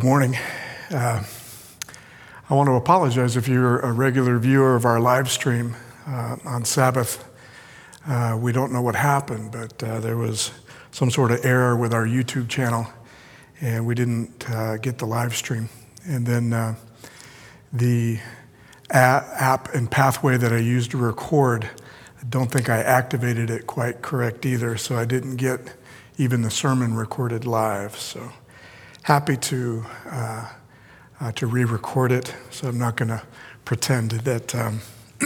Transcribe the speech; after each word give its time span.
Good 0.00 0.06
morning. 0.06 0.38
Uh, 0.90 1.22
I 2.48 2.54
want 2.54 2.68
to 2.68 2.72
apologize 2.72 3.36
if 3.36 3.46
you're 3.46 3.80
a 3.80 3.92
regular 3.92 4.38
viewer 4.38 4.74
of 4.74 4.86
our 4.86 4.98
live 4.98 5.30
stream 5.30 5.76
uh, 6.06 6.36
on 6.46 6.64
Sabbath. 6.64 7.22
Uh, 8.08 8.38
we 8.40 8.50
don't 8.50 8.72
know 8.72 8.80
what 8.80 8.94
happened, 8.94 9.52
but 9.52 9.82
uh, 9.82 10.00
there 10.00 10.16
was 10.16 10.52
some 10.90 11.10
sort 11.10 11.32
of 11.32 11.44
error 11.44 11.76
with 11.76 11.92
our 11.92 12.06
YouTube 12.06 12.48
channel, 12.48 12.86
and 13.60 13.84
we 13.84 13.94
didn't 13.94 14.48
uh, 14.48 14.78
get 14.78 14.96
the 14.96 15.04
live 15.04 15.36
stream. 15.36 15.68
And 16.06 16.24
then 16.24 16.54
uh, 16.54 16.76
the 17.70 18.20
app 18.88 19.74
and 19.74 19.90
pathway 19.90 20.38
that 20.38 20.50
I 20.50 20.60
used 20.60 20.92
to 20.92 20.96
record, 20.96 21.68
I 22.18 22.24
don't 22.30 22.50
think 22.50 22.70
I 22.70 22.78
activated 22.78 23.50
it 23.50 23.66
quite 23.66 24.00
correct 24.00 24.46
either, 24.46 24.78
so 24.78 24.96
I 24.96 25.04
didn't 25.04 25.36
get 25.36 25.74
even 26.16 26.40
the 26.40 26.50
sermon 26.50 26.94
recorded 26.94 27.44
live. 27.44 27.98
So 27.98 28.32
happy 29.02 29.36
to, 29.36 29.84
uh, 30.10 30.46
uh, 31.20 31.32
to 31.32 31.46
re 31.46 31.64
record 31.64 32.12
it, 32.12 32.34
so 32.50 32.68
I'm 32.68 32.78
not 32.78 32.96
going 32.96 33.08
to 33.08 33.22
pretend 33.64 34.10
that, 34.10 34.54
um, 34.54 34.80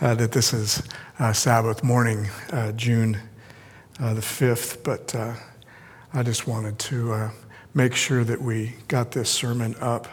uh, 0.00 0.14
that 0.14 0.32
this 0.32 0.52
is 0.52 0.82
uh, 1.18 1.32
Sabbath 1.32 1.82
morning, 1.82 2.28
uh, 2.52 2.72
June 2.72 3.18
the 3.98 4.20
5th, 4.20 4.82
but 4.82 5.14
I 6.12 6.22
just 6.24 6.48
wanted 6.48 6.78
to 6.80 7.30
make 7.74 7.94
sure 7.94 8.24
that 8.24 8.42
we 8.42 8.74
got 8.88 9.12
this 9.12 9.30
sermon 9.30 9.76
up. 9.80 10.08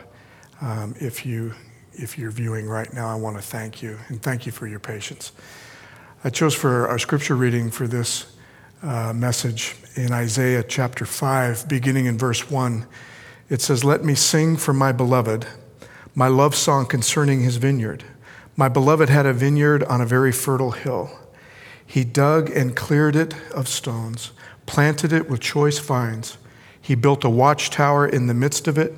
Um, 0.61 0.94
if, 0.99 1.25
you, 1.25 1.53
if 1.94 2.17
you're 2.17 2.31
viewing 2.31 2.67
right 2.67 2.94
now, 2.94 3.09
I 3.09 3.16
want 3.16 3.38
to 3.38 3.41
thank 3.41 3.81
you 3.81 3.97
and 4.08 4.22
thank 4.22 4.45
you 4.45 4.52
for 4.52 4.67
your 4.67 4.80
patience. 4.80 5.31
I 6.23 6.30
chose 6.30 6.53
for 6.53 6.88
our 6.88 6.99
scripture 6.99 7.35
reading 7.35 7.72
for 7.72 7.88
this 7.88 8.30
uh, 8.84 9.14
message 9.14 9.76
in 9.96 10.12
Isaiah 10.12 10.64
chapter 10.64 11.06
5, 11.06 11.68
beginning 11.68 12.06
in 12.08 12.18
verse 12.18 12.50
1. 12.50 12.86
It 13.50 13.62
says, 13.62 13.84
Let 13.84 14.04
me 14.04 14.16
sing 14.16 14.58
for 14.58 14.74
my 14.74 14.92
beloved 14.92 15.46
my 16.14 16.28
love 16.28 16.56
song 16.56 16.86
concerning 16.88 17.42
his 17.42 17.58
vineyard. 17.58 18.04
My 18.58 18.68
beloved 18.68 19.08
had 19.08 19.26
a 19.26 19.34
vineyard 19.34 19.84
on 19.84 20.02
a 20.02 20.06
very 20.06 20.32
fertile 20.32 20.72
hill. 20.72 21.12
He 21.86 22.04
dug 22.04 22.50
and 22.50 22.76
cleared 22.76 23.16
it 23.16 23.34
of 23.52 23.68
stones, 23.68 24.32
planted 24.66 25.14
it 25.14 25.30
with 25.30 25.40
choice 25.40 25.80
vines. 25.80 26.38
He 26.82 26.96
built 26.96 27.24
a 27.24 27.30
watchtower 27.30 28.08
in 28.08 28.28
the 28.28 28.34
midst 28.34 28.68
of 28.68 28.78
it 28.78 28.94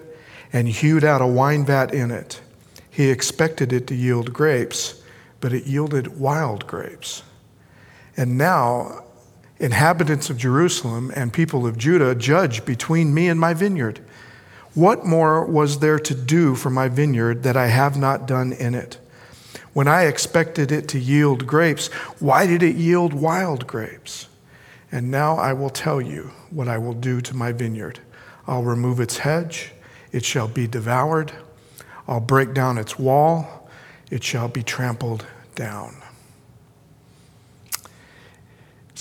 and 0.51 0.67
hewed 0.67 1.03
out 1.03 1.21
a 1.21 1.27
wine 1.27 1.65
vat 1.65 1.93
in 1.93 2.09
it. 2.09 2.41
He 2.89 3.09
expected 3.09 3.73
it 3.73 3.87
to 3.87 3.95
yield 3.95 4.33
grapes, 4.33 5.03
but 5.39 5.53
it 5.53 5.65
yielded 5.65 6.19
wild 6.19 6.65
grapes. 6.67 7.23
And 8.15 8.37
now 8.37 9.03
inhabitants 9.59 10.29
of 10.29 10.37
Jerusalem 10.37 11.11
and 11.15 11.31
people 11.31 11.65
of 11.65 11.77
Judah, 11.77 12.15
judge 12.15 12.65
between 12.65 13.13
me 13.13 13.27
and 13.29 13.39
my 13.39 13.53
vineyard. 13.53 13.99
What 14.73 15.05
more 15.05 15.45
was 15.45 15.79
there 15.79 15.99
to 15.99 16.15
do 16.15 16.55
for 16.55 16.69
my 16.69 16.87
vineyard 16.87 17.43
that 17.43 17.55
I 17.55 17.67
have 17.67 17.95
not 17.97 18.25
done 18.25 18.53
in 18.53 18.73
it? 18.73 18.97
When 19.73 19.87
I 19.87 20.03
expected 20.03 20.71
it 20.71 20.87
to 20.89 20.99
yield 20.99 21.47
grapes, 21.47 21.87
why 22.19 22.45
did 22.45 22.61
it 22.63 22.75
yield 22.75 23.13
wild 23.13 23.65
grapes? 23.67 24.27
And 24.91 25.09
now 25.09 25.37
I 25.37 25.53
will 25.53 25.71
tell 25.71 26.01
you 26.01 26.31
what 26.51 26.67
I 26.67 26.77
will 26.77 26.93
do 26.93 27.21
to 27.21 27.35
my 27.35 27.51
vineyard. 27.51 27.99
I'll 28.45 28.63
remove 28.63 28.99
its 28.99 29.19
hedge, 29.19 29.71
it 30.11 30.23
shall 30.25 30.47
be 30.47 30.67
devoured. 30.67 31.31
I'll 32.07 32.19
break 32.19 32.53
down 32.53 32.77
its 32.77 32.99
wall, 32.99 33.69
it 34.11 34.23
shall 34.23 34.47
be 34.47 34.61
trampled 34.61 35.25
down. 35.55 36.02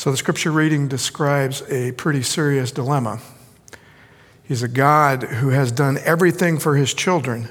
So 0.03 0.11
the 0.11 0.17
scripture 0.17 0.51
reading 0.51 0.89
describes 0.89 1.63
a 1.71 1.93
pretty 1.93 2.23
serious 2.23 2.73
dilemma. 2.73 3.21
He's 4.43 4.65
a 4.65 4.67
God 4.67 5.23
who 5.23 5.51
has 5.51 5.71
done 5.71 5.97
everything 5.99 6.59
for 6.59 6.75
his 6.75 6.93
children, 6.93 7.51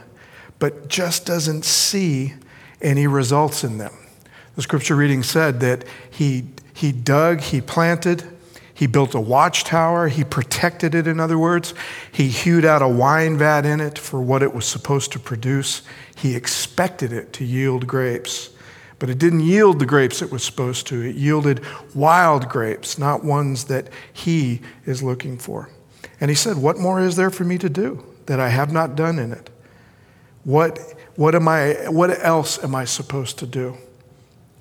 but 0.60 0.90
just 0.90 1.26
doesn't 1.26 1.64
see 1.64 2.34
any 2.82 3.08
results 3.08 3.64
in 3.64 3.78
them. 3.78 3.94
The 4.58 4.64
scripture 4.64 4.98
reading 4.98 5.24
said 5.24 5.62
that 5.62 5.86
he, 6.10 6.44
he 6.74 6.92
dug, 6.92 7.40
he 7.40 7.62
planted, 7.62 8.26
he 8.74 8.86
built 8.86 9.16
a 9.16 9.22
watchtower, 9.22 10.10
he 10.10 10.26
protected 10.26 10.94
it, 10.94 11.08
in 11.08 11.22
other 11.22 11.40
words. 11.40 11.74
He 12.12 12.28
hewed 12.28 12.66
out 12.66 12.82
a 12.82 12.88
wine 12.90 13.38
vat 13.38 13.66
in 13.66 13.80
it 13.80 13.98
for 13.98 14.22
what 14.22 14.44
it 14.44 14.54
was 14.54 14.66
supposed 14.66 15.14
to 15.14 15.20
produce. 15.20 15.84
He 16.18 16.36
expected 16.36 17.14
it 17.14 17.32
to 17.32 17.46
yield 17.46 17.88
grapes. 17.88 18.50
But 19.02 19.10
it 19.10 19.18
didn't 19.18 19.40
yield 19.40 19.80
the 19.80 19.88
grapes 19.88 20.22
it 20.22 20.32
was 20.32 20.44
supposed 20.44 20.86
to. 20.88 21.02
It 21.02 21.16
yielded 21.16 21.66
wild 21.96 22.48
grapes, 22.48 23.00
not 23.00 23.26
ones 23.26 23.64
that 23.64 23.90
he 24.14 24.62
is 24.86 25.02
looking 25.02 25.40
for. 25.40 25.72
And 26.20 26.30
he 26.30 26.36
said, 26.36 26.58
What 26.58 26.78
more 26.78 27.02
is 27.02 27.16
there 27.16 27.32
for 27.32 27.44
me 27.44 27.58
to 27.58 27.68
do 27.68 28.06
that 28.28 28.40
I 28.40 28.50
have 28.50 28.72
not 28.72 28.96
done 28.96 29.18
in 29.18 29.32
it? 29.32 29.50
What, 30.44 30.78
what, 31.16 31.34
am 31.34 31.48
I, 31.48 31.90
what 31.90 32.12
else 32.24 32.64
am 32.64 32.76
I 32.76 32.86
supposed 32.86 33.40
to 33.40 33.48
do? 33.48 33.76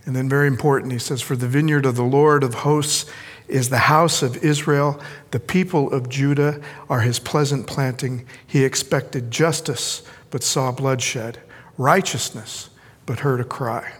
And 0.06 0.16
then, 0.16 0.26
very 0.26 0.46
important, 0.46 0.92
he 0.92 0.98
says, 0.98 1.20
For 1.20 1.36
the 1.36 1.46
vineyard 1.46 1.84
of 1.84 1.96
the 1.96 2.02
Lord 2.02 2.42
of 2.42 2.54
hosts 2.54 3.04
is 3.46 3.68
the 3.68 3.76
house 3.76 4.22
of 4.22 4.38
Israel. 4.38 4.98
The 5.32 5.40
people 5.40 5.92
of 5.92 6.08
Judah 6.08 6.62
are 6.88 7.02
his 7.02 7.18
pleasant 7.18 7.66
planting. 7.66 8.24
He 8.46 8.64
expected 8.64 9.30
justice, 9.30 10.02
but 10.30 10.42
saw 10.42 10.72
bloodshed, 10.72 11.40
righteousness, 11.76 12.70
but 13.04 13.18
heard 13.18 13.40
a 13.40 13.44
cry. 13.44 13.92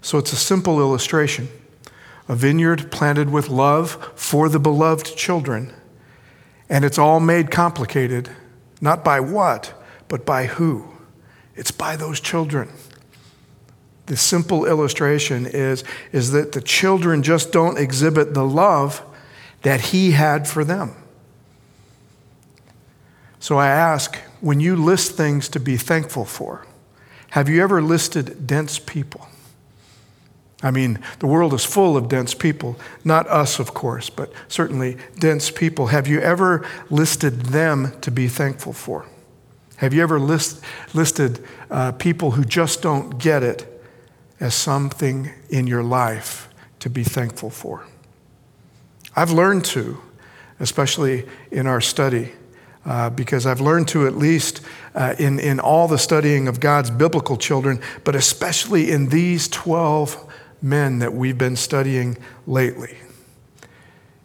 So 0.00 0.18
it's 0.18 0.32
a 0.32 0.36
simple 0.36 0.80
illustration 0.80 1.48
a 2.28 2.36
vineyard 2.36 2.92
planted 2.92 3.30
with 3.30 3.48
love 3.48 3.92
for 4.14 4.48
the 4.48 4.58
beloved 4.58 5.16
children. 5.16 5.72
And 6.68 6.84
it's 6.84 6.98
all 6.98 7.20
made 7.20 7.50
complicated, 7.50 8.28
not 8.80 9.02
by 9.02 9.20
what, 9.20 9.72
but 10.08 10.26
by 10.26 10.46
who. 10.46 10.84
It's 11.56 11.70
by 11.70 11.96
those 11.96 12.20
children. 12.20 12.68
The 14.06 14.16
simple 14.16 14.66
illustration 14.66 15.46
is, 15.46 15.84
is 16.12 16.32
that 16.32 16.52
the 16.52 16.60
children 16.60 17.22
just 17.22 17.50
don't 17.50 17.78
exhibit 17.78 18.34
the 18.34 18.44
love 18.44 19.02
that 19.62 19.80
he 19.80 20.12
had 20.12 20.46
for 20.46 20.64
them. 20.64 20.94
So 23.40 23.58
I 23.58 23.68
ask 23.68 24.16
when 24.40 24.60
you 24.60 24.76
list 24.76 25.12
things 25.12 25.48
to 25.50 25.60
be 25.60 25.76
thankful 25.76 26.24
for, 26.24 26.66
have 27.30 27.48
you 27.48 27.62
ever 27.62 27.80
listed 27.80 28.46
dense 28.46 28.78
people? 28.78 29.28
I 30.62 30.72
mean, 30.72 30.98
the 31.20 31.26
world 31.26 31.54
is 31.54 31.64
full 31.64 31.96
of 31.96 32.08
dense 32.08 32.34
people. 32.34 32.76
Not 33.04 33.28
us, 33.28 33.60
of 33.60 33.74
course, 33.74 34.10
but 34.10 34.32
certainly 34.48 34.96
dense 35.18 35.50
people. 35.50 35.88
Have 35.88 36.08
you 36.08 36.20
ever 36.20 36.66
listed 36.90 37.46
them 37.46 37.92
to 38.00 38.10
be 38.10 38.26
thankful 38.26 38.72
for? 38.72 39.06
Have 39.76 39.94
you 39.94 40.02
ever 40.02 40.18
list, 40.18 40.60
listed 40.94 41.44
uh, 41.70 41.92
people 41.92 42.32
who 42.32 42.44
just 42.44 42.82
don't 42.82 43.18
get 43.18 43.44
it 43.44 43.82
as 44.40 44.54
something 44.54 45.30
in 45.48 45.68
your 45.68 45.84
life 45.84 46.48
to 46.80 46.90
be 46.90 47.04
thankful 47.04 47.50
for? 47.50 47.86
I've 49.14 49.30
learned 49.30 49.64
to, 49.66 50.00
especially 50.58 51.26
in 51.52 51.68
our 51.68 51.80
study, 51.80 52.32
uh, 52.84 53.10
because 53.10 53.46
I've 53.46 53.60
learned 53.60 53.86
to 53.88 54.08
at 54.08 54.16
least 54.16 54.62
uh, 54.96 55.14
in, 55.18 55.38
in 55.38 55.60
all 55.60 55.86
the 55.86 55.98
studying 55.98 56.48
of 56.48 56.58
God's 56.58 56.90
biblical 56.90 57.36
children, 57.36 57.80
but 58.02 58.16
especially 58.16 58.90
in 58.90 59.10
these 59.10 59.46
12 59.46 60.27
men 60.60 60.98
that 60.98 61.12
we've 61.12 61.38
been 61.38 61.56
studying 61.56 62.16
lately. 62.46 62.98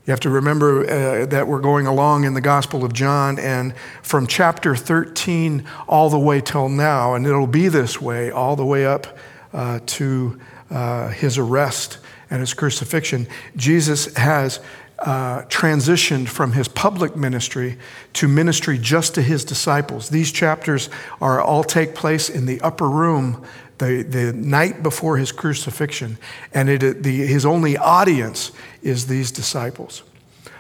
You 0.06 0.12
have 0.12 0.20
to 0.22 0.30
remember 0.30 0.82
uh, 0.82 1.26
that 1.28 1.48
we're 1.48 1.62
going 1.62 1.88
along 1.88 2.26
in 2.26 2.34
the 2.34 2.42
Gospel 2.42 2.84
of 2.84 2.92
John, 2.92 3.40
and 3.40 3.74
from 4.02 4.28
chapter 4.28 4.76
13 4.76 5.66
all 5.88 6.10
the 6.10 6.20
way 6.20 6.42
till 6.42 6.68
now, 6.68 7.14
and 7.14 7.26
it'll 7.26 7.48
be 7.48 7.70
this 7.70 8.02
way 8.02 8.30
all 8.30 8.58
the 8.58 8.66
way 8.66 8.86
up 8.86 9.18
uh, 9.54 9.80
to 9.86 10.40
uh, 10.70 11.08
his 11.10 11.38
arrest 11.38 12.00
and 12.30 12.42
his 12.42 12.54
crucifixion, 12.54 13.28
Jesus 13.56 14.14
has 14.16 14.60
uh, 15.00 15.44
transitioned 15.44 16.28
from 16.28 16.54
his 16.54 16.68
public 16.68 17.16
ministry 17.16 17.78
to 18.14 18.28
ministry 18.28 18.78
just 18.78 19.16
to 19.16 19.22
his 19.22 19.46
disciples. 19.46 20.10
These 20.10 20.32
chapters 20.32 20.90
are 21.22 21.42
all 21.42 21.64
take 21.64 21.94
place 21.94 22.30
in 22.30 22.46
the 22.46 22.60
upper 22.62 22.90
room 22.90 23.46
the, 23.78 24.04
the 24.04 24.34
night 24.34 24.84
before 24.84 25.18
his 25.18 25.32
crucifixion, 25.32 26.18
and 26.54 26.70
it, 26.70 27.04
the, 27.04 27.26
his 27.26 27.46
only 27.46 27.78
audience 27.78 28.52
is 28.82 29.08
these 29.08 29.32
disciples. 29.32 30.04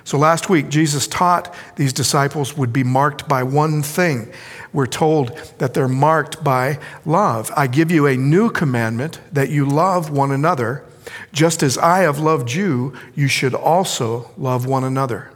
So 0.05 0.17
last 0.17 0.49
week, 0.49 0.69
Jesus 0.69 1.07
taught 1.07 1.53
these 1.77 1.93
disciples 1.93 2.57
would 2.57 2.73
be 2.73 2.83
marked 2.83 3.27
by 3.27 3.43
one 3.43 3.81
thing. 3.81 4.33
We're 4.73 4.85
told 4.85 5.37
that 5.59 5.73
they're 5.73 5.87
marked 5.87 6.43
by 6.43 6.79
love. 7.05 7.51
I 7.55 7.67
give 7.67 7.89
you 7.89 8.07
a 8.07 8.17
new 8.17 8.49
commandment 8.49 9.19
that 9.31 9.49
you 9.49 9.65
love 9.65 10.09
one 10.09 10.31
another. 10.31 10.83
Just 11.31 11.63
as 11.63 11.77
I 11.77 11.99
have 11.99 12.19
loved 12.19 12.51
you, 12.51 12.93
you 13.15 13.27
should 13.27 13.53
also 13.53 14.31
love 14.37 14.65
one 14.65 14.83
another. 14.83 15.31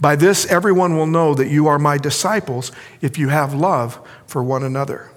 By 0.00 0.16
this, 0.16 0.46
everyone 0.46 0.96
will 0.96 1.06
know 1.06 1.34
that 1.34 1.48
you 1.48 1.68
are 1.68 1.78
my 1.78 1.98
disciples 1.98 2.72
if 3.00 3.18
you 3.18 3.28
have 3.28 3.54
love 3.54 4.00
for 4.26 4.42
one 4.42 4.64
another. 4.64 5.09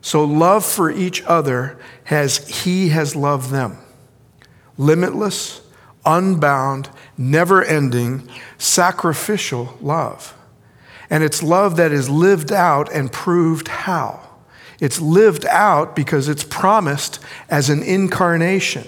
So, 0.00 0.24
love 0.24 0.64
for 0.64 0.90
each 0.90 1.22
other 1.22 1.78
as 2.08 2.64
He 2.64 2.88
has 2.90 3.16
loved 3.16 3.50
them. 3.50 3.78
Limitless, 4.76 5.60
unbound, 6.04 6.88
never 7.16 7.64
ending, 7.64 8.28
sacrificial 8.58 9.76
love. 9.80 10.34
And 11.10 11.24
it's 11.24 11.42
love 11.42 11.76
that 11.76 11.92
is 11.92 12.08
lived 12.08 12.52
out 12.52 12.92
and 12.92 13.10
proved 13.10 13.68
how. 13.68 14.20
It's 14.80 15.00
lived 15.00 15.44
out 15.46 15.96
because 15.96 16.28
it's 16.28 16.44
promised 16.44 17.18
as 17.48 17.68
an 17.70 17.82
incarnation. 17.82 18.86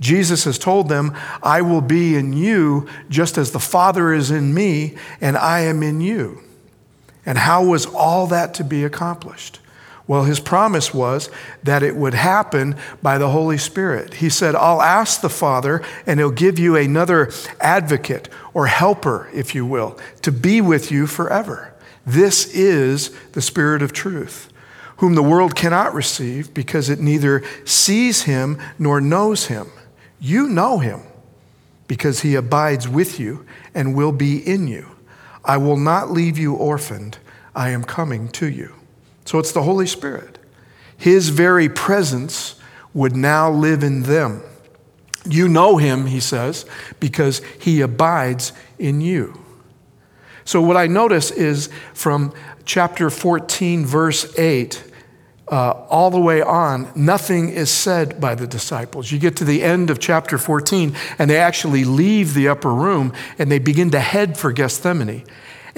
Jesus 0.00 0.44
has 0.44 0.58
told 0.58 0.88
them, 0.88 1.16
I 1.42 1.62
will 1.62 1.80
be 1.80 2.14
in 2.14 2.32
you 2.32 2.88
just 3.08 3.36
as 3.36 3.50
the 3.50 3.58
Father 3.58 4.12
is 4.12 4.30
in 4.30 4.54
me, 4.54 4.96
and 5.20 5.36
I 5.36 5.60
am 5.60 5.82
in 5.82 6.00
you. 6.00 6.40
And 7.26 7.36
how 7.36 7.64
was 7.64 7.84
all 7.84 8.28
that 8.28 8.54
to 8.54 8.64
be 8.64 8.84
accomplished? 8.84 9.58
Well, 10.08 10.24
his 10.24 10.40
promise 10.40 10.94
was 10.94 11.30
that 11.62 11.82
it 11.82 11.94
would 11.94 12.14
happen 12.14 12.76
by 13.02 13.18
the 13.18 13.28
Holy 13.28 13.58
Spirit. 13.58 14.14
He 14.14 14.30
said, 14.30 14.56
I'll 14.56 14.80
ask 14.80 15.20
the 15.20 15.28
Father, 15.28 15.82
and 16.06 16.18
he'll 16.18 16.30
give 16.30 16.58
you 16.58 16.76
another 16.76 17.30
advocate 17.60 18.30
or 18.54 18.66
helper, 18.66 19.28
if 19.34 19.54
you 19.54 19.66
will, 19.66 19.98
to 20.22 20.32
be 20.32 20.62
with 20.62 20.90
you 20.90 21.06
forever. 21.06 21.74
This 22.06 22.46
is 22.54 23.10
the 23.32 23.42
Spirit 23.42 23.82
of 23.82 23.92
truth, 23.92 24.50
whom 24.96 25.14
the 25.14 25.22
world 25.22 25.54
cannot 25.54 25.92
receive 25.92 26.54
because 26.54 26.88
it 26.88 27.00
neither 27.00 27.44
sees 27.66 28.22
him 28.22 28.58
nor 28.78 29.02
knows 29.02 29.48
him. 29.48 29.70
You 30.18 30.48
know 30.48 30.78
him 30.78 31.02
because 31.86 32.20
he 32.20 32.34
abides 32.34 32.88
with 32.88 33.20
you 33.20 33.44
and 33.74 33.94
will 33.94 34.12
be 34.12 34.38
in 34.38 34.68
you. 34.68 34.88
I 35.44 35.58
will 35.58 35.76
not 35.76 36.10
leave 36.10 36.38
you 36.38 36.54
orphaned. 36.54 37.18
I 37.54 37.70
am 37.70 37.84
coming 37.84 38.28
to 38.30 38.48
you. 38.48 38.77
So 39.28 39.38
it's 39.38 39.52
the 39.52 39.62
Holy 39.62 39.86
Spirit. 39.86 40.38
His 40.96 41.28
very 41.28 41.68
presence 41.68 42.58
would 42.94 43.14
now 43.14 43.50
live 43.50 43.82
in 43.82 44.04
them. 44.04 44.40
You 45.26 45.48
know 45.48 45.76
him, 45.76 46.06
he 46.06 46.18
says, 46.18 46.64
because 46.98 47.42
he 47.60 47.82
abides 47.82 48.54
in 48.78 49.02
you. 49.02 49.38
So, 50.46 50.62
what 50.62 50.78
I 50.78 50.86
notice 50.86 51.30
is 51.30 51.68
from 51.92 52.32
chapter 52.64 53.10
14, 53.10 53.84
verse 53.84 54.38
8, 54.38 54.82
uh, 55.48 55.72
all 55.90 56.10
the 56.10 56.18
way 56.18 56.40
on, 56.40 56.90
nothing 56.96 57.50
is 57.50 57.70
said 57.70 58.18
by 58.18 58.34
the 58.34 58.46
disciples. 58.46 59.12
You 59.12 59.18
get 59.18 59.36
to 59.36 59.44
the 59.44 59.62
end 59.62 59.90
of 59.90 59.98
chapter 59.98 60.38
14, 60.38 60.96
and 61.18 61.28
they 61.28 61.36
actually 61.36 61.84
leave 61.84 62.32
the 62.32 62.48
upper 62.48 62.72
room 62.72 63.12
and 63.38 63.52
they 63.52 63.58
begin 63.58 63.90
to 63.90 64.00
head 64.00 64.38
for 64.38 64.52
Gethsemane. 64.52 65.24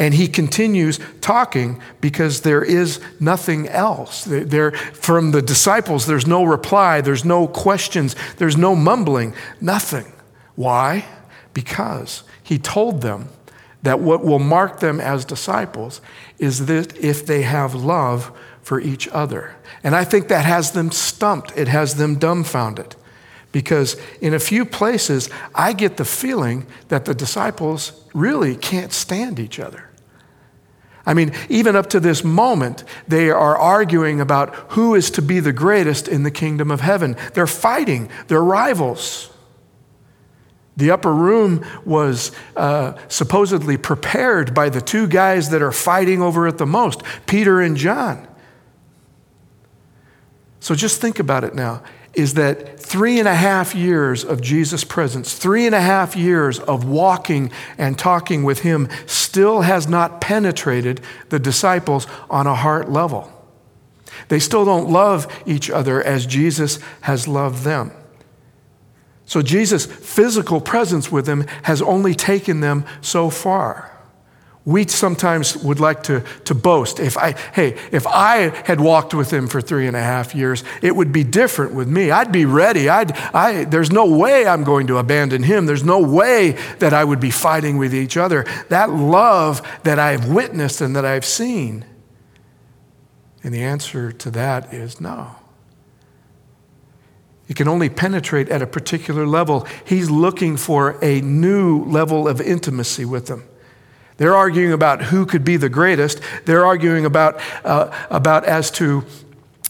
And 0.01 0.15
he 0.15 0.29
continues 0.29 0.99
talking 1.21 1.79
because 2.01 2.41
there 2.41 2.65
is 2.65 3.01
nothing 3.21 3.69
else. 3.69 4.25
There, 4.25 4.73
from 4.73 5.33
the 5.33 5.43
disciples, 5.43 6.07
there's 6.07 6.27
no 6.27 6.43
reply, 6.43 7.03
there's 7.03 7.23
no 7.23 7.47
questions, 7.47 8.17
there's 8.39 8.57
no 8.57 8.75
mumbling, 8.75 9.35
nothing. 9.61 10.11
Why? 10.55 11.05
Because 11.53 12.23
he 12.43 12.59
told 12.59 13.03
them 13.03 13.29
that 13.83 14.01
what 14.01 14.25
will 14.25 14.39
mark 14.39 14.81
them 14.81 15.01
as 15.01 15.27
disciples 15.27 16.01
is 16.39 16.65
that 16.65 16.97
if 16.97 17.27
they 17.27 17.43
have 17.43 17.75
love 17.75 18.33
for 18.63 18.81
each 18.81 19.07
other. 19.09 19.55
And 19.85 19.95
I 19.95 20.05
think 20.05 20.29
that 20.29 20.47
has 20.47 20.73
them 20.73 20.93
stumped, 20.93 21.53
it 21.59 21.69
has 21.69 21.97
them 21.97 22.15
dumbfounded. 22.15 22.97
Because 23.53 24.01
in 24.23 24.33
a 24.33 24.39
few 24.39 24.65
places, 24.65 25.29
I 25.55 25.75
get 25.75 25.99
the 25.99 26.07
feeling 26.07 26.67
that 26.89 27.05
the 27.05 27.15
disciples 27.15 28.03
really 28.15 28.57
can't 28.57 28.95
stand 28.95 29.39
each 29.39 29.61
other. 29.61 29.90
I 31.07 31.15
mean, 31.15 31.33
even 31.49 31.77
up 31.77 31.89
to 31.91 32.01
this 32.01 32.23
moment, 32.23 32.85
they 33.09 33.31
are 33.31 33.57
arguing 33.57 34.21
about 34.21 34.55
who 34.73 34.95
is 34.95 35.11
to 35.13 35.23
be 35.23 35.41
the 35.41 35.53
greatest 35.53 36.09
in 36.09 36.23
the 36.23 36.31
kingdom 36.31 36.71
of 36.71 36.81
heaven. 36.81 37.17
They're 37.35 37.47
fighting, 37.47 38.11
they're 38.29 38.45
rivals. 38.45 39.31
The 40.77 40.91
upper 40.91 41.13
room 41.13 41.65
was 41.85 42.33
uh, 42.57 42.95
supposedly 43.09 43.77
prepared 43.77 44.55
by 44.55 44.69
the 44.69 44.81
two 44.81 45.07
guys 45.07 45.51
that 45.51 45.63
are 45.63 45.73
fighting 45.73 46.23
over 46.23 46.47
it 46.47 46.59
the 46.59 46.67
most, 46.67 47.03
Peter 47.27 47.61
and 47.61 47.77
John. 47.77 48.27
So 50.61 50.75
just 50.75 51.01
think 51.01 51.19
about 51.19 51.45
it 51.45 51.55
now 51.55 51.83
is 52.15 52.35
that 52.35 52.79
three 52.81 53.19
and 53.19 53.29
a 53.29 53.35
half 53.35 53.75
years 53.75 54.25
of 54.25 54.41
Jesus' 54.41 54.85
presence, 54.85 55.37
three 55.37 55.67
and 55.67 55.75
a 55.75 55.81
half 55.81 56.17
years 56.17 56.59
of 56.59 56.85
walking 56.85 57.51
and 57.79 57.99
talking 57.99 58.43
with 58.43 58.61
Him, 58.61 58.89
still 59.07 59.61
has 59.61 59.87
not 59.89 60.21
penetrated 60.21 61.01
the 61.29 61.39
disciples 61.39 62.07
on 62.29 62.47
a 62.47 62.55
heart 62.55 62.91
level. 62.91 63.33
They 64.29 64.41
still 64.41 64.65
don't 64.65 64.91
love 64.91 65.33
each 65.47 65.71
other 65.71 66.03
as 66.03 66.27
Jesus 66.27 66.79
has 67.03 67.29
loved 67.29 67.65
them. 67.65 67.93
So 69.25 69.43
Jesus' 69.43 69.87
physical 69.87 70.61
presence 70.61 71.13
with 71.13 71.27
them 71.27 71.47
has 71.63 71.81
only 71.81 72.15
taken 72.15 72.61
them 72.61 72.85
so 73.01 73.31
far. 73.31 73.90
We 74.67 74.87
sometimes 74.87 75.57
would 75.57 75.81
like 75.81 76.03
to, 76.05 76.23
to 76.45 76.55
boast. 76.55 77.01
If 77.01 77.17
I, 77.17 77.33
hey, 77.33 77.79
if 77.93 78.07
I 78.07 78.53
had 78.67 78.79
walked 78.79 79.15
with 79.15 79.33
him 79.33 79.49
for 79.49 79.63
three 79.63 79.87
and 79.87 79.97
a 79.97 80.03
half 80.03 80.35
years, 80.35 80.65
it 80.83 80.95
would 80.95 81.13
be 81.13 81.25
different 81.25 81.73
with 81.73 81.89
me. 81.89 82.11
I'd 82.11 82.31
be 82.31 82.45
ready. 82.45 82.89
I'd, 82.89 83.13
I, 83.35 83.65
there's 83.65 83.91
no 83.91 84.05
way 84.05 84.47
I'm 84.47 84.63
going 84.63 84.87
to 84.89 84.99
abandon 84.99 85.45
him. 85.45 85.65
There's 85.65 85.83
no 85.83 85.99
way 85.99 86.53
that 86.79 86.93
I 86.93 87.05
would 87.05 87.21
be 87.21 87.31
fighting 87.31 87.79
with 87.79 87.95
each 87.95 88.19
other. 88.19 88.45
That 88.69 88.91
love 88.91 89.67
that 89.85 89.99
I've 89.99 90.29
witnessed 90.29 90.83
and 90.83 90.95
that 90.95 91.07
I've 91.07 91.25
seen. 91.25 91.87
And 93.43 93.55
the 93.55 93.63
answer 93.63 94.13
to 94.13 94.31
that 94.33 94.75
is 94.75 95.01
no. 95.01 95.37
It 97.49 97.57
can 97.57 97.67
only 97.67 97.89
penetrate 97.89 98.51
at 98.51 98.61
a 98.61 98.67
particular 98.67 99.27
level. 99.27 99.67
He's 99.85 100.11
looking 100.11 100.59
for 100.59 100.99
a 101.03 101.23
new 101.23 101.83
level 101.85 102.29
of 102.29 102.41
intimacy 102.43 103.07
with 103.07 103.27
them. 103.27 103.45
They're 104.21 104.37
arguing 104.37 104.73
about 104.73 105.05
who 105.05 105.25
could 105.25 105.47
be 105.47 105.57
the 105.57 105.71
greatest. 105.71 106.21
They're 106.45 106.67
arguing 106.67 107.07
about, 107.07 107.41
uh, 107.65 107.91
about 108.11 108.45
as 108.45 108.71
to 108.73 109.03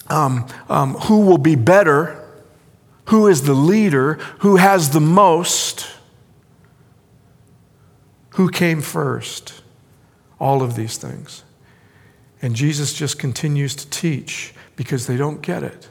um, 0.09 0.45
um, 0.69 0.95
who 0.95 1.21
will 1.21 1.39
be 1.39 1.55
better, 1.55 2.29
who 3.05 3.29
is 3.29 3.43
the 3.43 3.55
leader, 3.55 4.15
who 4.41 4.57
has 4.57 4.91
the 4.91 5.01
most, 5.01 5.89
who 8.31 8.51
came 8.51 8.81
first. 8.81 9.63
All 10.41 10.63
of 10.63 10.75
these 10.75 10.97
things. 10.97 11.45
And 12.43 12.57
Jesus 12.57 12.93
just 12.93 13.21
continues 13.21 13.77
to 13.77 13.89
teach 13.89 14.53
because 14.75 15.07
they 15.07 15.17
don't 15.17 15.43
get 15.43 15.63
it. 15.63 15.89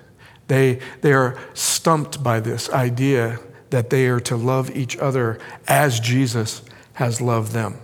They, 0.50 0.82
they 1.00 1.14
are 1.14 1.40
stumped 1.54 2.22
by 2.22 2.42
this 2.42 2.70
idea 2.72 3.40
that 3.70 3.90
they 3.90 4.07
are 4.07 4.19
to 4.19 4.36
love 4.36 4.69
each 4.76 4.98
other 4.98 5.40
as 5.66 6.02
Jesus 6.02 6.62
has 6.95 7.22
loved 7.22 7.54
them. 7.54 7.80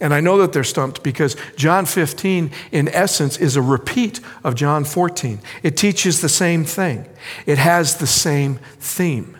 And 0.00 0.12
I 0.12 0.20
know 0.20 0.36
that 0.38 0.52
they're 0.52 0.64
stumped 0.64 1.02
because 1.02 1.36
John 1.56 1.86
15, 1.86 2.50
in 2.70 2.88
essence, 2.88 3.38
is 3.38 3.56
a 3.56 3.62
repeat 3.62 4.20
of 4.44 4.54
John 4.54 4.84
14. 4.84 5.40
It 5.62 5.76
teaches 5.76 6.20
the 6.20 6.28
same 6.28 6.64
thing, 6.64 7.06
it 7.46 7.58
has 7.58 7.96
the 7.96 8.06
same 8.06 8.60
theme. 8.78 9.36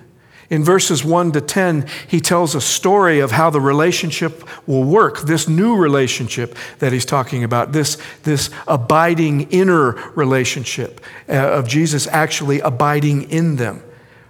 In 0.49 0.63
verses 0.63 1.05
1 1.05 1.33
to 1.33 1.41
10, 1.41 1.87
he 2.07 2.21
tells 2.21 2.55
a 2.55 2.61
story 2.61 3.19
of 3.19 3.33
how 3.33 3.51
the 3.51 3.61
relationship 3.61 4.49
will 4.67 4.85
work, 4.85 5.23
this 5.23 5.49
new 5.49 5.77
relationship 5.77 6.57
that 6.79 6.93
he's 6.93 7.05
talking 7.05 7.43
about, 7.43 7.73
this, 7.73 7.99
this 8.23 8.49
abiding 8.69 9.51
inner 9.51 9.93
relationship 10.15 11.01
uh, 11.29 11.33
of 11.33 11.67
Jesus 11.67 12.07
actually 12.07 12.61
abiding 12.61 13.29
in 13.29 13.57
them. 13.57 13.83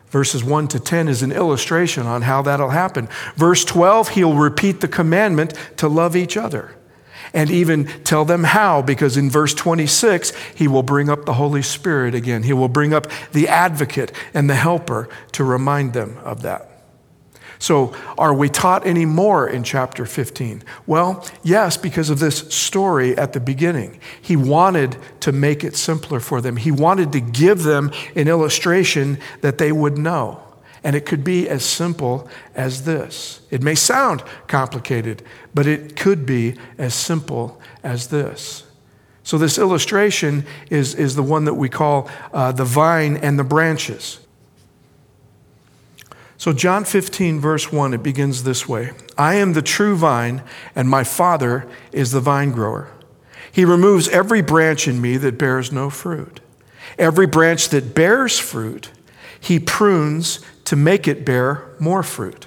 Verses 0.09 0.45
1 0.45 0.69
to 0.69 0.81
10 0.81 1.09
is 1.09 1.23
an 1.23 1.33
illustration 1.33 2.07
on 2.07 2.23
how 2.23 2.43
that'll 2.43 2.71
happen. 2.71 3.09
Verse 3.35 3.65
12, 3.65 4.11
he'll 4.11 4.35
repeat 4.35 4.81
the 4.81 4.89
commandment 4.89 5.53
to 5.77 5.89
love 5.89 6.15
each 6.15 6.37
other 6.37 6.77
and 7.35 7.51
even 7.51 7.87
tell 8.05 8.25
them 8.25 8.45
how, 8.45 8.83
because 8.83 9.17
in 9.17 9.29
verse 9.29 9.53
26, 9.53 10.33
he 10.55 10.69
will 10.69 10.83
bring 10.83 11.09
up 11.11 11.25
the 11.25 11.35
Holy 11.35 11.63
Spirit 11.63 12.15
again. 12.15 12.45
He 12.45 12.53
will 12.53 12.69
bring 12.69 12.95
up 12.95 13.09
the 13.33 13.49
advocate 13.49 14.13
and 14.33 14.49
the 14.49 14.55
helper 14.55 15.09
to 15.33 15.45
remind 15.45 15.93
them 15.93 16.19
of 16.25 16.43
that. 16.43 16.76
So, 17.59 17.95
are 18.19 18.35
we 18.35 18.49
taught 18.49 18.87
any 18.87 19.07
more 19.07 19.49
in 19.49 19.63
chapter 19.63 20.05
15? 20.05 20.63
Well, 20.87 21.27
yes, 21.43 21.77
because 21.77 22.11
of 22.11 22.19
this 22.19 22.41
story 22.55 23.17
at 23.17 23.33
the 23.33 23.41
beginning. 23.41 23.99
He 24.21 24.37
wanted 24.37 24.97
to 25.21 25.33
make 25.33 25.65
it 25.65 25.75
simpler 25.75 26.21
for 26.21 26.41
them, 26.41 26.57
he 26.57 26.71
wanted 26.71 27.13
to 27.13 27.21
give 27.21 27.63
them 27.63 27.93
an 28.15 28.29
illustration 28.29 29.19
that 29.41 29.59
they 29.59 29.73
would 29.73 29.97
know. 29.97 30.43
And 30.85 30.95
it 30.95 31.07
could 31.07 31.25
be 31.25 31.49
as 31.49 31.65
simple 31.65 32.29
as 32.55 32.85
this. 32.85 33.41
It 33.51 33.63
may 33.63 33.75
sound 33.75 34.23
complicated, 34.47 35.23
but 35.53 35.67
it 35.67 35.97
could 35.97 36.27
be 36.27 36.57
as 36.79 36.95
simple 36.95 37.61
as 37.83 38.09
this. 38.09 38.65
So, 39.23 39.39
this 39.39 39.59
illustration 39.59 40.45
is, 40.71 40.95
is 40.95 41.17
the 41.17 41.23
one 41.23 41.47
that 41.47 41.55
we 41.55 41.69
call 41.69 42.09
uh, 42.33 42.53
the 42.53 42.65
vine 42.65 43.17
and 43.17 43.39
the 43.39 43.45
branches. 43.45 44.21
So, 46.39 46.53
John 46.53 46.85
15, 46.85 47.41
verse 47.41 47.73
1, 47.73 47.95
it 47.95 48.03
begins 48.03 48.43
this 48.43 48.69
way 48.69 48.93
I 49.17 49.35
am 49.35 49.53
the 49.53 49.63
true 49.63 49.97
vine, 49.97 50.43
and 50.75 50.89
my 50.89 51.05
Father 51.05 51.67
is 51.93 52.13
the 52.13 52.21
vine 52.21 52.51
grower. 52.51 52.91
He 53.51 53.65
removes 53.65 54.09
every 54.09 54.43
branch 54.43 54.87
in 54.87 55.01
me 55.01 55.17
that 55.17 55.39
bears 55.39 55.73
no 55.73 55.89
fruit. 55.89 56.41
Every 56.99 57.27
branch 57.27 57.71
that 57.71 57.95
bears 57.95 58.39
fruit, 58.39 58.91
he 59.41 59.59
prunes 59.59 60.41
to 60.65 60.77
make 60.77 61.09
it 61.09 61.25
bear 61.25 61.67
more 61.79 62.03
fruit. 62.03 62.47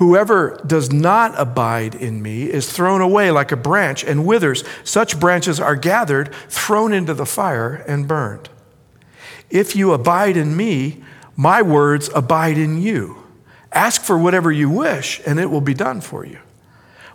Whoever 0.00 0.58
does 0.66 0.90
not 0.90 1.38
abide 1.38 1.94
in 1.94 2.22
me 2.22 2.44
is 2.44 2.72
thrown 2.72 3.02
away 3.02 3.30
like 3.30 3.52
a 3.52 3.56
branch 3.56 4.02
and 4.02 4.24
withers. 4.24 4.64
Such 4.82 5.20
branches 5.20 5.60
are 5.60 5.76
gathered, 5.76 6.34
thrown 6.48 6.94
into 6.94 7.12
the 7.12 7.26
fire, 7.26 7.84
and 7.86 8.08
burned. 8.08 8.48
If 9.50 9.76
you 9.76 9.92
abide 9.92 10.38
in 10.38 10.56
me, 10.56 11.04
my 11.36 11.60
words 11.60 12.08
abide 12.14 12.56
in 12.56 12.80
you. 12.80 13.26
Ask 13.72 14.00
for 14.00 14.16
whatever 14.16 14.50
you 14.50 14.70
wish, 14.70 15.20
and 15.26 15.38
it 15.38 15.50
will 15.50 15.60
be 15.60 15.74
done 15.74 16.00
for 16.00 16.24
you. 16.24 16.38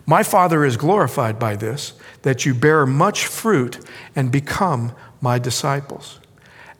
My 0.06 0.22
Father 0.22 0.64
is 0.64 0.76
glorified 0.76 1.40
by 1.40 1.56
this, 1.56 1.94
that 2.22 2.46
you 2.46 2.54
bear 2.54 2.86
much 2.86 3.26
fruit 3.26 3.84
and 4.14 4.30
become 4.30 4.94
my 5.20 5.40
disciples. 5.40 6.20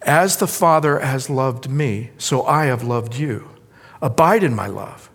As 0.02 0.36
the 0.36 0.46
Father 0.46 1.00
has 1.00 1.28
loved 1.28 1.68
me, 1.68 2.10
so 2.16 2.46
I 2.46 2.66
have 2.66 2.84
loved 2.84 3.16
you. 3.16 3.48
Abide 4.00 4.44
in 4.44 4.54
my 4.54 4.68
love. 4.68 5.10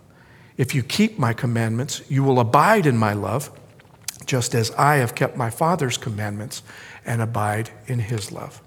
If 0.62 0.76
you 0.76 0.84
keep 0.84 1.18
my 1.18 1.32
commandments, 1.32 2.02
you 2.08 2.22
will 2.22 2.38
abide 2.38 2.86
in 2.86 2.96
my 2.96 3.14
love, 3.14 3.50
just 4.26 4.54
as 4.54 4.70
I 4.78 4.98
have 4.98 5.12
kept 5.12 5.36
my 5.36 5.50
Father's 5.50 5.98
commandments 5.98 6.62
and 7.04 7.20
abide 7.20 7.70
in 7.88 7.98
his 7.98 8.30
love. 8.30 8.62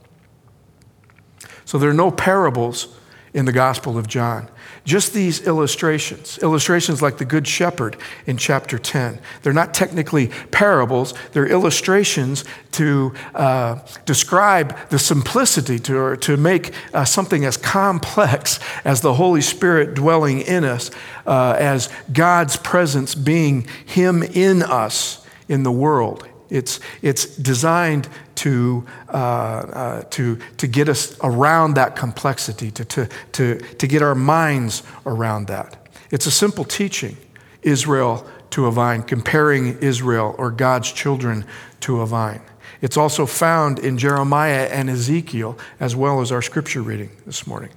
So 1.64 1.78
there 1.78 1.90
are 1.90 1.94
no 1.94 2.12
parables 2.12 2.94
in 3.36 3.44
the 3.44 3.52
Gospel 3.52 3.98
of 3.98 4.08
John. 4.08 4.48
Just 4.86 5.14
these 5.14 5.46
illustrations, 5.46 6.40
illustrations 6.42 7.02
like 7.02 7.18
the 7.18 7.26
Good 7.26 7.46
Shepherd 7.46 7.98
in 8.26 8.38
chapter 8.38 8.80
10. 8.80 9.20
They're 9.44 9.52
not 9.52 9.74
technically 9.74 10.28
parables, 10.52 11.14
they're 11.34 11.46
illustrations 11.46 12.46
to 12.72 13.14
uh, 13.34 13.80
describe 14.06 14.78
the 14.90 14.98
simplicity, 14.98 15.80
to, 15.80 16.16
to 16.16 16.38
make 16.38 16.74
uh, 16.94 17.04
something 17.04 17.44
as 17.44 17.58
complex 17.58 18.62
as 18.86 19.02
the 19.02 19.16
Holy 19.16 19.42
Spirit 19.42 19.96
dwelling 19.96 20.40
in 20.40 20.64
us, 20.64 20.90
uh, 21.28 21.58
as 21.60 21.90
God's 22.14 22.56
presence 22.56 23.16
being 23.16 23.68
Him 23.86 24.24
in 24.24 24.64
us 24.64 25.26
in 25.50 25.64
the 25.64 25.74
world. 25.74 26.26
It's, 26.50 26.80
it's 27.02 27.26
designed 27.26 28.08
to, 28.36 28.86
uh, 29.10 29.12
uh, 29.12 30.02
to, 30.12 30.38
to 30.58 30.68
get 30.68 30.90
us 30.90 31.18
around 31.24 31.76
that 31.76 31.96
complexity, 31.96 32.72
to, 32.72 32.86
to, 32.86 33.10
to, 33.34 33.58
to 33.60 33.88
get 33.88 34.02
our 34.02 34.16
minds 34.16 34.84
around 35.06 35.48
that. 35.48 35.88
It's 36.12 36.26
a 36.26 36.32
simple 36.32 36.64
teaching, 36.64 37.18
Israel 37.62 38.28
to 38.52 38.68
a 38.68 38.72
vine, 38.72 39.04
comparing 39.04 39.78
Israel 39.80 40.36
or 40.38 40.52
God's 40.52 40.92
children 40.92 41.46
to 41.82 42.02
a 42.02 42.06
vine. 42.06 42.42
It's 42.82 42.98
also 42.98 43.26
found 43.26 43.80
in 43.80 43.98
Jeremiah 43.98 44.68
and 44.72 44.90
Ezekiel, 44.90 45.58
as 45.80 45.96
well 45.96 46.22
as 46.22 46.32
our 46.32 46.42
scripture 46.42 46.82
reading 46.82 47.10
this 47.26 47.48
morning. 47.48 47.72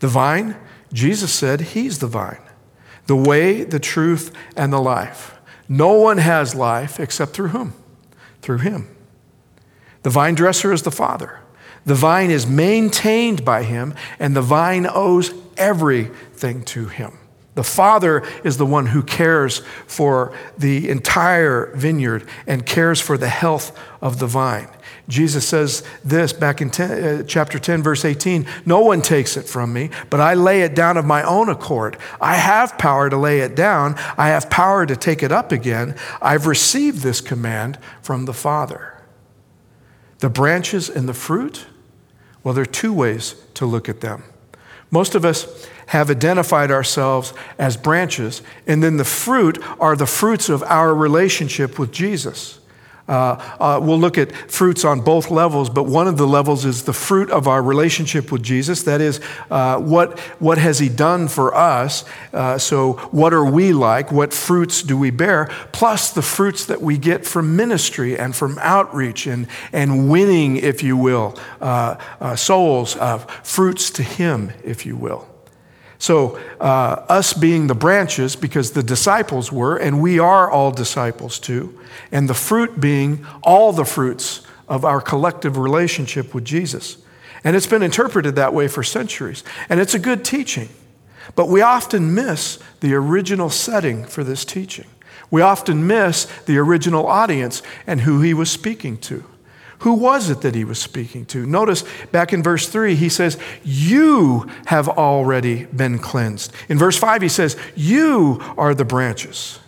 The 0.00 0.08
vine, 0.08 0.56
Jesus 0.92 1.32
said, 1.32 1.60
He's 1.60 2.00
the 2.00 2.06
vine, 2.08 2.40
the 3.06 3.16
way, 3.16 3.62
the 3.62 3.78
truth, 3.78 4.32
and 4.56 4.72
the 4.72 4.80
life. 4.80 5.38
No 5.68 5.92
one 5.92 6.18
has 6.18 6.54
life 6.54 6.98
except 6.98 7.32
through 7.32 7.48
whom? 7.48 7.74
Through 8.42 8.58
Him. 8.58 8.94
The 10.02 10.10
vine 10.10 10.34
dresser 10.34 10.72
is 10.72 10.82
the 10.82 10.90
Father. 10.90 11.40
The 11.84 11.94
vine 11.94 12.30
is 12.30 12.46
maintained 12.46 13.44
by 13.44 13.64
him, 13.64 13.94
and 14.18 14.36
the 14.36 14.42
vine 14.42 14.86
owes 14.88 15.32
everything 15.56 16.64
to 16.64 16.86
him. 16.86 17.18
The 17.54 17.64
Father 17.64 18.22
is 18.44 18.56
the 18.56 18.66
one 18.66 18.86
who 18.86 19.02
cares 19.02 19.58
for 19.86 20.32
the 20.56 20.88
entire 20.88 21.74
vineyard 21.74 22.26
and 22.46 22.64
cares 22.64 23.00
for 23.00 23.18
the 23.18 23.28
health 23.28 23.78
of 24.00 24.20
the 24.20 24.26
vine. 24.26 24.68
Jesus 25.12 25.46
says 25.46 25.82
this 26.02 26.32
back 26.32 26.62
in 26.62 26.70
10, 26.70 26.90
uh, 26.90 27.22
chapter 27.24 27.58
10, 27.58 27.82
verse 27.82 28.02
18 28.02 28.46
No 28.64 28.80
one 28.80 29.02
takes 29.02 29.36
it 29.36 29.42
from 29.42 29.70
me, 29.70 29.90
but 30.08 30.20
I 30.20 30.32
lay 30.32 30.62
it 30.62 30.74
down 30.74 30.96
of 30.96 31.04
my 31.04 31.22
own 31.22 31.50
accord. 31.50 31.98
I 32.18 32.36
have 32.36 32.78
power 32.78 33.10
to 33.10 33.16
lay 33.18 33.40
it 33.40 33.54
down, 33.54 33.94
I 34.16 34.28
have 34.28 34.48
power 34.48 34.86
to 34.86 34.96
take 34.96 35.22
it 35.22 35.30
up 35.30 35.52
again. 35.52 35.96
I've 36.22 36.46
received 36.46 37.02
this 37.02 37.20
command 37.20 37.78
from 38.00 38.24
the 38.24 38.32
Father. 38.32 39.02
The 40.20 40.30
branches 40.30 40.88
and 40.88 41.06
the 41.06 41.14
fruit, 41.14 41.66
well, 42.42 42.54
there 42.54 42.62
are 42.62 42.66
two 42.66 42.94
ways 42.94 43.34
to 43.52 43.66
look 43.66 43.90
at 43.90 44.00
them. 44.00 44.22
Most 44.90 45.14
of 45.14 45.26
us 45.26 45.68
have 45.88 46.08
identified 46.08 46.70
ourselves 46.70 47.34
as 47.58 47.76
branches, 47.76 48.40
and 48.66 48.82
then 48.82 48.96
the 48.96 49.04
fruit 49.04 49.62
are 49.78 49.94
the 49.94 50.06
fruits 50.06 50.48
of 50.48 50.62
our 50.62 50.94
relationship 50.94 51.78
with 51.78 51.92
Jesus. 51.92 52.60
Uh, 53.12 53.36
uh, 53.60 53.78
we'll 53.78 54.00
look 54.00 54.16
at 54.16 54.32
fruits 54.50 54.86
on 54.86 55.02
both 55.02 55.30
levels, 55.30 55.68
but 55.68 55.82
one 55.82 56.08
of 56.08 56.16
the 56.16 56.26
levels 56.26 56.64
is 56.64 56.84
the 56.84 56.94
fruit 56.94 57.30
of 57.30 57.46
our 57.46 57.62
relationship 57.62 58.32
with 58.32 58.42
Jesus. 58.42 58.84
That 58.84 59.02
is, 59.02 59.20
uh, 59.50 59.78
what, 59.78 60.18
what 60.38 60.56
has 60.56 60.78
He 60.78 60.88
done 60.88 61.28
for 61.28 61.54
us? 61.54 62.06
Uh, 62.32 62.56
so, 62.56 62.94
what 63.10 63.34
are 63.34 63.44
we 63.44 63.74
like? 63.74 64.10
What 64.10 64.32
fruits 64.32 64.82
do 64.82 64.96
we 64.96 65.10
bear? 65.10 65.50
Plus, 65.72 66.10
the 66.10 66.22
fruits 66.22 66.64
that 66.64 66.80
we 66.80 66.96
get 66.96 67.26
from 67.26 67.54
ministry 67.54 68.18
and 68.18 68.34
from 68.34 68.58
outreach 68.62 69.26
and, 69.26 69.46
and 69.74 70.08
winning, 70.08 70.56
if 70.56 70.82
you 70.82 70.96
will, 70.96 71.36
uh, 71.60 71.96
uh, 72.18 72.34
souls, 72.34 72.96
fruits 73.42 73.90
to 73.90 74.02
Him, 74.02 74.52
if 74.64 74.86
you 74.86 74.96
will. 74.96 75.31
So, 76.02 76.36
uh, 76.58 77.04
us 77.08 77.32
being 77.32 77.68
the 77.68 77.76
branches, 77.76 78.34
because 78.34 78.72
the 78.72 78.82
disciples 78.82 79.52
were, 79.52 79.76
and 79.76 80.02
we 80.02 80.18
are 80.18 80.50
all 80.50 80.72
disciples 80.72 81.38
too, 81.38 81.78
and 82.10 82.28
the 82.28 82.34
fruit 82.34 82.80
being 82.80 83.24
all 83.44 83.72
the 83.72 83.84
fruits 83.84 84.44
of 84.66 84.84
our 84.84 85.00
collective 85.00 85.56
relationship 85.56 86.34
with 86.34 86.44
Jesus. 86.44 86.96
And 87.44 87.54
it's 87.54 87.68
been 87.68 87.84
interpreted 87.84 88.34
that 88.34 88.52
way 88.52 88.66
for 88.66 88.82
centuries. 88.82 89.44
And 89.68 89.78
it's 89.78 89.94
a 89.94 89.98
good 90.00 90.24
teaching. 90.24 90.70
But 91.36 91.46
we 91.46 91.60
often 91.62 92.12
miss 92.12 92.58
the 92.80 92.94
original 92.94 93.48
setting 93.48 94.04
for 94.04 94.24
this 94.24 94.44
teaching. 94.44 94.88
We 95.30 95.40
often 95.40 95.86
miss 95.86 96.24
the 96.46 96.58
original 96.58 97.06
audience 97.06 97.62
and 97.86 98.00
who 98.00 98.22
he 98.22 98.34
was 98.34 98.50
speaking 98.50 98.98
to. 99.02 99.22
Who 99.82 99.94
was 99.94 100.30
it 100.30 100.42
that 100.42 100.54
he 100.54 100.62
was 100.62 100.78
speaking 100.78 101.26
to? 101.26 101.44
Notice 101.44 101.84
back 102.12 102.32
in 102.32 102.40
verse 102.40 102.68
3, 102.68 102.94
he 102.94 103.08
says, 103.08 103.36
You 103.64 104.48
have 104.66 104.88
already 104.88 105.64
been 105.64 105.98
cleansed. 105.98 106.52
In 106.68 106.78
verse 106.78 106.96
5, 106.96 107.20
he 107.20 107.28
says, 107.28 107.56
You 107.74 108.40
are 108.56 108.74
the 108.74 108.84
branches. 108.84 109.58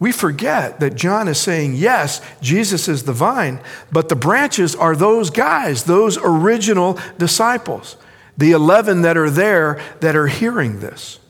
We 0.00 0.10
forget 0.10 0.80
that 0.80 0.96
John 0.96 1.28
is 1.28 1.38
saying, 1.38 1.76
Yes, 1.76 2.20
Jesus 2.40 2.88
is 2.88 3.04
the 3.04 3.12
vine, 3.12 3.60
but 3.92 4.08
the 4.08 4.16
branches 4.16 4.74
are 4.74 4.96
those 4.96 5.30
guys, 5.30 5.84
those 5.84 6.18
original 6.18 6.98
disciples, 7.18 7.96
the 8.36 8.50
11 8.50 9.02
that 9.02 9.16
are 9.16 9.30
there 9.30 9.80
that 10.00 10.16
are 10.16 10.26
hearing 10.26 10.80
this. 10.80 11.20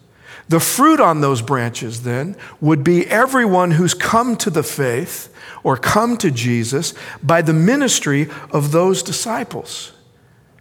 The 0.49 0.61
fruit 0.61 0.99
on 0.99 1.21
those 1.21 1.43
branches 1.43 2.03
then 2.03 2.37
would 2.61 2.83
be 2.83 3.07
everyone 3.07 3.73
who's 3.73 3.95
come 3.95 4.35
to 4.37 4.51
the 4.51 4.63
faith 4.63 5.33
or 5.63 5.77
come 5.77 6.17
to 6.19 6.31
Jesus 6.31 6.95
by 7.23 7.43
the 7.43 7.53
ministry 7.53 8.29
of 8.51 8.73
those 8.73 9.03
disciples. 9.03 9.93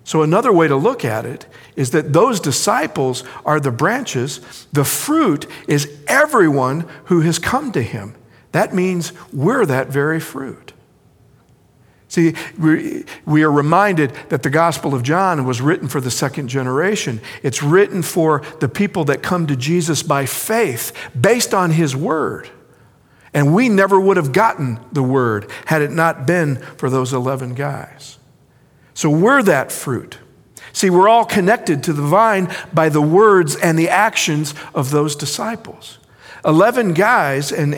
So, 0.03 0.24
another 0.24 0.53
way 0.53 0.67
to 0.67 0.75
look 0.75 1.03
at 1.03 1.25
it 1.25 1.48
is 1.75 1.91
that 1.91 2.13
those 2.13 2.39
disciples 2.39 3.24
are 3.46 3.60
the 3.60 3.72
branches, 3.72 4.67
the 4.72 4.86
fruit 4.86 5.46
is 5.67 5.91
everyone 6.08 6.88
who 7.06 7.22
has 7.22 7.39
come 7.39 7.72
to 7.74 7.82
him. 7.82 8.15
That 8.53 8.74
means 8.74 9.12
we're 9.34 9.65
that 9.65 9.89
very 9.89 10.20
fruit. 10.20 10.67
See, 12.10 12.36
we 12.58 13.44
are 13.44 13.52
reminded 13.52 14.14
that 14.30 14.42
the 14.42 14.50
Gospel 14.50 14.96
of 14.96 15.04
John 15.04 15.46
was 15.46 15.60
written 15.60 15.90
for 15.90 16.00
the 16.00 16.10
second 16.10 16.48
generation. 16.48 17.20
It's 17.44 17.62
written 17.62 18.02
for 18.02 18.44
the 18.60 18.70
people 18.70 19.04
that 19.06 19.22
come 19.22 19.46
to 19.48 19.58
Jesus 19.58 20.04
by 20.04 20.26
faith, 20.26 20.94
based 21.20 21.54
on 21.54 21.72
his 21.72 21.96
word. 21.96 22.50
And 23.34 23.54
we 23.54 23.68
never 23.68 24.00
would 24.00 24.16
have 24.18 24.32
gotten 24.32 24.80
the 24.94 25.04
word 25.04 25.52
had 25.66 25.82
it 25.82 25.92
not 25.92 26.26
been 26.26 26.56
for 26.78 26.90
those 26.90 27.12
11 27.12 27.56
guys. 27.56 28.18
So 28.94 29.10
we're 29.10 29.44
that 29.44 29.72
fruit. 29.72 30.18
See, 30.72 30.90
we're 30.90 31.10
all 31.10 31.26
connected 31.26 31.84
to 31.84 31.94
the 31.94 32.02
vine 32.02 32.54
by 32.74 32.90
the 32.90 33.02
words 33.02 33.56
and 33.56 33.78
the 33.78 33.90
actions 33.90 34.54
of 34.74 34.92
those 34.92 35.16
disciples. 35.16 36.00
11 36.48 36.94
guys, 36.94 37.51
and, 37.51 37.74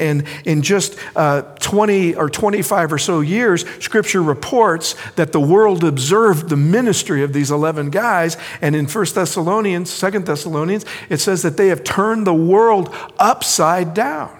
in 0.45 0.61
just 0.61 0.95
uh, 1.15 1.41
20 1.59 2.15
or 2.15 2.29
25 2.29 2.93
or 2.93 2.97
so 2.99 3.19
years, 3.19 3.67
Scripture 3.79 4.21
reports 4.21 4.95
that 5.15 5.31
the 5.31 5.39
world 5.39 5.83
observed 5.83 6.49
the 6.49 6.55
ministry 6.55 7.23
of 7.23 7.33
these 7.33 7.49
11 7.49 7.89
guys. 7.89 8.37
And 8.61 8.75
in 8.75 8.85
1 8.85 9.05
Thessalonians, 9.15 9.99
2 9.99 10.19
Thessalonians, 10.19 10.85
it 11.09 11.17
says 11.17 11.41
that 11.41 11.57
they 11.57 11.69
have 11.69 11.83
turned 11.83 12.27
the 12.27 12.33
world 12.33 12.95
upside 13.17 13.95
down. 13.95 14.39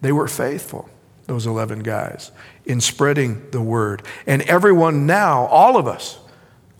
They 0.00 0.12
were 0.12 0.28
faithful, 0.28 0.88
those 1.26 1.46
11 1.46 1.84
guys, 1.84 2.32
in 2.66 2.80
spreading 2.80 3.48
the 3.52 3.62
word. 3.62 4.02
And 4.26 4.42
everyone 4.42 5.06
now, 5.06 5.46
all 5.46 5.76
of 5.76 5.86
us, 5.86 6.18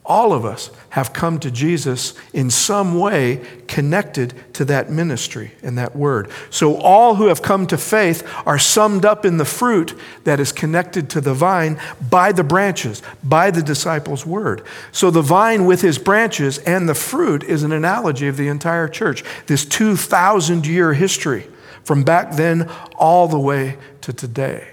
all 0.06 0.34
of 0.34 0.44
us 0.44 0.70
have 0.90 1.14
come 1.14 1.38
to 1.38 1.50
Jesus 1.50 2.12
in 2.34 2.50
some 2.50 2.98
way 2.98 3.42
connected 3.68 4.34
to 4.52 4.64
that 4.66 4.90
ministry 4.90 5.52
and 5.62 5.78
that 5.78 5.96
word. 5.96 6.30
So 6.50 6.76
all 6.76 7.14
who 7.14 7.28
have 7.28 7.40
come 7.40 7.66
to 7.68 7.78
faith 7.78 8.22
are 8.44 8.58
summed 8.58 9.06
up 9.06 9.24
in 9.24 9.38
the 9.38 9.46
fruit 9.46 9.98
that 10.24 10.40
is 10.40 10.52
connected 10.52 11.08
to 11.10 11.22
the 11.22 11.32
vine 11.32 11.80
by 12.10 12.32
the 12.32 12.44
branches, 12.44 13.02
by 13.22 13.50
the 13.50 13.62
disciples' 13.62 14.26
word. 14.26 14.62
So 14.92 15.10
the 15.10 15.22
vine 15.22 15.64
with 15.64 15.80
his 15.80 15.98
branches 15.98 16.58
and 16.58 16.86
the 16.86 16.94
fruit 16.94 17.42
is 17.42 17.62
an 17.62 17.72
analogy 17.72 18.28
of 18.28 18.36
the 18.36 18.48
entire 18.48 18.88
church, 18.88 19.24
this 19.46 19.64
2,000 19.64 20.66
year 20.66 20.92
history 20.92 21.48
from 21.82 22.04
back 22.04 22.32
then 22.32 22.70
all 22.96 23.26
the 23.26 23.38
way 23.38 23.78
to 24.02 24.12
today. 24.12 24.68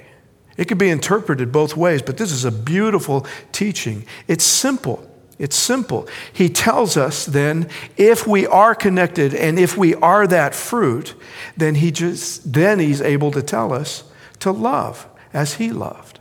It 0.58 0.68
could 0.68 0.78
be 0.78 0.90
interpreted 0.90 1.54
both 1.54 1.78
ways, 1.78 2.02
but 2.02 2.18
this 2.18 2.32
is 2.34 2.44
a 2.44 2.52
beautiful 2.52 3.26
teaching. 3.54 4.06
It's 4.28 4.44
simple. 4.44 5.08
It's 5.42 5.56
simple. 5.56 6.08
He 6.32 6.50
tells 6.50 6.98
us 6.98 7.26
then 7.26 7.68
if 7.98 8.28
we 8.28 8.46
are 8.46 8.76
connected 8.76 9.34
and 9.34 9.58
if 9.58 9.76
we 9.76 9.96
are 9.96 10.28
that 10.28 10.54
fruit, 10.54 11.16
then 11.58 11.74
he 11.74 11.90
just 11.90 12.54
then 12.54 12.78
he's 12.78 13.02
able 13.02 13.32
to 13.32 13.42
tell 13.42 13.74
us 13.74 14.04
to 14.42 14.52
love 14.52 15.08
as 15.34 15.56
he 15.56 15.72
loved. 15.72 16.20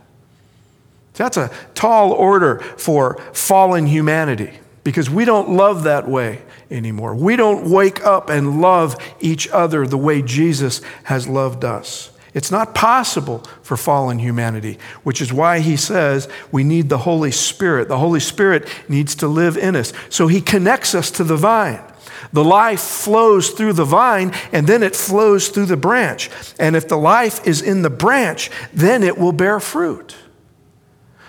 That's 1.13 1.37
a 1.37 1.51
tall 1.75 2.13
order 2.13 2.61
for 2.61 3.21
fallen 3.31 3.85
humanity 3.85 4.59
because 4.83 5.07
we 5.07 5.23
don't 5.23 5.51
love 5.51 5.83
that 5.83 6.07
way 6.07 6.41
anymore. 6.71 7.13
We 7.13 7.35
don't 7.35 7.69
wake 7.69 8.03
up 8.03 8.31
and 8.31 8.59
love 8.59 8.95
each 9.19 9.47
other 9.49 9.85
the 9.85 9.99
way 9.99 10.23
Jesus 10.23 10.81
has 11.03 11.27
loved 11.27 11.63
us. 11.63 12.10
It's 12.33 12.51
not 12.51 12.73
possible 12.73 13.39
for 13.61 13.75
fallen 13.75 14.19
humanity, 14.19 14.79
which 15.03 15.21
is 15.21 15.33
why 15.33 15.59
he 15.59 15.75
says 15.75 16.29
we 16.51 16.63
need 16.63 16.87
the 16.87 16.99
Holy 16.99 17.31
Spirit. 17.31 17.89
The 17.89 17.97
Holy 17.97 18.21
Spirit 18.21 18.67
needs 18.87 19.15
to 19.15 19.27
live 19.27 19.57
in 19.57 19.75
us. 19.75 19.91
So 20.09 20.27
he 20.27 20.39
connects 20.39 20.95
us 20.95 21.11
to 21.11 21.23
the 21.25 21.35
vine. 21.35 21.81
The 22.31 22.43
life 22.43 22.79
flows 22.79 23.49
through 23.49 23.73
the 23.73 23.85
vine 23.85 24.33
and 24.53 24.65
then 24.65 24.83
it 24.83 24.95
flows 24.95 25.49
through 25.49 25.65
the 25.65 25.77
branch. 25.77 26.29
And 26.57 26.75
if 26.75 26.87
the 26.87 26.97
life 26.97 27.45
is 27.45 27.61
in 27.61 27.81
the 27.81 27.89
branch, 27.89 28.49
then 28.73 29.03
it 29.03 29.17
will 29.17 29.33
bear 29.33 29.59
fruit. 29.59 30.15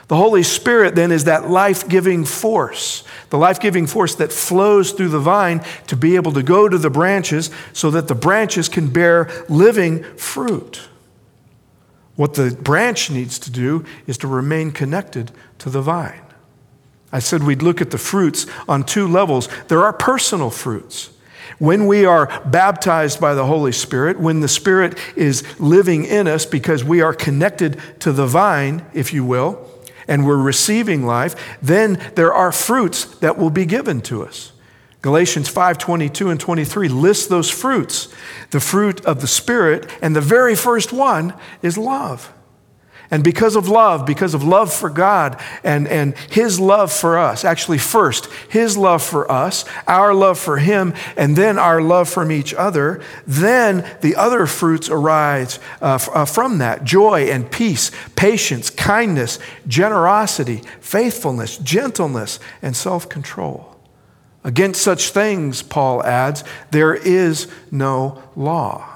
The 0.06 0.16
Holy 0.16 0.42
Spirit 0.42 0.94
then 0.94 1.11
is 1.11 1.25
that 1.25 1.49
life 1.49 1.88
giving 1.88 2.25
force, 2.25 3.02
the 3.30 3.38
life 3.38 3.59
giving 3.59 3.87
force 3.87 4.14
that 4.16 4.30
flows 4.30 4.92
through 4.92 5.09
the 5.09 5.18
vine 5.18 5.64
to 5.87 5.97
be 5.97 6.16
able 6.16 6.32
to 6.32 6.42
go 6.42 6.68
to 6.68 6.76
the 6.76 6.90
branches 6.90 7.50
so 7.73 7.90
that 7.92 8.09
the 8.09 8.14
branches 8.14 8.68
can 8.68 8.90
bear 8.90 9.30
living 9.49 10.04
fruit. 10.16 10.88
What 12.16 12.35
the 12.35 12.57
branch 12.61 13.11
needs 13.11 13.38
to 13.40 13.50
do 13.50 13.85
is 14.07 14.19
to 14.19 14.26
remain 14.26 14.71
connected 14.71 15.33
to 15.59 15.71
the 15.71 15.81
vine. 15.81 16.21
I 17.11 17.19
said 17.19 17.42
we'd 17.42 17.62
look 17.62 17.81
at 17.81 17.90
the 17.90 17.99
fruits 17.99 18.47
on 18.69 18.85
two 18.85 19.07
levels. 19.07 19.49
There 19.69 19.83
are 19.85 19.92
personal 19.92 20.50
fruits. 20.50 21.11
When 21.59 21.87
we 21.87 22.04
are 22.07 22.42
baptized 22.47 23.21
by 23.21 23.35
the 23.35 23.47
Holy 23.47 23.73
Spirit, 23.73 24.19
when 24.19 24.40
the 24.40 24.49
Spirit 24.49 24.99
is 25.16 25.45
living 25.61 26.04
in 26.04 26.26
us 26.26 26.47
because 26.47 26.83
we 26.83 27.02
are 27.02 27.14
connected 27.14 27.81
to 28.00 28.12
the 28.12 28.26
vine, 28.26 28.85
if 28.95 29.12
you 29.12 29.25
will, 29.25 29.69
and 30.09 30.26
we're 30.26 30.37
receiving 30.37 31.04
life, 31.07 31.35
then 31.61 32.00
there 32.14 32.33
are 32.33 32.52
fruits 32.52 33.04
that 33.19 33.38
will 33.38 33.50
be 33.50 33.66
given 33.66 34.00
to 34.02 34.25
us. 34.25 34.51
Galatians 35.02 35.49
5 35.49 35.78
22 35.78 36.30
and 36.30 36.40
23 36.40 36.88
lists 36.88 37.26
those 37.26 37.50
fruits, 37.50 38.09
the 38.50 38.61
fruit 38.61 39.04
of 39.04 39.21
the 39.21 39.26
Spirit, 39.26 39.90
and 40.00 40.14
the 40.14 40.21
very 40.21 40.54
first 40.54 40.92
one 40.92 41.35
is 41.61 41.77
love. 41.77 42.33
And 43.11 43.22
because 43.22 43.57
of 43.57 43.68
love, 43.68 44.07
because 44.07 44.33
of 44.33 44.42
love 44.42 44.72
for 44.72 44.88
God 44.88 45.38
and, 45.62 45.87
and 45.87 46.16
His 46.31 46.59
love 46.59 46.90
for 46.90 47.18
us, 47.18 47.44
actually, 47.44 47.77
first, 47.77 48.27
His 48.48 48.79
love 48.79 49.03
for 49.03 49.31
us, 49.31 49.66
our 49.87 50.14
love 50.14 50.38
for 50.38 50.57
Him, 50.57 50.94
and 51.14 51.37
then 51.37 51.59
our 51.59 51.83
love 51.83 52.09
from 52.09 52.33
each 52.33 52.55
other, 52.55 53.03
then 53.27 53.85
the 54.00 54.16
other 54.16 54.46
fruits 54.46 54.88
arise 54.88 55.59
uh, 55.83 55.96
f- 55.96 56.09
uh, 56.14 56.24
from 56.24 56.57
that 56.59 56.85
joy 56.85 57.24
and 57.24 57.50
peace, 57.50 57.90
patience, 58.16 58.70
kindness, 58.70 59.38
generosity, 59.66 60.62
faithfulness, 60.81 61.59
gentleness, 61.59 62.40
and 62.62 62.74
self 62.74 63.11
control. 63.11 63.71
Against 64.44 64.83
such 64.83 65.11
things, 65.11 65.62
Paul 65.62 66.02
adds, 66.02 66.42
there 66.70 66.94
is 66.94 67.46
no 67.70 68.22
law. 68.35 68.88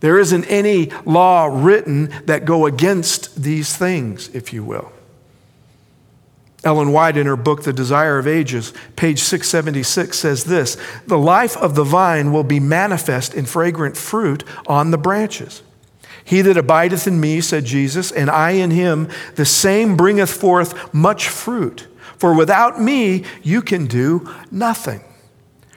There 0.00 0.18
isn't 0.18 0.44
any 0.44 0.90
law 1.04 1.46
written 1.46 2.12
that 2.26 2.44
go 2.44 2.66
against 2.66 3.42
these 3.42 3.76
things, 3.76 4.28
if 4.34 4.52
you 4.52 4.62
will. 4.62 4.92
Ellen 6.64 6.92
White, 6.92 7.16
in 7.16 7.26
her 7.26 7.36
book, 7.36 7.62
The 7.62 7.72
Desire 7.72 8.18
of 8.18 8.26
Ages, 8.26 8.72
page 8.96 9.20
676, 9.20 10.18
says 10.18 10.44
this 10.44 10.76
The 11.06 11.18
life 11.18 11.56
of 11.56 11.74
the 11.74 11.84
vine 11.84 12.32
will 12.32 12.44
be 12.44 12.60
manifest 12.60 13.32
in 13.34 13.46
fragrant 13.46 13.96
fruit 13.96 14.44
on 14.66 14.90
the 14.90 14.98
branches. 14.98 15.62
He 16.24 16.42
that 16.42 16.58
abideth 16.58 17.06
in 17.06 17.20
me, 17.20 17.40
said 17.40 17.64
Jesus, 17.64 18.12
and 18.12 18.28
I 18.28 18.50
in 18.50 18.70
him, 18.70 19.08
the 19.36 19.46
same 19.46 19.96
bringeth 19.96 20.30
forth 20.30 20.92
much 20.92 21.28
fruit. 21.28 21.86
For 22.18 22.34
without 22.34 22.80
me, 22.80 23.24
you 23.42 23.62
can 23.62 23.86
do 23.86 24.28
nothing. 24.50 25.00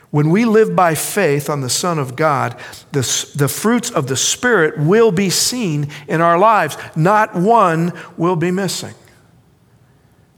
When 0.10 0.30
we 0.30 0.44
live 0.44 0.76
by 0.76 0.94
faith 0.96 1.50
on 1.50 1.62
the 1.62 1.70
Son 1.70 1.98
of 1.98 2.18
God, 2.18 2.60
the, 2.92 3.32
the 3.36 3.48
fruits 3.48 3.90
of 3.90 4.08
the 4.08 4.18
Spirit 4.18 4.78
will 4.78 5.12
be 5.12 5.30
seen 5.30 5.88
in 6.08 6.20
our 6.20 6.38
lives. 6.38 6.78
Not 6.98 7.34
one 7.34 7.94
will 8.18 8.36
be 8.36 8.52
missing. 8.52 8.94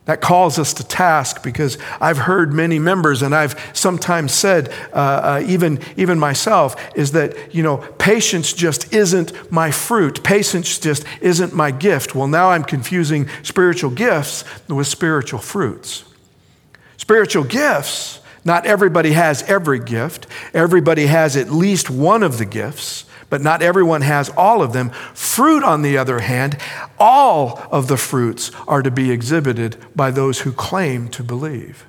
That 0.05 0.19
calls 0.19 0.59
us 0.59 0.73
to 0.73 0.83
task 0.83 1.43
because 1.43 1.77
I've 2.01 2.17
heard 2.17 2.51
many 2.51 2.77
members, 2.77 3.21
and 3.21 3.33
I've 3.33 3.55
sometimes 3.73 4.33
said, 4.33 4.69
uh, 4.91 4.97
uh, 4.97 5.43
even, 5.45 5.79
even 5.95 6.19
myself, 6.19 6.75
is 6.95 7.13
that, 7.13 7.55
you 7.55 7.63
know, 7.63 7.77
patience 7.99 8.51
just 8.51 8.93
isn't 8.93 9.51
my 9.51 9.71
fruit. 9.71 10.21
Patience 10.23 10.77
just 10.77 11.05
isn't 11.21 11.53
my 11.53 11.71
gift. 11.71 12.15
Well, 12.15 12.27
now 12.27 12.49
I'm 12.49 12.65
confusing 12.65 13.29
spiritual 13.43 13.91
gifts 13.91 14.43
with 14.67 14.87
spiritual 14.87 15.39
fruits. 15.39 16.03
Spiritual 16.97 17.45
gifts 17.45 18.19
not 18.45 18.65
everybody 18.65 19.13
has 19.13 19.41
every 19.43 19.79
gift. 19.79 20.27
Everybody 20.53 21.05
has 21.05 21.37
at 21.37 21.49
least 21.49 21.89
one 21.89 22.23
of 22.23 22.37
the 22.37 22.45
gifts, 22.45 23.05
but 23.33 23.41
not 23.41 23.63
everyone 23.63 24.01
has 24.01 24.29
all 24.37 24.61
of 24.61 24.73
them. 24.73 24.91
Fruit, 25.15 25.63
on 25.63 25.81
the 25.81 25.97
other 25.97 26.19
hand, 26.19 26.55
all 26.99 27.67
of 27.71 27.87
the 27.87 27.97
fruits 27.97 28.51
are 28.67 28.83
to 28.83 28.91
be 28.91 29.09
exhibited 29.09 29.75
by 29.95 30.11
those 30.11 30.41
who 30.41 30.51
claim 30.51 31.07
to 31.07 31.23
believe. 31.23 31.83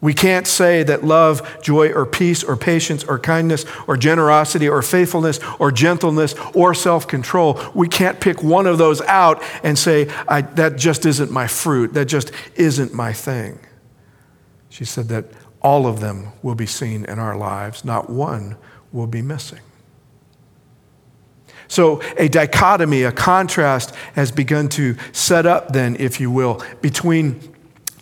We 0.00 0.12
can't 0.12 0.48
say 0.48 0.82
that 0.82 1.04
love, 1.04 1.60
joy, 1.62 1.92
or 1.92 2.04
peace, 2.04 2.42
or 2.42 2.56
patience, 2.56 3.04
or 3.04 3.16
kindness, 3.16 3.64
or 3.86 3.96
generosity, 3.96 4.68
or 4.68 4.82
faithfulness, 4.82 5.38
or 5.60 5.70
gentleness, 5.70 6.34
or 6.52 6.74
self 6.74 7.06
control. 7.06 7.56
We 7.72 7.86
can't 7.86 8.18
pick 8.18 8.42
one 8.42 8.66
of 8.66 8.76
those 8.76 9.00
out 9.02 9.40
and 9.62 9.78
say, 9.78 10.06
that 10.26 10.74
just 10.76 11.06
isn't 11.06 11.30
my 11.30 11.46
fruit. 11.46 11.94
That 11.94 12.06
just 12.06 12.32
isn't 12.56 12.92
my 12.92 13.12
thing. 13.12 13.60
She 14.68 14.84
said 14.84 15.06
that 15.10 15.26
all 15.62 15.86
of 15.86 16.00
them 16.00 16.32
will 16.42 16.56
be 16.56 16.66
seen 16.66 17.04
in 17.04 17.20
our 17.20 17.36
lives, 17.36 17.84
not 17.84 18.10
one 18.10 18.56
will 18.90 19.06
be 19.06 19.22
missing. 19.22 19.60
So, 21.70 22.02
a 22.16 22.26
dichotomy, 22.26 23.04
a 23.04 23.12
contrast 23.12 23.94
has 24.14 24.32
begun 24.32 24.68
to 24.70 24.96
set 25.12 25.46
up, 25.46 25.72
then, 25.72 25.94
if 26.00 26.20
you 26.20 26.28
will, 26.28 26.60
between 26.80 27.40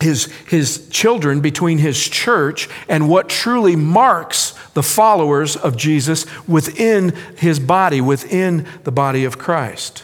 his, 0.01 0.25
his 0.47 0.89
children, 0.89 1.39
between 1.39 1.77
his 1.77 2.07
church, 2.07 2.67
and 2.87 3.07
what 3.07 3.29
truly 3.29 3.75
marks 3.75 4.55
the 4.73 4.81
followers 4.81 5.55
of 5.55 5.77
Jesus 5.77 6.25
within 6.47 7.15
his 7.37 7.59
body, 7.59 8.01
within 8.01 8.65
the 8.85 8.91
body 8.91 9.23
of 9.23 9.37
Christ. 9.37 10.01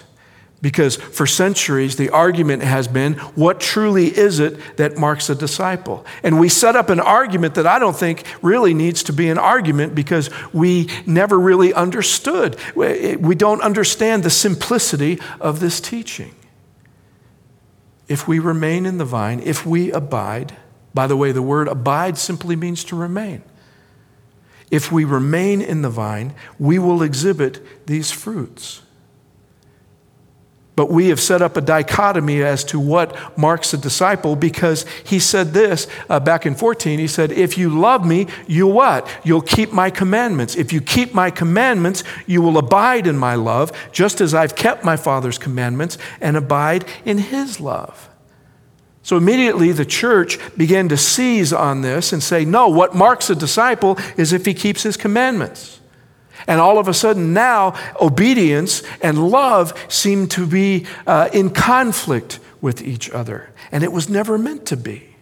Because 0.62 0.96
for 0.96 1.28
centuries, 1.28 1.96
the 1.96 2.10
argument 2.10 2.64
has 2.64 2.88
been 2.88 3.14
what 3.36 3.60
truly 3.60 4.08
is 4.08 4.40
it 4.40 4.78
that 4.78 4.98
marks 4.98 5.30
a 5.30 5.36
disciple? 5.36 6.06
And 6.24 6.40
we 6.40 6.50
set 6.50 6.76
up 6.76 6.90
an 6.90 7.00
argument 7.00 7.56
that 7.56 7.68
I 7.68 7.78
don't 7.78 7.96
think 7.96 8.24
really 8.42 8.74
needs 8.74 9.04
to 9.04 9.14
be 9.14 9.30
an 9.30 9.38
argument 9.38 9.94
because 9.94 10.30
we 10.54 10.90
never 11.06 11.40
really 11.40 11.74
understood. 11.74 12.58
We 12.76 13.36
don't 13.36 13.62
understand 13.62 14.24
the 14.24 14.30
simplicity 14.30 15.20
of 15.40 15.60
this 15.60 15.80
teaching. 15.80 16.34
If 18.08 18.28
we 18.28 18.40
remain 18.40 18.86
in 18.86 18.98
the 18.98 19.06
vine, 19.06 19.42
if 19.42 19.66
we 19.66 19.92
abide, 19.92 20.56
by 20.94 21.06
the 21.08 21.18
way, 21.18 21.32
the 21.32 21.42
word 21.42 21.68
abide 21.68 22.18
simply 22.18 22.56
means 22.56 22.84
to 22.86 22.96
remain. 22.96 23.44
If 24.72 24.92
we 24.92 25.04
remain 25.06 25.62
in 25.62 25.82
the 25.84 25.90
vine, 25.90 26.34
we 26.58 26.80
will 26.80 27.04
exhibit 27.04 27.86
these 27.86 28.12
fruits. 28.12 28.82
But 30.76 30.90
we 30.90 31.08
have 31.08 31.22
set 31.22 31.42
up 31.42 31.56
a 31.56 31.62
dichotomy 31.62 32.44
as 32.44 32.64
to 32.66 32.80
what 32.80 33.38
marks 33.38 33.74
a 33.74 33.78
disciple 33.78 34.36
because 34.36 34.86
he 35.06 35.20
said 35.20 35.54
this 35.54 35.88
uh, 36.10 36.20
back 36.20 36.46
in 36.46 36.54
14. 36.54 37.00
He 37.00 37.08
said, 37.08 37.32
If 37.32 37.58
you 37.58 37.70
love 37.70 38.06
me, 38.06 38.28
you'll 38.46 38.74
what? 38.74 39.08
You'll 39.24 39.42
keep 39.42 39.72
my 39.72 39.90
commandments. 39.90 40.56
If 40.56 40.74
you 40.74 40.82
keep 40.82 41.14
my 41.14 41.32
commandments, 41.32 42.04
you 42.28 42.42
will 42.42 42.58
abide 42.58 43.08
in 43.08 43.18
my 43.18 43.36
love, 43.36 43.72
just 43.94 44.20
as 44.20 44.34
I've 44.34 44.56
kept 44.56 44.84
my 44.84 44.98
Father's 44.98 45.38
commandments 45.38 45.98
and 46.20 46.36
abide 46.36 46.84
in 47.06 47.20
his 47.20 47.62
love. 47.62 48.10
So 49.02 49.16
immediately 49.16 49.72
the 49.72 49.86
church 49.86 50.40
began 50.58 50.90
to 50.90 50.98
seize 50.98 51.54
on 51.54 51.84
this 51.84 52.12
and 52.12 52.22
say, 52.22 52.44
No, 52.44 52.68
what 52.68 52.94
marks 52.94 53.30
a 53.30 53.36
disciple 53.36 53.98
is 54.18 54.34
if 54.34 54.46
he 54.46 54.54
keeps 54.54 54.84
his 54.84 54.98
commandments. 54.98 55.80
And 56.48 56.62
all 56.62 56.78
of 56.78 56.88
a 56.88 56.94
sudden, 56.94 57.34
now 57.34 57.74
obedience 58.00 58.84
and 59.02 59.30
love 59.30 59.74
seem 59.88 60.28
to 60.30 60.46
be 60.46 60.86
uh, 61.08 61.30
in 61.34 61.50
conflict 61.50 62.40
with 62.62 62.82
each 62.82 63.10
other. 63.10 63.52
And 63.72 63.84
it 63.84 63.92
was 63.92 64.10
never 64.10 64.38
meant 64.38 64.66
to 64.68 64.78
be. 64.78 65.15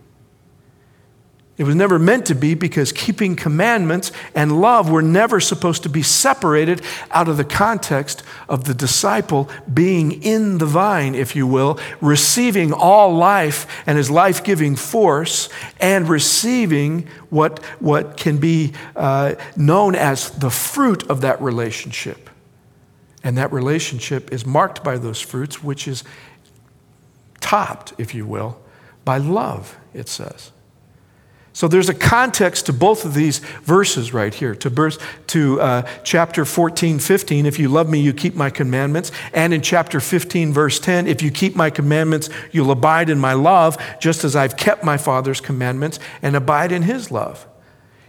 It 1.55 1.65
was 1.65 1.75
never 1.75 1.99
meant 1.99 2.25
to 2.27 2.35
be 2.35 2.55
because 2.55 2.91
keeping 2.91 3.35
commandments 3.35 4.11
and 4.33 4.59
love 4.59 4.89
were 4.89 5.03
never 5.03 5.39
supposed 5.39 5.83
to 5.83 5.89
be 5.89 6.01
separated 6.01 6.81
out 7.11 7.29
of 7.29 7.37
the 7.37 7.43
context 7.43 8.23
of 8.49 8.63
the 8.63 8.73
disciple 8.73 9.47
being 9.71 10.23
in 10.23 10.57
the 10.57 10.65
vine, 10.65 11.13
if 11.13 11.35
you 11.35 11.45
will, 11.45 11.79
receiving 12.01 12.73
all 12.73 13.13
life 13.13 13.67
and 13.85 13.99
his 13.99 14.09
life 14.09 14.43
giving 14.43 14.75
force, 14.75 15.47
and 15.79 16.09
receiving 16.09 17.07
what, 17.29 17.63
what 17.79 18.17
can 18.17 18.37
be 18.37 18.73
uh, 18.95 19.35
known 19.55 19.93
as 19.93 20.31
the 20.31 20.49
fruit 20.49 21.07
of 21.07 21.21
that 21.21 21.39
relationship. 21.39 22.31
And 23.23 23.37
that 23.37 23.53
relationship 23.53 24.33
is 24.33 24.43
marked 24.43 24.83
by 24.83 24.97
those 24.97 25.21
fruits, 25.21 25.63
which 25.63 25.87
is 25.87 26.03
topped, 27.41 27.93
if 27.99 28.15
you 28.15 28.25
will, 28.25 28.59
by 29.05 29.17
love, 29.19 29.77
it 29.93 30.09
says. 30.09 30.52
So 31.53 31.67
there's 31.67 31.87
a 31.87 31.93
context 31.93 32.65
to 32.65 32.73
both 32.73 33.05
of 33.05 33.13
these 33.13 33.37
verses 33.61 34.11
right 34.11 34.33
here, 34.33 34.55
to, 34.55 34.69
verse, 34.69 34.97
to 35.27 35.61
uh, 35.61 35.87
chapter 36.03 36.45
14, 36.45 36.97
15, 36.97 37.45
if 37.45 37.59
you 37.59 37.69
love 37.69 37.87
me, 37.87 37.99
you 37.99 38.11
keep 38.11 38.33
my 38.33 38.49
commandments. 38.49 39.11
And 39.33 39.53
in 39.53 39.61
chapter 39.61 39.99
15, 39.99 40.51
verse 40.51 40.79
10, 40.79 41.05
if 41.07 41.21
you 41.21 41.29
keep 41.29 41.55
my 41.55 41.69
commandments, 41.69 42.29
you'll 42.51 42.71
abide 42.71 43.11
in 43.11 43.19
my 43.19 43.33
love, 43.33 43.77
just 43.99 44.23
as 44.23 44.35
I've 44.35 44.57
kept 44.57 44.83
my 44.83 44.97
Father's 44.97 45.39
commandments 45.39 45.99
and 46.23 46.35
abide 46.35 46.71
in 46.71 46.81
his 46.81 47.11
love. 47.11 47.47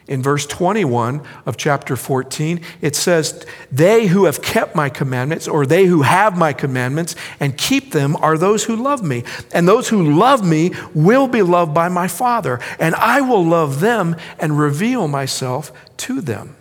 In 0.06 0.22
verse 0.22 0.44
21 0.46 1.22
of 1.46 1.56
chapter 1.56 1.96
14, 1.96 2.60
it 2.82 2.94
says, 2.94 3.46
They 3.72 4.06
who 4.06 4.26
have 4.26 4.42
kept 4.42 4.74
my 4.74 4.90
commandments, 4.90 5.48
or 5.48 5.64
they 5.64 5.86
who 5.86 6.02
have 6.02 6.36
my 6.36 6.52
commandments 6.52 7.16
and 7.40 7.56
keep 7.56 7.92
them, 7.92 8.14
are 8.16 8.36
those 8.36 8.64
who 8.64 8.76
love 8.76 9.02
me. 9.02 9.24
And 9.52 9.66
those 9.66 9.88
who 9.88 10.02
love 10.02 10.46
me 10.46 10.72
will 10.92 11.26
be 11.26 11.40
loved 11.40 11.72
by 11.72 11.88
my 11.88 12.06
Father, 12.06 12.60
and 12.78 12.94
I 12.96 13.22
will 13.22 13.44
love 13.44 13.80
them 13.80 14.16
and 14.38 14.58
reveal 14.58 15.08
myself 15.08 15.72
to 15.98 16.20
them. 16.20 16.56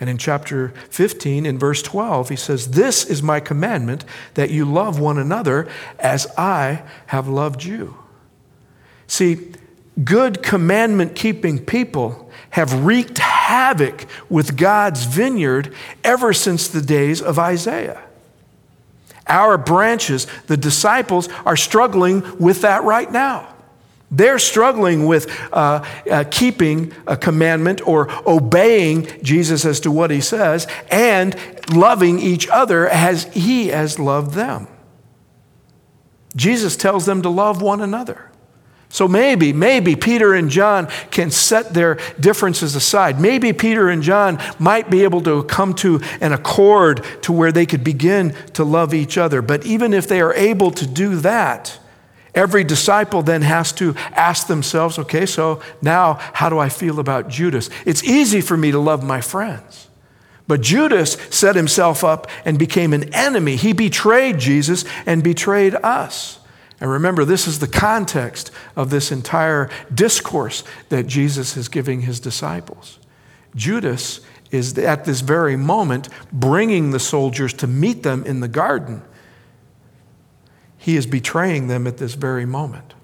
And 0.00 0.08
in 0.08 0.16
chapter 0.16 0.68
15, 0.90 1.44
in 1.44 1.58
verse 1.58 1.82
12, 1.82 2.28
he 2.28 2.36
says, 2.36 2.70
This 2.70 3.04
is 3.04 3.24
my 3.24 3.40
commandment 3.40 4.04
that 4.34 4.50
you 4.50 4.64
love 4.64 5.00
one 5.00 5.18
another 5.18 5.66
as 5.98 6.28
I 6.38 6.82
have 7.06 7.26
loved 7.26 7.64
you. 7.64 7.96
See, 9.08 9.52
good 10.04 10.44
commandment 10.44 11.16
keeping 11.16 11.58
people 11.58 12.27
have 12.50 12.84
wreaked 12.84 13.18
havoc 13.18 14.06
with 14.28 14.56
God's 14.56 15.04
vineyard 15.04 15.74
ever 16.02 16.32
since 16.32 16.68
the 16.68 16.80
days 16.80 17.20
of 17.20 17.38
Isaiah. 17.38 18.02
Our 19.26 19.58
branches, 19.58 20.26
the 20.46 20.56
disciples, 20.56 21.28
are 21.44 21.56
struggling 21.56 22.38
with 22.38 22.62
that 22.62 22.84
right 22.84 23.10
now. 23.10 23.54
They're 24.10 24.38
struggling 24.38 25.04
with 25.04 25.30
uh, 25.52 25.84
uh, 26.10 26.24
keeping 26.30 26.94
a 27.06 27.16
commandment 27.16 27.86
or 27.86 28.08
obeying 28.26 29.06
Jesus 29.22 29.66
as 29.66 29.80
to 29.80 29.90
what 29.90 30.10
he 30.10 30.22
says 30.22 30.66
and 30.90 31.36
loving 31.70 32.18
each 32.18 32.48
other 32.48 32.88
as 32.88 33.24
he 33.34 33.68
has 33.68 33.98
loved 33.98 34.32
them. 34.32 34.66
Jesus 36.34 36.76
tells 36.76 37.04
them 37.04 37.20
to 37.22 37.28
love 37.28 37.60
one 37.60 37.82
another. 37.82 38.30
So 38.90 39.06
maybe, 39.06 39.52
maybe 39.52 39.96
Peter 39.96 40.34
and 40.34 40.48
John 40.48 40.88
can 41.10 41.30
set 41.30 41.74
their 41.74 41.98
differences 42.18 42.74
aside. 42.74 43.20
Maybe 43.20 43.52
Peter 43.52 43.90
and 43.90 44.02
John 44.02 44.38
might 44.58 44.90
be 44.90 45.04
able 45.04 45.20
to 45.22 45.42
come 45.44 45.74
to 45.74 46.00
an 46.20 46.32
accord 46.32 47.04
to 47.22 47.32
where 47.32 47.52
they 47.52 47.66
could 47.66 47.84
begin 47.84 48.34
to 48.54 48.64
love 48.64 48.94
each 48.94 49.18
other. 49.18 49.42
But 49.42 49.66
even 49.66 49.92
if 49.92 50.08
they 50.08 50.20
are 50.22 50.32
able 50.32 50.70
to 50.70 50.86
do 50.86 51.16
that, 51.16 51.78
every 52.34 52.64
disciple 52.64 53.22
then 53.22 53.42
has 53.42 53.72
to 53.72 53.94
ask 54.12 54.46
themselves 54.46 54.98
okay, 54.98 55.26
so 55.26 55.60
now 55.82 56.14
how 56.32 56.48
do 56.48 56.58
I 56.58 56.70
feel 56.70 56.98
about 56.98 57.28
Judas? 57.28 57.68
It's 57.84 58.02
easy 58.02 58.40
for 58.40 58.56
me 58.56 58.70
to 58.70 58.78
love 58.78 59.04
my 59.04 59.20
friends. 59.20 59.88
But 60.46 60.62
Judas 60.62 61.18
set 61.28 61.56
himself 61.56 62.02
up 62.02 62.26
and 62.46 62.58
became 62.58 62.94
an 62.94 63.12
enemy. 63.12 63.56
He 63.56 63.74
betrayed 63.74 64.38
Jesus 64.38 64.86
and 65.04 65.22
betrayed 65.22 65.74
us. 65.74 66.38
And 66.80 66.90
remember, 66.90 67.24
this 67.24 67.48
is 67.48 67.58
the 67.58 67.66
context 67.66 68.50
of 68.76 68.90
this 68.90 69.10
entire 69.10 69.68
discourse 69.92 70.62
that 70.90 71.06
Jesus 71.06 71.56
is 71.56 71.68
giving 71.68 72.02
his 72.02 72.20
disciples. 72.20 72.98
Judas 73.56 74.20
is 74.50 74.78
at 74.78 75.04
this 75.04 75.20
very 75.20 75.56
moment 75.56 76.08
bringing 76.32 76.90
the 76.90 77.00
soldiers 77.00 77.52
to 77.54 77.66
meet 77.66 78.02
them 78.02 78.24
in 78.24 78.40
the 78.40 78.48
garden. 78.48 79.02
He 80.76 80.96
is 80.96 81.06
betraying 81.06 81.66
them 81.66 81.86
at 81.86 81.98
this 81.98 82.14
very 82.14 82.46
moment. 82.46 82.94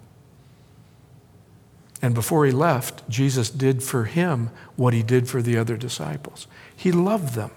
And 2.00 2.14
before 2.14 2.44
he 2.44 2.52
left, 2.52 3.08
Jesus 3.08 3.50
did 3.50 3.82
for 3.82 4.04
him 4.04 4.50
what 4.76 4.94
he 4.94 5.02
did 5.02 5.28
for 5.28 5.42
the 5.42 5.56
other 5.56 5.76
disciples. 5.76 6.46
He 6.76 6.92
loved 6.92 7.34
them. 7.34 7.50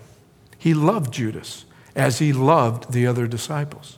He 0.58 0.74
loved 0.74 1.14
Judas 1.14 1.66
as 1.96 2.20
he 2.20 2.34
loved 2.34 2.94
the 2.94 3.06
other 3.06 3.28
disciples. 3.28 3.97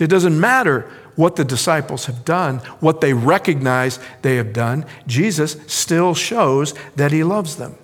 See, 0.00 0.04
it 0.04 0.10
doesn't 0.10 0.40
matter 0.40 0.90
what 1.14 1.36
the 1.36 1.44
disciples 1.44 2.06
have 2.06 2.24
done, 2.24 2.60
what 2.80 3.02
they 3.02 3.12
recognize 3.12 3.98
they 4.22 4.36
have 4.36 4.54
done, 4.54 4.86
Jesus 5.06 5.58
still 5.66 6.14
shows 6.14 6.72
that 6.96 7.12
he 7.12 7.22
loves 7.22 7.56
them. 7.56 7.76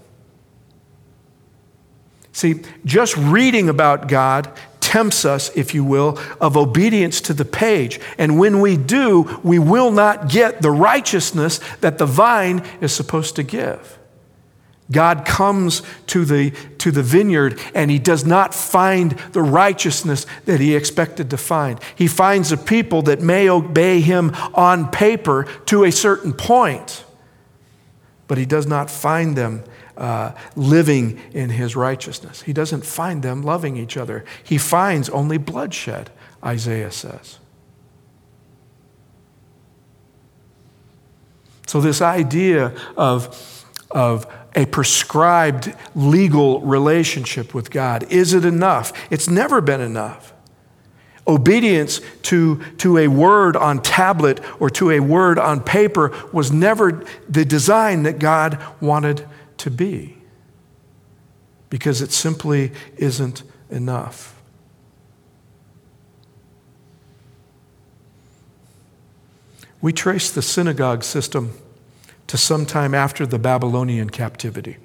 See, 2.32 2.62
just 2.86 3.18
reading 3.18 3.68
about 3.68 4.08
God 4.08 4.50
tempts 4.80 5.26
us, 5.26 5.54
if 5.54 5.74
you 5.74 5.84
will, 5.84 6.18
of 6.40 6.56
obedience 6.56 7.20
to 7.20 7.34
the 7.34 7.44
page. 7.44 8.00
And 8.16 8.38
when 8.38 8.62
we 8.62 8.78
do, 8.78 9.38
we 9.42 9.58
will 9.58 9.90
not 9.90 10.30
get 10.30 10.62
the 10.62 10.70
righteousness 10.70 11.60
that 11.82 11.98
the 11.98 12.06
vine 12.06 12.64
is 12.80 12.94
supposed 12.94 13.36
to 13.36 13.42
give. 13.42 13.98
God 14.90 15.24
comes 15.24 15.82
to 16.08 16.24
the, 16.24 16.50
to 16.78 16.90
the 16.90 17.02
vineyard 17.02 17.60
and 17.74 17.90
he 17.90 17.98
does 17.98 18.24
not 18.24 18.54
find 18.54 19.12
the 19.32 19.42
righteousness 19.42 20.26
that 20.44 20.60
he 20.60 20.76
expected 20.76 21.30
to 21.30 21.36
find. 21.36 21.80
He 21.96 22.06
finds 22.06 22.52
a 22.52 22.56
people 22.56 23.02
that 23.02 23.20
may 23.20 23.48
obey 23.48 24.00
him 24.00 24.30
on 24.54 24.90
paper 24.90 25.44
to 25.66 25.84
a 25.84 25.90
certain 25.90 26.32
point, 26.32 27.04
but 28.28 28.38
he 28.38 28.46
does 28.46 28.66
not 28.66 28.90
find 28.90 29.36
them 29.36 29.64
uh, 29.96 30.32
living 30.54 31.20
in 31.32 31.50
his 31.50 31.74
righteousness. 31.74 32.42
He 32.42 32.52
doesn't 32.52 32.84
find 32.84 33.22
them 33.22 33.42
loving 33.42 33.76
each 33.76 33.96
other. 33.96 34.24
He 34.44 34.58
finds 34.58 35.08
only 35.08 35.38
bloodshed, 35.38 36.10
Isaiah 36.44 36.92
says. 36.92 37.38
So, 41.66 41.80
this 41.80 42.00
idea 42.00 42.72
of, 42.96 43.64
of 43.90 44.26
a 44.56 44.64
prescribed 44.66 45.72
legal 45.94 46.60
relationship 46.62 47.54
with 47.54 47.70
God. 47.70 48.10
Is 48.10 48.32
it 48.32 48.44
enough? 48.44 48.92
It's 49.12 49.28
never 49.28 49.60
been 49.60 49.82
enough. 49.82 50.32
Obedience 51.28 52.00
to, 52.22 52.62
to 52.78 52.98
a 52.98 53.08
word 53.08 53.56
on 53.56 53.82
tablet 53.82 54.40
or 54.58 54.70
to 54.70 54.90
a 54.92 55.00
word 55.00 55.38
on 55.38 55.60
paper 55.60 56.16
was 56.32 56.50
never 56.50 57.04
the 57.28 57.44
design 57.44 58.04
that 58.04 58.18
God 58.18 58.62
wanted 58.80 59.28
to 59.58 59.70
be 59.70 60.16
because 61.68 62.00
it 62.00 62.12
simply 62.12 62.72
isn't 62.96 63.42
enough. 63.70 64.40
We 69.82 69.92
trace 69.92 70.30
the 70.30 70.42
synagogue 70.42 71.02
system 71.02 71.52
to 72.28 72.36
sometime 72.36 72.94
after 72.94 73.26
the 73.26 73.38
Babylonian 73.38 74.10
captivity. 74.10 74.76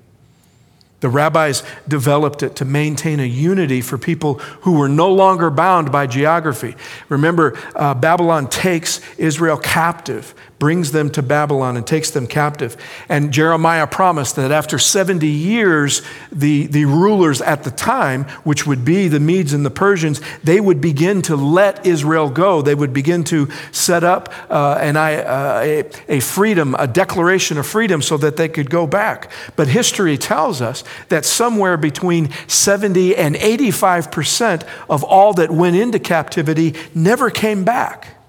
The 1.01 1.09
rabbis 1.09 1.63
developed 1.87 2.43
it 2.43 2.55
to 2.57 2.65
maintain 2.65 3.19
a 3.19 3.25
unity 3.25 3.81
for 3.81 3.97
people 3.97 4.35
who 4.61 4.73
were 4.73 4.87
no 4.87 5.11
longer 5.11 5.49
bound 5.49 5.91
by 5.91 6.05
geography. 6.05 6.75
Remember, 7.09 7.57
uh, 7.75 7.95
Babylon 7.95 8.47
takes 8.47 9.01
Israel 9.17 9.57
captive, 9.57 10.35
brings 10.61 10.91
them 10.91 11.09
to 11.09 11.23
Babylon 11.23 11.75
and 11.75 11.87
takes 11.87 12.11
them 12.11 12.27
captive. 12.27 12.77
And 13.09 13.33
Jeremiah 13.33 13.87
promised 13.87 14.35
that 14.35 14.51
after 14.51 14.77
70 14.77 15.25
years, 15.25 16.03
the, 16.31 16.67
the 16.67 16.85
rulers 16.85 17.41
at 17.41 17.63
the 17.63 17.71
time, 17.71 18.25
which 18.43 18.67
would 18.67 18.85
be 18.85 19.07
the 19.07 19.19
Medes 19.19 19.53
and 19.53 19.65
the 19.65 19.71
Persians, 19.71 20.21
they 20.43 20.61
would 20.61 20.79
begin 20.79 21.23
to 21.23 21.35
let 21.35 21.83
Israel 21.83 22.29
go. 22.29 22.61
They 22.61 22.75
would 22.75 22.93
begin 22.93 23.23
to 23.23 23.49
set 23.71 24.03
up 24.03 24.31
uh, 24.51 24.77
an, 24.79 24.97
uh, 24.97 25.61
a, 25.63 25.89
a 26.07 26.19
freedom, 26.19 26.75
a 26.77 26.85
declaration 26.85 27.57
of 27.57 27.65
freedom 27.65 28.03
so 28.03 28.15
that 28.17 28.37
they 28.37 28.47
could 28.47 28.69
go 28.69 28.85
back. 28.85 29.31
But 29.55 29.67
history 29.67 30.15
tells 30.15 30.61
us 30.61 30.83
that 31.09 31.25
somewhere 31.25 31.75
between 31.75 32.29
70 32.45 33.15
and 33.15 33.33
85% 33.33 34.67
of 34.87 35.03
all 35.03 35.33
that 35.33 35.49
went 35.49 35.75
into 35.75 35.97
captivity 35.97 36.75
never 36.93 37.31
came 37.31 37.63
back. 37.63 38.20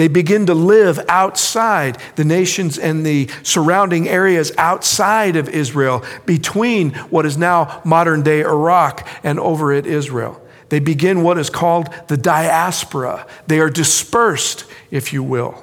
They 0.00 0.08
begin 0.08 0.46
to 0.46 0.54
live 0.54 0.98
outside 1.10 1.98
the 2.16 2.24
nations 2.24 2.78
and 2.78 3.04
the 3.04 3.28
surrounding 3.42 4.08
areas 4.08 4.50
outside 4.56 5.36
of 5.36 5.46
Israel, 5.50 6.02
between 6.24 6.92
what 7.10 7.26
is 7.26 7.36
now 7.36 7.82
modern 7.84 8.22
day 8.22 8.40
Iraq 8.40 9.06
and 9.22 9.38
over 9.38 9.74
at 9.74 9.84
Israel. 9.84 10.40
They 10.70 10.80
begin 10.80 11.22
what 11.22 11.36
is 11.36 11.50
called 11.50 11.90
the 12.08 12.16
diaspora. 12.16 13.26
They 13.46 13.60
are 13.60 13.68
dispersed, 13.68 14.64
if 14.90 15.12
you 15.12 15.22
will. 15.22 15.62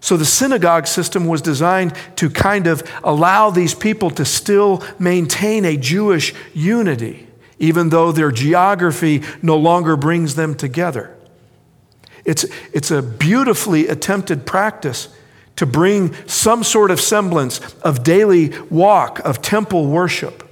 So 0.00 0.16
the 0.16 0.24
synagogue 0.24 0.88
system 0.88 1.28
was 1.28 1.40
designed 1.40 1.94
to 2.16 2.28
kind 2.28 2.66
of 2.66 2.82
allow 3.04 3.50
these 3.50 3.72
people 3.72 4.10
to 4.10 4.24
still 4.24 4.82
maintain 4.98 5.64
a 5.64 5.76
Jewish 5.76 6.34
unity, 6.54 7.28
even 7.60 7.90
though 7.90 8.10
their 8.10 8.32
geography 8.32 9.22
no 9.42 9.56
longer 9.56 9.96
brings 9.96 10.34
them 10.34 10.56
together. 10.56 11.15
It's, 12.26 12.44
it's 12.72 12.90
a 12.90 13.00
beautifully 13.00 13.88
attempted 13.88 14.44
practice 14.44 15.08
to 15.54 15.64
bring 15.64 16.12
some 16.26 16.62
sort 16.64 16.90
of 16.90 17.00
semblance 17.00 17.60
of 17.76 18.02
daily 18.02 18.52
walk, 18.68 19.20
of 19.20 19.40
temple 19.40 19.86
worship. 19.86 20.42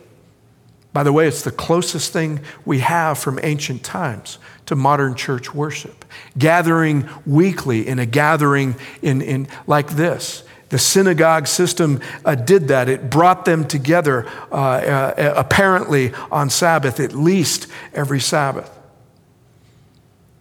By 0.95 1.03
the 1.03 1.13
way, 1.13 1.27
it's 1.27 1.43
the 1.43 1.51
closest 1.51 2.13
thing 2.13 2.41
we 2.65 2.79
have 2.79 3.19
from 3.19 3.41
ancient 3.43 3.83
times 3.83 4.39
to 4.67 4.77
modern 4.77 5.17
church 5.17 5.53
worship. 5.53 6.05
Gathering 6.39 7.09
weekly 7.27 7.87
in 7.87 7.99
a 7.99 8.07
gathering 8.07 8.77
in, 9.03 9.21
in 9.21 9.49
like 9.67 9.91
this. 9.91 10.45
The 10.69 10.79
synagogue 10.79 11.49
system 11.49 12.01
uh, 12.25 12.37
did 12.37 12.69
that. 12.69 12.89
It 12.89 13.11
brought 13.11 13.45
them 13.45 13.67
together, 13.67 14.27
uh, 14.51 14.55
uh, 14.55 15.35
apparently 15.37 16.13
on 16.31 16.49
Sabbath, 16.49 17.01
at 17.01 17.13
least 17.13 17.67
every 17.93 18.21
Sabbath. 18.21 18.71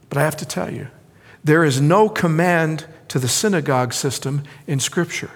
But 0.09 0.19
I 0.19 0.21
have 0.21 0.37
to 0.37 0.45
tell 0.45 0.71
you, 0.71 0.87
there 1.43 1.63
is 1.63 1.82
no 1.82 2.10
command 2.10 2.86
to 3.10 3.19
the 3.19 3.27
synagogue 3.27 3.93
system 3.93 4.43
in 4.67 4.79
Scripture. 4.79 5.32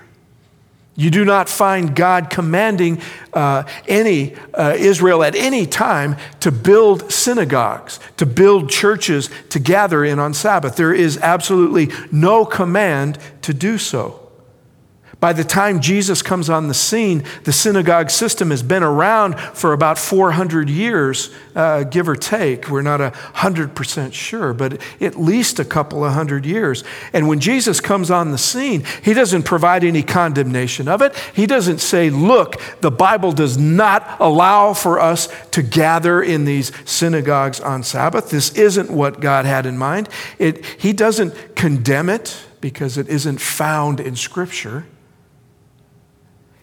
You 0.95 1.11
do 1.11 1.23
not 1.23 1.47
find 1.47 1.95
God 1.95 2.31
commanding 2.31 2.99
uh, 3.31 3.65
any 3.87 4.35
uh, 4.55 4.73
Israel 4.75 5.23
at 5.23 5.35
any 5.35 5.67
time 5.67 6.15
to 6.39 6.51
build 6.51 7.11
synagogues, 7.11 7.99
to 8.17 8.25
build 8.25 8.71
churches 8.71 9.29
to 9.49 9.59
gather 9.59 10.03
in 10.03 10.17
on 10.17 10.33
Sabbath. 10.33 10.75
There 10.75 10.93
is 10.93 11.19
absolutely 11.19 11.89
no 12.11 12.45
command 12.45 13.19
to 13.43 13.53
do 13.53 13.77
so. 13.77 14.26
By 15.19 15.33
the 15.33 15.43
time 15.43 15.79
Jesus 15.79 16.21
comes 16.21 16.47
on 16.47 16.67
the 16.67 16.75
scene, 16.75 17.23
the 17.43 17.51
synagogue 17.51 18.11
system 18.11 18.51
has 18.51 18.61
been 18.61 18.83
around 18.83 19.39
for 19.39 19.73
about 19.73 19.97
400 19.97 20.69
years, 20.69 21.31
uh, 21.55 21.85
give 21.85 22.07
or 22.07 22.15
take. 22.15 22.69
We're 22.69 22.83
not 22.83 22.99
100% 22.99 24.13
sure, 24.13 24.53
but 24.53 24.79
at 25.01 25.19
least 25.19 25.57
a 25.57 25.65
couple 25.65 26.05
of 26.05 26.13
hundred 26.13 26.45
years. 26.45 26.83
And 27.13 27.27
when 27.27 27.39
Jesus 27.39 27.79
comes 27.79 28.11
on 28.11 28.31
the 28.31 28.37
scene, 28.37 28.83
he 29.01 29.15
doesn't 29.15 29.41
provide 29.41 29.83
any 29.83 30.03
condemnation 30.03 30.87
of 30.87 31.01
it. 31.01 31.15
He 31.33 31.47
doesn't 31.47 31.79
say, 31.79 32.11
look, 32.11 32.61
the 32.81 32.91
Bible 32.91 33.31
does 33.31 33.57
not 33.57 34.17
allow 34.19 34.73
for 34.73 34.99
us 34.99 35.29
to 35.49 35.63
gather 35.63 36.21
in 36.21 36.45
these 36.45 36.71
synagogues 36.85 37.59
on 37.59 37.81
Sabbath. 37.81 38.29
This 38.29 38.53
isn't 38.53 38.91
what 38.91 39.19
God 39.19 39.45
had 39.45 39.65
in 39.65 39.79
mind. 39.79 40.09
It, 40.37 40.63
he 40.63 40.93
doesn't 40.93 41.55
condemn 41.55 42.07
it 42.07 42.37
because 42.61 42.99
it 42.99 43.09
isn't 43.09 43.41
found 43.41 43.99
in 43.99 44.15
Scripture. 44.15 44.85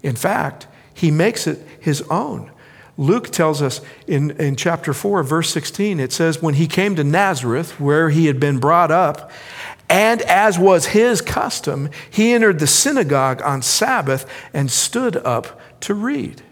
In 0.05 0.15
fact, 0.15 0.69
he 0.93 1.11
makes 1.11 1.49
it 1.49 1.67
his 1.81 2.03
own. 2.03 2.53
Luke 2.97 3.31
tells 3.31 3.61
us 3.61 3.81
in, 4.07 4.31
in 4.33 4.55
chapter 4.55 4.95
4, 4.95 5.25
verse 5.25 5.51
16, 5.51 5.99
it 5.99 6.13
says, 6.13 6.41
When 6.41 6.55
he 6.55 6.69
came 6.69 6.95
to 6.95 7.03
Nazareth, 7.03 7.81
where 7.81 8.11
he 8.11 8.27
had 8.27 8.39
been 8.39 8.59
brought 8.59 8.93
up, 8.93 9.33
and 9.89 10.23
as 10.23 10.59
was 10.59 10.87
his 10.87 11.21
custom, 11.21 11.91
he 12.09 12.33
entered 12.33 12.61
the 12.61 12.69
synagogue 12.69 13.43
on 13.43 13.63
Sabbath 13.63 14.31
and 14.53 14.71
stood 14.71 15.17
up 15.17 15.61
to 15.81 15.95
read. 15.95 16.43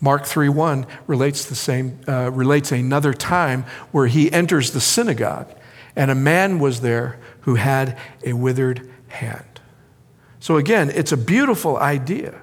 Mark 0.00 0.24
3:1 0.24 0.86
relates 1.06 1.44
the 1.44 1.54
same 1.54 2.00
uh, 2.08 2.30
relates 2.30 2.72
another 2.72 3.12
time 3.12 3.64
where 3.90 4.06
he 4.06 4.32
enters 4.32 4.70
the 4.70 4.80
synagogue 4.80 5.48
and 5.94 6.10
a 6.10 6.14
man 6.14 6.58
was 6.58 6.80
there 6.80 7.18
who 7.42 7.56
had 7.56 7.98
a 8.24 8.32
withered 8.32 8.88
hand. 9.08 9.49
So, 10.40 10.56
again, 10.56 10.90
it's 10.90 11.12
a 11.12 11.16
beautiful 11.16 11.76
idea. 11.76 12.40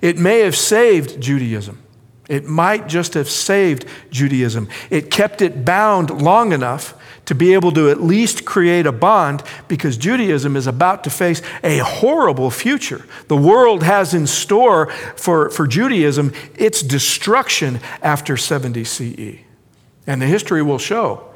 It 0.00 0.18
may 0.18 0.40
have 0.40 0.56
saved 0.56 1.20
Judaism. 1.20 1.82
It 2.28 2.46
might 2.46 2.88
just 2.88 3.14
have 3.14 3.28
saved 3.28 3.86
Judaism. 4.10 4.68
It 4.90 5.10
kept 5.10 5.42
it 5.42 5.64
bound 5.64 6.22
long 6.22 6.52
enough 6.52 6.94
to 7.26 7.34
be 7.34 7.54
able 7.54 7.72
to 7.72 7.90
at 7.90 8.02
least 8.02 8.44
create 8.44 8.86
a 8.86 8.92
bond 8.92 9.42
because 9.68 9.96
Judaism 9.96 10.56
is 10.56 10.66
about 10.66 11.04
to 11.04 11.10
face 11.10 11.42
a 11.62 11.78
horrible 11.78 12.50
future. 12.50 13.04
The 13.28 13.36
world 13.36 13.82
has 13.82 14.14
in 14.14 14.26
store 14.26 14.90
for, 15.16 15.50
for 15.50 15.66
Judaism 15.66 16.32
its 16.54 16.82
destruction 16.82 17.80
after 18.02 18.36
70 18.36 18.84
CE. 18.84 19.38
And 20.06 20.20
the 20.20 20.26
history 20.26 20.62
will 20.62 20.78
show 20.78 21.33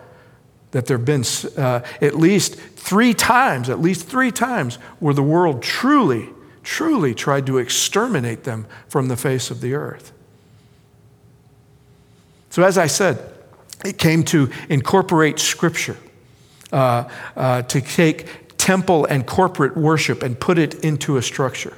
that 0.71 0.87
there 0.87 0.97
have 0.97 1.07
been 1.07 1.25
uh, 1.57 1.81
at 2.01 2.15
least 2.15 2.57
three 2.57 3.15
times, 3.15 3.71
at 3.71 3.81
least 3.81 4.07
three 4.07 4.31
times, 4.31 4.77
where 4.99 5.15
the 5.15 5.23
world 5.23 5.63
truly, 5.63 6.29
truly 6.63 7.15
tried 7.15 7.47
to 7.47 7.59
exterminate 7.59 8.45
them 8.45 8.67
from 8.89 9.09
the 9.09 9.17
face 9.17 9.51
of 9.51 9.61
the 9.61 9.75
earth. 9.75 10.13
So, 12.51 12.63
as 12.63 12.79
I 12.79 12.87
said, 12.87 13.35
it 13.85 13.99
came 13.99 14.25
to 14.25 14.51
incorporate 14.69 15.39
Scripture, 15.39 15.97
uh, 16.73 17.09
uh, 17.37 17.63
to 17.63 17.81
take 17.81 18.57
temple 18.59 19.07
and 19.07 19.27
corporate 19.27 19.77
worship 19.77 20.23
and 20.23 20.39
put 20.39 20.59
it 20.59 20.75
into 20.85 21.17
a 21.17 21.23
structure. 21.23 21.77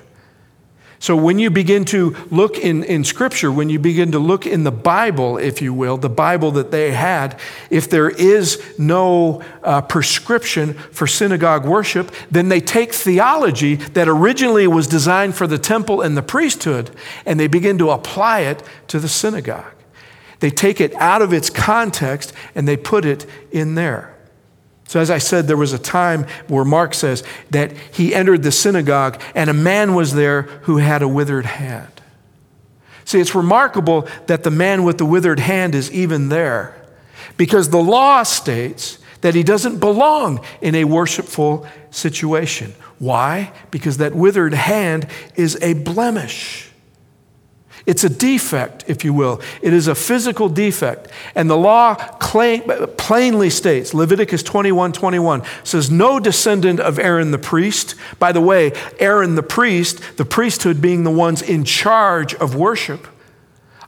So, 1.03 1.17
when 1.17 1.39
you 1.39 1.49
begin 1.49 1.87
to 1.87 2.15
look 2.31 2.59
in, 2.59 2.85
in 2.85 3.05
Scripture, 3.05 3.51
when 3.51 3.71
you 3.71 3.79
begin 3.79 4.13
to 4.13 4.19
look 4.19 4.47
in 4.47 4.65
the 4.65 4.71
Bible, 4.71 5.39
if 5.39 5.63
you 5.63 5.73
will, 5.73 5.97
the 5.97 6.11
Bible 6.11 6.51
that 6.53 6.71
they 6.71 6.91
had, 6.91 7.41
if 7.71 7.89
there 7.89 8.11
is 8.11 8.63
no 8.79 9.43
uh, 9.63 9.81
prescription 9.81 10.75
for 10.75 11.07
synagogue 11.07 11.65
worship, 11.65 12.13
then 12.31 12.51
they 12.51 12.61
take 12.61 12.93
theology 12.93 13.77
that 13.77 14.09
originally 14.09 14.67
was 14.67 14.87
designed 14.87 15.35
for 15.35 15.47
the 15.47 15.57
temple 15.57 16.03
and 16.03 16.19
the 16.19 16.23
priesthood, 16.23 16.91
and 17.25 17.41
they 17.41 17.49
begin 17.49 17.79
to 17.79 17.89
apply 17.89 18.41
it 18.41 18.63
to 18.89 19.01
the 19.01 19.09
synagogue. 19.09 19.73
They 20.41 20.51
take 20.51 20.83
it 20.83 20.95
out 20.97 21.23
of 21.23 21.33
its 21.33 21.49
context 21.49 22.35
and 22.55 22.69
they 22.69 22.77
put 22.77 23.07
it 23.07 23.25
in 23.51 23.75
there. 23.75 24.15
So, 24.91 24.99
as 24.99 25.09
I 25.09 25.19
said, 25.19 25.47
there 25.47 25.57
was 25.57 25.73
a 25.73 25.79
time 25.79 26.27
where 26.49 26.65
Mark 26.65 26.95
says 26.95 27.23
that 27.51 27.71
he 27.93 28.13
entered 28.13 28.43
the 28.43 28.51
synagogue 28.51 29.23
and 29.37 29.49
a 29.49 29.55
man 29.55 29.95
was 29.95 30.15
there 30.15 30.43
who 30.63 30.79
had 30.79 31.01
a 31.01 31.07
withered 31.07 31.47
hand. 31.47 31.93
See, 33.05 33.21
it's 33.21 33.33
remarkable 33.33 34.09
that 34.27 34.43
the 34.43 34.51
man 34.51 34.83
with 34.83 34.99
the 34.99 35.07
withered 35.07 35.39
hand 35.39 35.77
is 35.77 35.93
even 35.93 36.29
there 36.29 36.75
because 37.37 37.69
the 37.69 37.81
law 37.81 38.25
states 38.25 38.99
that 39.21 39.37
he 39.37 39.45
doesn't 39.45 39.79
belong 39.79 40.45
in 40.61 40.75
a 40.75 40.83
worshipful 40.83 41.69
situation. 41.93 42.75
Why? 42.99 43.53
Because 43.71 43.99
that 43.99 44.13
withered 44.13 44.55
hand 44.55 45.07
is 45.37 45.57
a 45.63 45.75
blemish. 45.75 46.69
It's 47.87 48.05
a 48.05 48.11
defect, 48.11 48.85
if 48.87 49.05
you 49.05 49.15
will. 49.15 49.41
It 49.63 49.73
is 49.73 49.89
a 49.89 49.95
physical 49.95 50.49
defect. 50.49 51.09
And 51.35 51.49
the 51.49 51.57
law 51.57 51.95
plainly 51.95 53.51
states, 53.51 53.95
Leviticus 53.95 54.43
21 54.43 54.93
21 54.93 55.43
says, 55.65 55.91
No 55.91 56.21
descendant 56.21 56.81
of 56.81 56.99
Aaron 56.99 57.31
the 57.31 57.39
priest. 57.39 57.95
By 58.19 58.33
the 58.33 58.41
way, 58.41 58.73
Aaron 58.99 59.35
the 59.35 59.43
priest, 59.43 60.17
the 60.17 60.25
priesthood 60.25 60.81
being 60.81 61.05
the 61.05 61.11
ones 61.11 61.43
in 61.43 61.65
charge 61.65 62.35
of 62.35 62.55
worship. 62.55 63.07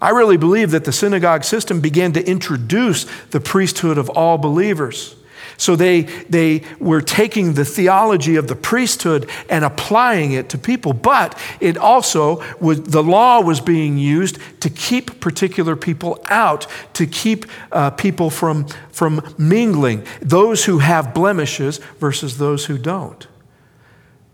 I 0.00 0.10
really 0.10 0.36
believe 0.36 0.72
that 0.72 0.84
the 0.84 0.92
synagogue 0.92 1.44
system 1.44 1.80
began 1.80 2.12
to 2.14 2.28
introduce 2.28 3.06
the 3.30 3.40
priesthood 3.40 3.98
of 3.98 4.10
all 4.10 4.36
believers. 4.36 5.14
So 5.56 5.76
they, 5.76 6.02
they 6.02 6.62
were 6.78 7.00
taking 7.00 7.54
the 7.54 7.64
theology 7.64 8.36
of 8.36 8.48
the 8.48 8.56
priesthood 8.56 9.28
and 9.48 9.64
applying 9.64 10.32
it 10.32 10.48
to 10.50 10.58
people, 10.58 10.92
but 10.92 11.38
it 11.60 11.76
also 11.76 12.42
was, 12.60 12.82
the 12.82 13.02
law 13.02 13.40
was 13.40 13.60
being 13.60 13.98
used 13.98 14.38
to 14.60 14.70
keep 14.70 15.20
particular 15.20 15.76
people 15.76 16.22
out, 16.28 16.66
to 16.94 17.06
keep 17.06 17.46
uh, 17.70 17.90
people 17.90 18.30
from, 18.30 18.66
from 18.90 19.34
mingling, 19.38 20.04
those 20.20 20.64
who 20.64 20.78
have 20.78 21.14
blemishes 21.14 21.78
versus 21.98 22.38
those 22.38 22.66
who 22.66 22.78
don't. 22.78 23.26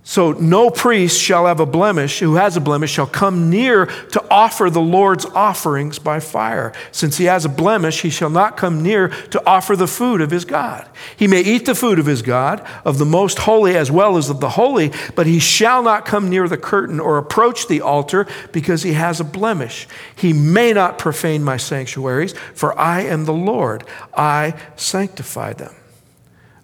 So 0.08 0.32
no 0.32 0.70
priest 0.70 1.20
shall 1.20 1.44
have 1.44 1.60
a 1.60 1.66
blemish, 1.66 2.20
who 2.20 2.36
has 2.36 2.56
a 2.56 2.62
blemish, 2.62 2.92
shall 2.92 3.06
come 3.06 3.50
near 3.50 3.84
to 3.84 4.24
offer 4.30 4.70
the 4.70 4.80
Lord's 4.80 5.26
offerings 5.26 5.98
by 5.98 6.18
fire. 6.18 6.72
Since 6.92 7.18
he 7.18 7.26
has 7.26 7.44
a 7.44 7.50
blemish, 7.50 8.00
he 8.00 8.08
shall 8.08 8.30
not 8.30 8.56
come 8.56 8.82
near 8.82 9.08
to 9.08 9.46
offer 9.46 9.76
the 9.76 9.86
food 9.86 10.22
of 10.22 10.30
his 10.30 10.46
God. 10.46 10.88
He 11.14 11.28
may 11.28 11.42
eat 11.42 11.66
the 11.66 11.74
food 11.74 11.98
of 11.98 12.06
his 12.06 12.22
God, 12.22 12.66
of 12.86 12.96
the 12.96 13.04
most 13.04 13.40
holy 13.40 13.76
as 13.76 13.90
well 13.90 14.16
as 14.16 14.30
of 14.30 14.40
the 14.40 14.48
holy, 14.48 14.92
but 15.14 15.26
he 15.26 15.38
shall 15.38 15.82
not 15.82 16.06
come 16.06 16.30
near 16.30 16.48
the 16.48 16.56
curtain 16.56 17.00
or 17.00 17.18
approach 17.18 17.68
the 17.68 17.82
altar 17.82 18.26
because 18.50 18.84
he 18.84 18.94
has 18.94 19.20
a 19.20 19.24
blemish. 19.24 19.86
He 20.16 20.32
may 20.32 20.72
not 20.72 20.96
profane 20.96 21.44
my 21.44 21.58
sanctuaries, 21.58 22.32
for 22.54 22.76
I 22.78 23.02
am 23.02 23.26
the 23.26 23.34
Lord. 23.34 23.84
I 24.16 24.58
sanctify 24.74 25.52
them. 25.52 25.74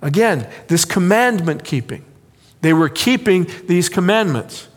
Again, 0.00 0.50
this 0.68 0.86
commandment 0.86 1.62
keeping. 1.62 2.06
They 2.64 2.72
were 2.72 2.88
keeping 2.88 3.46
these 3.66 3.90
commandments. 3.90 4.68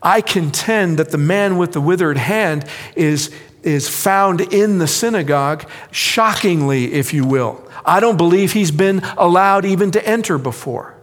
I 0.00 0.20
contend 0.20 1.00
that 1.00 1.10
the 1.10 1.18
man 1.18 1.58
with 1.58 1.72
the 1.72 1.80
withered 1.80 2.16
hand 2.16 2.64
is, 2.94 3.34
is 3.64 3.88
found 3.88 4.40
in 4.40 4.78
the 4.78 4.86
synagogue, 4.86 5.68
shockingly, 5.90 6.92
if 6.92 7.12
you 7.12 7.26
will. 7.26 7.68
I 7.84 7.98
don't 7.98 8.16
believe 8.16 8.52
he's 8.52 8.70
been 8.70 9.00
allowed 9.18 9.64
even 9.64 9.90
to 9.90 10.08
enter 10.08 10.38
before. 10.38 10.96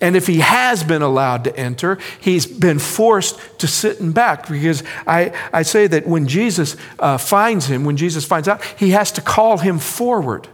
And 0.00 0.14
if 0.14 0.28
he 0.28 0.38
has 0.38 0.84
been 0.84 1.02
allowed 1.02 1.42
to 1.42 1.56
enter, 1.56 1.98
he's 2.20 2.46
been 2.46 2.78
forced 2.78 3.40
to 3.58 3.66
sit 3.66 3.98
in 3.98 4.12
back 4.12 4.48
because 4.48 4.84
I, 5.08 5.36
I 5.52 5.62
say 5.62 5.88
that 5.88 6.06
when 6.06 6.28
Jesus 6.28 6.76
uh, 7.00 7.18
finds 7.18 7.66
him, 7.66 7.82
when 7.82 7.96
Jesus 7.96 8.24
finds 8.24 8.46
out, 8.46 8.62
he 8.78 8.90
has 8.90 9.10
to 9.10 9.20
call 9.20 9.58
him 9.58 9.80
forward. 9.80 10.46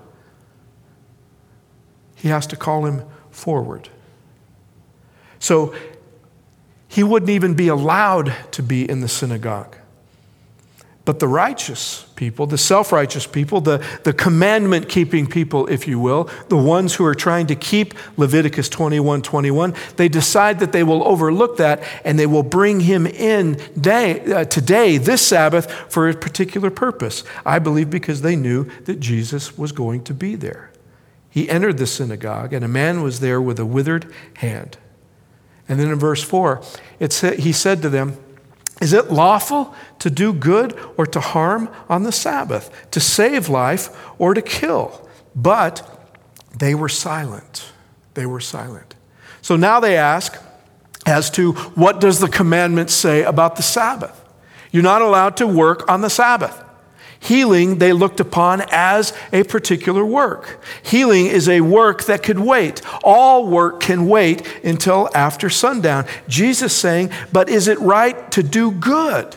He 2.14 2.28
has 2.28 2.46
to 2.46 2.56
call 2.56 2.87
him 2.87 3.02
forward. 3.30 3.90
So 5.40 5.74
he 6.87 7.03
wouldn't 7.03 7.31
even 7.31 7.55
be 7.55 7.68
allowed 7.68 8.35
to 8.53 8.62
be 8.62 8.88
in 8.88 9.00
the 9.00 9.09
synagogue. 9.09 9.76
But 11.05 11.18
the 11.18 11.29
righteous 11.29 12.07
people, 12.14 12.46
the 12.46 12.59
self 12.59 12.92
righteous 12.92 13.26
people, 13.26 13.61
the, 13.61 13.85
the 14.05 14.12
commandment 14.12 14.88
keeping 14.88 15.26
people, 15.26 15.66
if 15.66 15.88
you 15.88 15.98
will, 15.98 16.29
the 16.48 16.57
ones 16.57 16.94
who 16.94 17.05
are 17.05 17.14
trying 17.14 17.46
to 17.46 17.57
keep 17.57 17.94
Leviticus 18.16 18.68
21 18.68 19.22
21, 19.22 19.74
they 19.96 20.09
decide 20.09 20.59
that 20.61 20.72
they 20.72 20.85
will 20.85 21.03
overlook 21.09 21.57
that 21.57 21.83
and 22.05 22.18
they 22.18 22.26
will 22.26 22.42
bring 22.42 22.81
him 22.81 23.07
in 23.07 23.55
day, 23.81 24.20
uh, 24.33 24.44
today, 24.44 24.98
this 24.98 25.26
Sabbath, 25.26 25.70
for 25.88 26.09
a 26.09 26.14
particular 26.14 26.70
purpose. 26.70 27.24
I 27.46 27.59
believe 27.59 27.88
because 27.88 28.20
they 28.20 28.37
knew 28.37 28.64
that 28.85 29.00
Jesus 29.00 29.57
was 29.57 29.72
going 29.72 30.05
to 30.05 30.14
be 30.14 30.37
there. 30.37 30.70
He 31.31 31.48
entered 31.48 31.79
the 31.79 31.87
synagogue, 31.87 32.53
and 32.53 32.64
a 32.64 32.68
man 32.68 33.03
was 33.03 33.20
there 33.20 33.40
with 33.40 33.59
a 33.59 33.66
withered 33.66 34.12
hand. 34.37 34.76
And 35.70 35.78
then 35.78 35.88
in 35.88 35.98
verse 36.00 36.20
4, 36.20 36.61
it 36.98 37.12
said, 37.12 37.38
he 37.38 37.52
said 37.52 37.80
to 37.83 37.88
them, 37.88 38.18
Is 38.83 38.92
it 38.92 39.12
lawful 39.12 39.72
to 40.00 40.11
do 40.11 40.33
good 40.33 40.76
or 40.96 41.06
to 41.06 41.20
harm 41.20 41.70
on 41.88 42.02
the 42.02 42.11
Sabbath, 42.11 42.90
to 42.90 42.98
save 42.98 43.48
life 43.48 43.88
or 44.18 44.35
to 44.35 44.42
kill? 44.42 45.09
But 45.37 45.87
they 46.59 46.74
were 46.74 46.88
silent. 46.88 47.70
They 48.14 48.26
were 48.26 48.40
silent. 48.40 48.96
So 49.42 49.54
now 49.54 49.78
they 49.78 49.96
ask 49.96 50.37
as 51.06 51.30
to 51.30 51.52
what 51.52 52.00
does 52.00 52.18
the 52.18 52.28
commandment 52.28 52.90
say 52.90 53.22
about 53.22 53.54
the 53.54 53.62
Sabbath? 53.62 54.24
You're 54.72 54.83
not 54.83 55.02
allowed 55.02 55.37
to 55.37 55.46
work 55.46 55.88
on 55.88 56.00
the 56.00 56.11
Sabbath. 56.11 56.64
Healing 57.22 57.78
they 57.78 57.92
looked 57.92 58.18
upon 58.18 58.62
as 58.70 59.12
a 59.30 59.44
particular 59.44 60.04
work. 60.04 60.64
Healing 60.83 61.26
is 61.26 61.48
a 61.48 61.61
work 61.61 62.04
that 62.04 62.22
could 62.22 62.38
wait. 62.38 62.80
All 63.04 63.46
work 63.46 63.80
can 63.80 64.09
wait 64.09 64.46
until 64.64 65.11
after 65.14 65.50
sundown. 65.50 66.06
Jesus 66.28 66.74
saying, 66.74 67.11
But 67.30 67.50
is 67.50 67.68
it 67.68 67.78
right 67.78 68.30
to 68.33 68.42
do 68.42 68.70
good? 68.70 69.37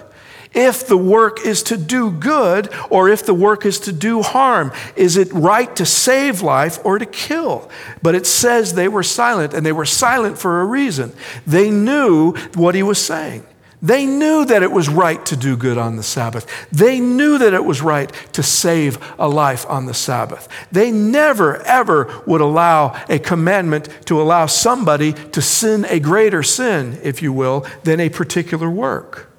If 0.53 0.87
the 0.87 0.97
work 0.97 1.45
is 1.45 1.63
to 1.63 1.77
do 1.77 2.09
good 2.11 2.71
or 2.89 3.09
if 3.09 3.25
the 3.25 3.33
work 3.33 3.65
is 3.65 3.79
to 3.81 3.91
do 3.91 4.21
harm, 4.21 4.71
is 4.95 5.17
it 5.17 5.33
right 5.33 5.75
to 5.75 5.85
save 5.85 6.41
life 6.41 6.79
or 6.85 6.99
to 6.99 7.05
kill? 7.05 7.69
But 8.01 8.15
it 8.15 8.25
says 8.25 8.73
they 8.73 8.87
were 8.87 9.03
silent, 9.03 9.53
and 9.53 9.65
they 9.65 9.71
were 9.71 9.85
silent 9.85 10.37
for 10.37 10.61
a 10.61 10.65
reason. 10.65 11.11
They 11.45 11.71
knew 11.71 12.33
what 12.53 12.75
he 12.75 12.83
was 12.83 13.03
saying. 13.03 13.43
They 13.83 14.05
knew 14.05 14.45
that 14.45 14.63
it 14.63 14.71
was 14.71 14.87
right 14.87 15.23
to 15.25 15.35
do 15.35 15.57
good 15.57 15.77
on 15.77 15.97
the 15.97 16.03
Sabbath. 16.03 16.47
They 16.71 17.01
knew 17.01 17.37
that 17.37 17.53
it 17.53 17.65
was 17.65 17.81
right 17.81 18.09
to 18.31 18.41
save 18.41 18.97
a 19.19 19.27
life 19.27 19.65
on 19.67 19.87
the 19.87 19.93
Sabbath. 19.93 20.47
They 20.71 20.89
never, 20.89 21.57
ever 21.63 22.21
would 22.25 22.39
allow 22.39 22.97
a 23.09 23.19
commandment 23.19 23.89
to 24.05 24.21
allow 24.21 24.45
somebody 24.45 25.11
to 25.11 25.41
sin 25.41 25.85
a 25.89 25.99
greater 25.99 26.43
sin, 26.43 26.97
if 27.03 27.21
you 27.21 27.33
will, 27.33 27.67
than 27.83 27.99
a 27.99 28.07
particular 28.07 28.69
work. 28.69 29.29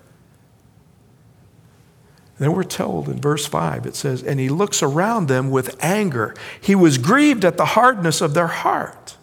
Then 2.39 2.53
we're 2.53 2.65
told 2.65 3.09
in 3.09 3.23
verse 3.23 3.47
5, 3.47 3.87
it 3.87 3.97
says, 3.97 4.23
And 4.23 4.39
he 4.39 4.51
looks 4.51 4.83
around 4.83 5.29
them 5.29 5.51
with 5.51 5.83
anger. 5.83 6.35
He 6.61 6.75
was 6.75 6.99
grieved 6.99 7.47
at 7.47 7.57
the 7.57 7.65
hardness 7.65 8.21
of 8.21 8.35
their 8.35 8.49
heart. 8.49 9.14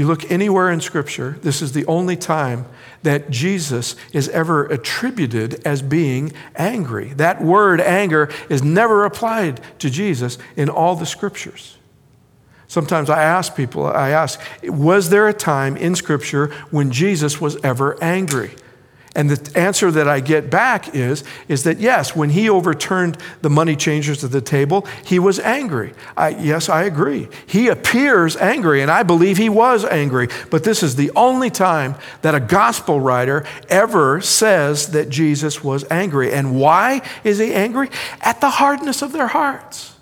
You 0.00 0.06
look 0.06 0.30
anywhere 0.30 0.70
in 0.70 0.80
Scripture, 0.80 1.38
this 1.42 1.60
is 1.60 1.72
the 1.72 1.84
only 1.84 2.16
time 2.16 2.64
that 3.02 3.28
Jesus 3.28 3.96
is 4.14 4.30
ever 4.30 4.64
attributed 4.64 5.60
as 5.66 5.82
being 5.82 6.32
angry. 6.56 7.12
That 7.12 7.42
word 7.42 7.82
anger 7.82 8.30
is 8.48 8.62
never 8.62 9.04
applied 9.04 9.60
to 9.78 9.90
Jesus 9.90 10.38
in 10.56 10.70
all 10.70 10.96
the 10.96 11.04
Scriptures. 11.04 11.76
Sometimes 12.66 13.10
I 13.10 13.22
ask 13.22 13.54
people, 13.54 13.88
I 13.88 14.08
ask, 14.08 14.40
was 14.62 15.10
there 15.10 15.28
a 15.28 15.34
time 15.34 15.76
in 15.76 15.94
Scripture 15.94 16.46
when 16.70 16.90
Jesus 16.90 17.38
was 17.38 17.62
ever 17.62 18.02
angry? 18.02 18.52
And 19.16 19.28
the 19.28 19.58
answer 19.58 19.90
that 19.90 20.06
I 20.06 20.20
get 20.20 20.50
back 20.50 20.94
is, 20.94 21.24
is 21.48 21.64
that 21.64 21.78
yes, 21.78 22.14
when 22.14 22.30
he 22.30 22.48
overturned 22.48 23.18
the 23.42 23.50
money 23.50 23.74
changers 23.74 24.22
at 24.22 24.30
the 24.30 24.40
table, 24.40 24.86
he 25.04 25.18
was 25.18 25.40
angry. 25.40 25.94
I, 26.16 26.28
yes, 26.28 26.68
I 26.68 26.84
agree. 26.84 27.28
He 27.44 27.66
appears 27.66 28.36
angry, 28.36 28.82
and 28.82 28.90
I 28.90 29.02
believe 29.02 29.36
he 29.36 29.48
was 29.48 29.84
angry. 29.84 30.28
But 30.50 30.62
this 30.62 30.84
is 30.84 30.94
the 30.94 31.10
only 31.16 31.50
time 31.50 31.96
that 32.22 32.36
a 32.36 32.40
gospel 32.40 33.00
writer 33.00 33.44
ever 33.68 34.20
says 34.20 34.88
that 34.92 35.08
Jesus 35.08 35.64
was 35.64 35.84
angry. 35.90 36.32
And 36.32 36.54
why 36.54 37.02
is 37.24 37.38
he 37.38 37.52
angry? 37.52 37.90
At 38.20 38.40
the 38.40 38.50
hardness 38.50 39.02
of 39.02 39.10
their 39.10 39.26
hearts. 39.26 39.96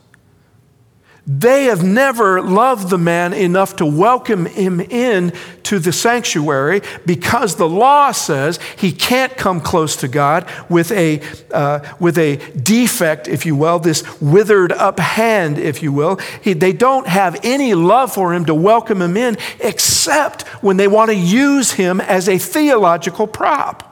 They 1.31 1.65
have 1.65 1.85
never 1.85 2.41
loved 2.41 2.89
the 2.89 2.97
man 2.97 3.35
enough 3.35 3.77
to 3.77 3.87
welcome 3.87 4.47
him 4.47 4.81
in 4.81 5.35
to 5.65 5.79
the 5.79 5.93
sanctuary 5.93 6.81
because 7.05 7.57
the 7.57 7.69
law 7.69 8.13
says 8.13 8.59
he 8.79 8.93
can't 8.93 9.37
come 9.37 9.61
close 9.61 9.97
to 9.97 10.09
God 10.09 10.51
with 10.71 10.91
a, 10.91 11.21
uh, 11.53 11.81
with 12.01 12.17
a 12.17 12.37
defect, 12.57 13.29
if 13.29 13.45
you 13.45 13.55
will, 13.55 13.79
this 13.79 14.21
withered 14.23 14.73
up 14.73 14.99
hand, 14.99 15.59
if 15.59 15.83
you 15.83 15.93
will. 15.93 16.17
He, 16.41 16.55
they 16.55 16.73
don't 16.73 17.07
have 17.07 17.39
any 17.43 17.75
love 17.75 18.11
for 18.11 18.33
him 18.33 18.47
to 18.47 18.55
welcome 18.55 19.03
him 19.03 19.19
in 19.19 19.37
except 19.61 20.49
when 20.63 20.79
they 20.79 20.89
want 20.89 21.11
to 21.11 21.17
use 21.17 21.73
him 21.73 22.01
as 22.01 22.31
a 22.31 22.39
theological 22.39 23.27
prop. 23.27 23.85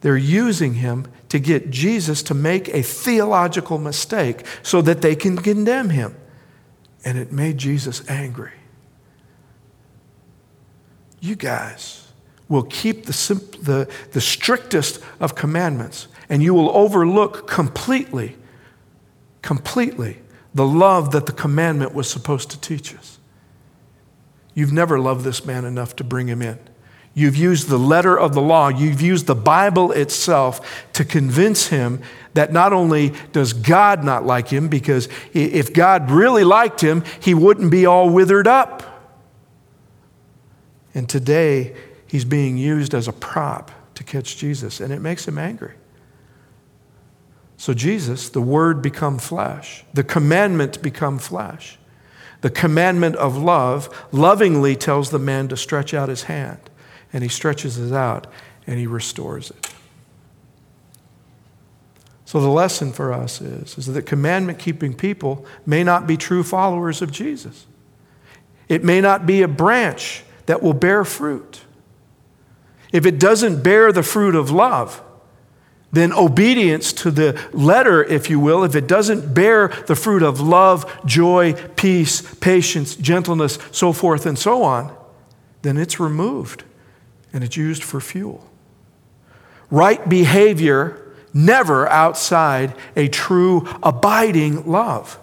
They're 0.00 0.16
using 0.16 0.74
him 0.74 1.08
to 1.32 1.38
get 1.38 1.70
Jesus 1.70 2.22
to 2.24 2.34
make 2.34 2.68
a 2.68 2.82
theological 2.82 3.78
mistake 3.78 4.44
so 4.62 4.82
that 4.82 5.00
they 5.00 5.16
can 5.16 5.38
condemn 5.38 5.88
him. 5.88 6.14
And 7.06 7.16
it 7.16 7.32
made 7.32 7.56
Jesus 7.56 8.06
angry. 8.06 8.52
You 11.20 11.34
guys 11.36 12.06
will 12.50 12.64
keep 12.64 13.06
the, 13.06 13.14
simp- 13.14 13.64
the, 13.64 13.90
the 14.10 14.20
strictest 14.20 15.02
of 15.20 15.34
commandments, 15.34 16.06
and 16.28 16.42
you 16.42 16.52
will 16.52 16.68
overlook 16.76 17.48
completely, 17.48 18.36
completely 19.40 20.18
the 20.52 20.66
love 20.66 21.12
that 21.12 21.24
the 21.24 21.32
commandment 21.32 21.94
was 21.94 22.10
supposed 22.10 22.50
to 22.50 22.60
teach 22.60 22.94
us. 22.94 23.18
You've 24.52 24.70
never 24.70 25.00
loved 25.00 25.24
this 25.24 25.46
man 25.46 25.64
enough 25.64 25.96
to 25.96 26.04
bring 26.04 26.28
him 26.28 26.42
in. 26.42 26.58
You've 27.14 27.36
used 27.36 27.68
the 27.68 27.78
letter 27.78 28.18
of 28.18 28.32
the 28.32 28.40
law, 28.40 28.68
you've 28.68 29.02
used 29.02 29.26
the 29.26 29.34
Bible 29.34 29.92
itself 29.92 30.86
to 30.94 31.04
convince 31.04 31.66
him 31.66 32.00
that 32.34 32.52
not 32.52 32.72
only 32.72 33.12
does 33.32 33.52
God 33.52 34.02
not 34.02 34.24
like 34.24 34.48
him, 34.48 34.68
because 34.68 35.08
if 35.34 35.74
God 35.74 36.10
really 36.10 36.44
liked 36.44 36.80
him, 36.80 37.04
he 37.20 37.34
wouldn't 37.34 37.70
be 37.70 37.84
all 37.84 38.08
withered 38.08 38.46
up. 38.46 38.82
And 40.94 41.08
today, 41.08 41.74
he's 42.06 42.24
being 42.24 42.56
used 42.56 42.94
as 42.94 43.08
a 43.08 43.12
prop 43.12 43.70
to 43.94 44.04
catch 44.04 44.38
Jesus, 44.38 44.80
and 44.80 44.92
it 44.92 45.00
makes 45.00 45.28
him 45.28 45.36
angry. 45.36 45.74
So 47.58 47.74
Jesus, 47.74 48.30
the 48.30 48.40
Word 48.40 48.82
become 48.82 49.18
flesh, 49.18 49.84
the 49.92 50.02
commandment 50.02 50.82
become 50.82 51.18
flesh. 51.18 51.78
The 52.40 52.50
commandment 52.50 53.14
of 53.16 53.36
love 53.36 53.88
lovingly 54.10 54.74
tells 54.74 55.10
the 55.10 55.20
man 55.20 55.46
to 55.46 55.56
stretch 55.56 55.94
out 55.94 56.08
his 56.08 56.24
hand, 56.24 56.58
and 57.12 57.22
he 57.22 57.28
stretches 57.28 57.78
it 57.78 57.92
out 57.92 58.26
and 58.66 58.78
he 58.78 58.86
restores 58.86 59.50
it. 59.50 59.72
So 62.24 62.40
the 62.40 62.48
lesson 62.48 62.92
for 62.92 63.12
us 63.12 63.42
is, 63.42 63.76
is 63.76 63.86
that 63.86 64.06
commandment 64.06 64.58
keeping 64.58 64.94
people 64.94 65.44
may 65.66 65.84
not 65.84 66.06
be 66.06 66.16
true 66.16 66.42
followers 66.42 67.02
of 67.02 67.12
Jesus. 67.12 67.66
It 68.68 68.82
may 68.82 69.02
not 69.02 69.26
be 69.26 69.42
a 69.42 69.48
branch 69.48 70.24
that 70.46 70.62
will 70.62 70.72
bear 70.72 71.04
fruit. 71.04 71.60
If 72.90 73.04
it 73.04 73.18
doesn't 73.18 73.62
bear 73.62 73.92
the 73.92 74.02
fruit 74.02 74.34
of 74.34 74.50
love, 74.50 75.02
then 75.92 76.10
obedience 76.10 76.94
to 76.94 77.10
the 77.10 77.38
letter, 77.52 78.02
if 78.02 78.30
you 78.30 78.40
will, 78.40 78.64
if 78.64 78.74
it 78.74 78.86
doesn't 78.86 79.34
bear 79.34 79.68
the 79.86 79.94
fruit 79.94 80.22
of 80.22 80.40
love, 80.40 80.90
joy, 81.04 81.52
peace, 81.76 82.22
patience, 82.36 82.96
gentleness, 82.96 83.58
so 83.72 83.92
forth 83.92 84.24
and 84.24 84.38
so 84.38 84.62
on, 84.62 84.96
then 85.60 85.76
it's 85.76 86.00
removed 86.00 86.64
and 87.32 87.42
it's 87.42 87.56
used 87.56 87.82
for 87.82 88.00
fuel. 88.00 88.48
Right 89.70 90.06
behavior 90.08 90.98
never 91.34 91.88
outside 91.88 92.74
a 92.94 93.08
true 93.08 93.66
abiding 93.82 94.70
love. 94.70 95.18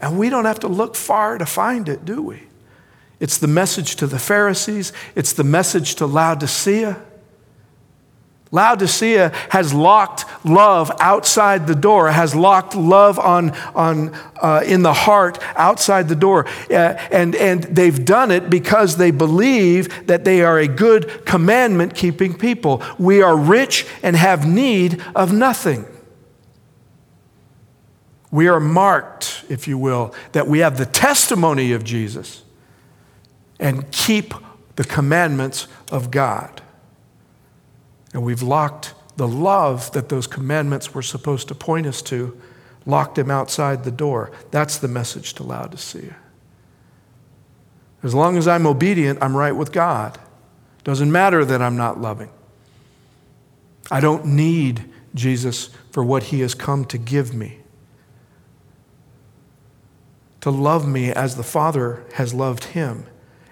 And 0.00 0.18
we 0.18 0.30
don't 0.30 0.44
have 0.44 0.60
to 0.60 0.68
look 0.68 0.96
far 0.96 1.38
to 1.38 1.46
find 1.46 1.88
it, 1.88 2.04
do 2.04 2.22
we? 2.22 2.44
It's 3.20 3.38
the 3.38 3.46
message 3.46 3.96
to 3.96 4.06
the 4.06 4.18
Pharisees, 4.18 4.92
it's 5.14 5.32
the 5.32 5.44
message 5.44 5.94
to 5.96 6.06
Laodicea. 6.06 7.00
Laodicea 8.54 9.32
has 9.50 9.74
locked 9.74 10.26
love 10.44 10.92
outside 11.00 11.66
the 11.66 11.74
door, 11.74 12.08
has 12.12 12.36
locked 12.36 12.76
love 12.76 13.18
on, 13.18 13.50
on, 13.74 14.14
uh, 14.40 14.62
in 14.64 14.82
the 14.82 14.92
heart 14.92 15.42
outside 15.56 16.08
the 16.08 16.14
door. 16.14 16.46
Uh, 16.70 16.94
and, 17.10 17.34
and 17.34 17.64
they've 17.64 18.04
done 18.04 18.30
it 18.30 18.48
because 18.48 18.96
they 18.96 19.10
believe 19.10 20.06
that 20.06 20.24
they 20.24 20.40
are 20.42 20.60
a 20.60 20.68
good 20.68 21.26
commandment 21.26 21.96
keeping 21.96 22.32
people. 22.32 22.80
We 22.96 23.22
are 23.22 23.36
rich 23.36 23.86
and 24.04 24.14
have 24.14 24.46
need 24.46 25.02
of 25.16 25.32
nothing. 25.32 25.84
We 28.30 28.46
are 28.46 28.60
marked, 28.60 29.44
if 29.48 29.66
you 29.66 29.78
will, 29.78 30.14
that 30.30 30.46
we 30.46 30.60
have 30.60 30.78
the 30.78 30.86
testimony 30.86 31.72
of 31.72 31.82
Jesus 31.82 32.44
and 33.58 33.90
keep 33.90 34.32
the 34.76 34.84
commandments 34.84 35.66
of 35.90 36.12
God. 36.12 36.62
And 38.14 38.22
we've 38.22 38.42
locked 38.42 38.94
the 39.16 39.28
love 39.28 39.92
that 39.92 40.08
those 40.08 40.26
commandments 40.26 40.94
were 40.94 41.02
supposed 41.02 41.48
to 41.48 41.54
point 41.54 41.86
us 41.86 42.00
to, 42.02 42.40
locked 42.86 43.18
him 43.18 43.30
outside 43.30 43.84
the 43.84 43.90
door. 43.90 44.30
That's 44.50 44.78
the 44.78 44.88
message 44.88 45.34
to 45.34 45.42
Laodicea. 45.42 46.16
As 48.02 48.14
long 48.14 48.38
as 48.38 48.48
I'm 48.48 48.66
obedient, 48.66 49.18
I'm 49.22 49.36
right 49.36 49.52
with 49.52 49.72
God. 49.72 50.18
Doesn't 50.84 51.12
matter 51.12 51.44
that 51.44 51.60
I'm 51.60 51.76
not 51.76 52.00
loving. 52.00 52.30
I 53.90 54.00
don't 54.00 54.24
need 54.24 54.84
Jesus 55.14 55.70
for 55.90 56.02
what 56.02 56.24
he 56.24 56.40
has 56.40 56.54
come 56.54 56.84
to 56.86 56.98
give 56.98 57.34
me. 57.34 57.58
To 60.42 60.50
love 60.50 60.86
me 60.86 61.10
as 61.10 61.36
the 61.36 61.42
Father 61.42 62.04
has 62.14 62.34
loved 62.34 62.64
him, 62.64 63.06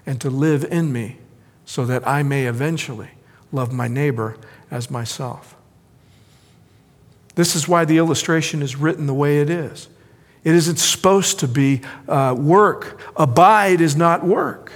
and 0.04 0.20
to 0.20 0.28
live 0.28 0.64
in 0.64 0.92
me 0.92 1.18
so 1.64 1.86
that 1.86 2.06
I 2.06 2.22
may 2.22 2.46
eventually 2.46 3.10
love 3.52 3.72
my 3.72 3.88
neighbor 3.88 4.36
as 4.72 4.90
myself. 4.90 5.54
This 7.34 7.54
is 7.54 7.68
why 7.68 7.84
the 7.84 7.98
illustration 7.98 8.62
is 8.62 8.74
written 8.74 9.06
the 9.06 9.14
way 9.14 9.40
it 9.40 9.48
is. 9.48 9.88
It 10.44 10.54
isn't 10.54 10.76
supposed 10.76 11.38
to 11.40 11.48
be 11.48 11.82
uh, 12.08 12.34
work. 12.36 13.00
Abide 13.16 13.80
is 13.80 13.94
not 13.94 14.24
work. 14.24 14.72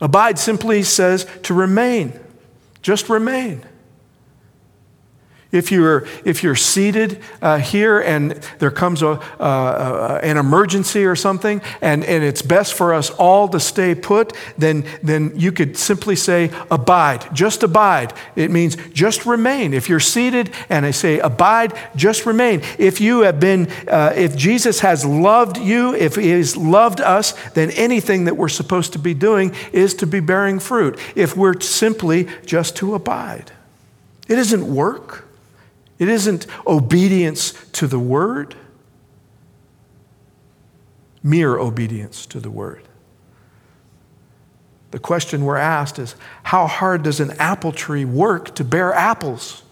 Abide 0.00 0.38
simply 0.38 0.82
says 0.82 1.26
to 1.44 1.54
remain, 1.54 2.18
just 2.82 3.08
remain. 3.08 3.62
If 5.50 5.72
you're, 5.72 6.06
if 6.26 6.42
you're 6.42 6.54
seated 6.54 7.22
uh, 7.40 7.58
here 7.58 8.00
and 8.00 8.32
there 8.58 8.70
comes 8.70 9.00
a, 9.00 9.08
uh, 9.08 9.18
uh, 9.40 10.20
an 10.22 10.36
emergency 10.36 11.06
or 11.06 11.16
something, 11.16 11.62
and, 11.80 12.04
and 12.04 12.22
it's 12.22 12.42
best 12.42 12.74
for 12.74 12.92
us 12.92 13.08
all 13.08 13.48
to 13.48 13.58
stay 13.58 13.94
put, 13.94 14.36
then, 14.58 14.84
then 15.02 15.32
you 15.36 15.50
could 15.50 15.78
simply 15.78 16.16
say, 16.16 16.50
abide, 16.70 17.34
just 17.34 17.62
abide. 17.62 18.12
It 18.36 18.50
means 18.50 18.76
just 18.92 19.24
remain. 19.24 19.72
If 19.72 19.88
you're 19.88 20.00
seated 20.00 20.50
and 20.68 20.84
I 20.84 20.90
say, 20.90 21.18
abide, 21.18 21.72
just 21.96 22.26
remain. 22.26 22.60
If 22.78 23.00
you 23.00 23.20
have 23.20 23.40
been, 23.40 23.70
uh, 23.88 24.12
if 24.14 24.36
Jesus 24.36 24.80
has 24.80 25.06
loved 25.06 25.56
you, 25.56 25.94
if 25.94 26.16
he 26.16 26.28
has 26.28 26.58
loved 26.58 27.00
us, 27.00 27.32
then 27.52 27.70
anything 27.70 28.26
that 28.26 28.36
we're 28.36 28.50
supposed 28.50 28.92
to 28.92 28.98
be 28.98 29.14
doing 29.14 29.54
is 29.72 29.94
to 29.94 30.06
be 30.06 30.20
bearing 30.20 30.58
fruit. 30.58 30.98
If 31.14 31.38
we're 31.38 31.58
simply 31.60 32.28
just 32.44 32.76
to 32.76 32.94
abide, 32.94 33.50
it 34.28 34.38
isn't 34.38 34.74
work. 34.74 35.24
It 35.98 36.08
isn't 36.08 36.46
obedience 36.66 37.52
to 37.72 37.86
the 37.86 37.98
word, 37.98 38.54
mere 41.22 41.58
obedience 41.58 42.24
to 42.26 42.40
the 42.40 42.50
word. 42.50 42.82
The 44.90 44.98
question 44.98 45.44
we're 45.44 45.56
asked 45.56 45.98
is 45.98 46.14
how 46.44 46.66
hard 46.66 47.02
does 47.02 47.20
an 47.20 47.32
apple 47.32 47.72
tree 47.72 48.04
work 48.04 48.54
to 48.54 48.64
bear 48.64 48.94
apples? 48.94 49.62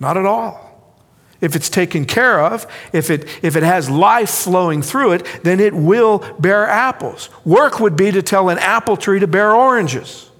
Not 0.00 0.16
at 0.16 0.26
all. 0.26 0.64
If 1.40 1.54
it's 1.54 1.68
taken 1.68 2.04
care 2.06 2.40
of, 2.40 2.66
if 2.92 3.10
it, 3.10 3.28
if 3.44 3.54
it 3.54 3.62
has 3.62 3.90
life 3.90 4.30
flowing 4.30 4.82
through 4.82 5.12
it, 5.12 5.40
then 5.42 5.60
it 5.60 5.74
will 5.74 6.24
bear 6.38 6.66
apples. 6.66 7.28
Work 7.44 7.80
would 7.80 7.96
be 7.96 8.10
to 8.10 8.22
tell 8.22 8.48
an 8.48 8.58
apple 8.58 8.96
tree 8.96 9.20
to 9.20 9.26
bear 9.26 9.54
oranges. 9.54 10.30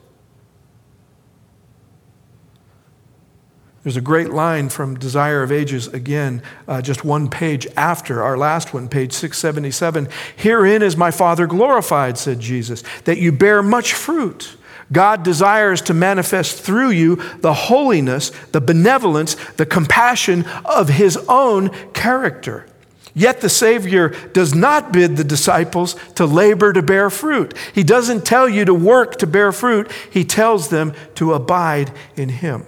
There's 3.85 3.99
a 3.99 4.01
great 4.01 4.31
line 4.31 4.71
from 4.71 4.99
Desire 4.99 5.43
of 5.43 5.53
Ages, 5.53 5.89
again, 5.89 6.43
uh, 6.67 6.81
just 6.81 7.05
one 7.05 7.29
page 7.29 7.67
after 7.77 8.23
our 8.23 8.39
last 8.39 8.73
one, 8.73 8.89
page 8.89 9.13
677. 9.13 10.09
Herein 10.37 10.81
is 10.81 10.97
my 10.97 11.11
Father 11.11 11.47
glorified, 11.47 12.17
said 12.17 12.41
Jesus, 12.41 12.83
that 13.05 13.19
you 13.19 13.31
bear 13.31 13.63
much 13.63 13.93
fruit. 13.93 14.57
God 14.91 15.23
desires 15.23 15.83
to 15.83 15.95
manifest 15.95 16.63
through 16.63 16.91
you 16.91 17.17
the 17.41 17.53
holiness, 17.53 18.33
the 18.53 18.61
benevolence, 18.63 19.35
the 19.57 19.67
compassion 19.67 20.47
of 20.65 20.89
his 20.89 21.19
own 21.29 21.69
character. 21.93 22.67
Yet 23.13 23.43
the 23.43 23.51
Savior 23.51 24.09
does 24.33 24.55
not 24.55 24.93
bid 24.93 25.19
the 25.19 25.25
disciples 25.25 25.95
to 26.15 26.25
labor 26.25 26.73
to 26.73 26.83
bear 26.83 27.11
fruit. 27.11 27.55
He 27.75 27.85
doesn't 27.85 28.25
tell 28.25 28.49
you 28.49 28.65
to 28.65 28.75
work 28.75 29.17
to 29.19 29.27
bear 29.27 29.53
fruit, 29.53 29.93
He 30.11 30.25
tells 30.25 30.71
them 30.71 30.95
to 31.17 31.35
abide 31.35 31.93
in 32.17 32.31
Him 32.31 32.65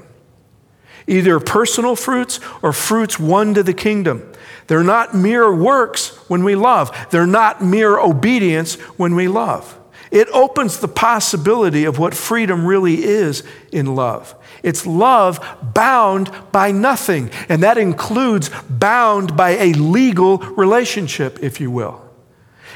either 1.07 1.39
personal 1.41 1.97
fruits 1.97 2.41
or 2.63 2.73
fruits 2.73 3.19
won 3.19 3.55
to 3.55 3.63
the 3.63 3.75
kingdom. 3.75 4.33
They're 4.67 4.83
not 4.83 5.15
mere 5.15 5.55
works 5.55 6.17
when 6.29 6.45
we 6.45 6.55
love, 6.55 7.09
they're 7.11 7.27
not 7.27 7.63
mere 7.63 7.99
obedience 7.99 8.75
when 8.97 9.15
we 9.15 9.29
love. 9.29 9.79
It 10.11 10.29
opens 10.33 10.79
the 10.79 10.89
possibility 10.89 11.85
of 11.85 11.99
what 11.99 12.15
freedom 12.15 12.65
really 12.65 13.05
is 13.05 13.43
in 13.73 13.95
love. 13.95 14.35
It's 14.63 14.87
love 14.87 15.45
bound 15.75 16.31
by 16.53 16.71
nothing, 16.71 17.31
and 17.49 17.63
that 17.63 17.77
includes 17.77 18.51
bound 18.69 19.37
by 19.37 19.51
a 19.51 19.73
legal 19.75 20.39
relationship, 20.39 21.39
if 21.43 21.61
you 21.61 21.71
will. 21.71 22.03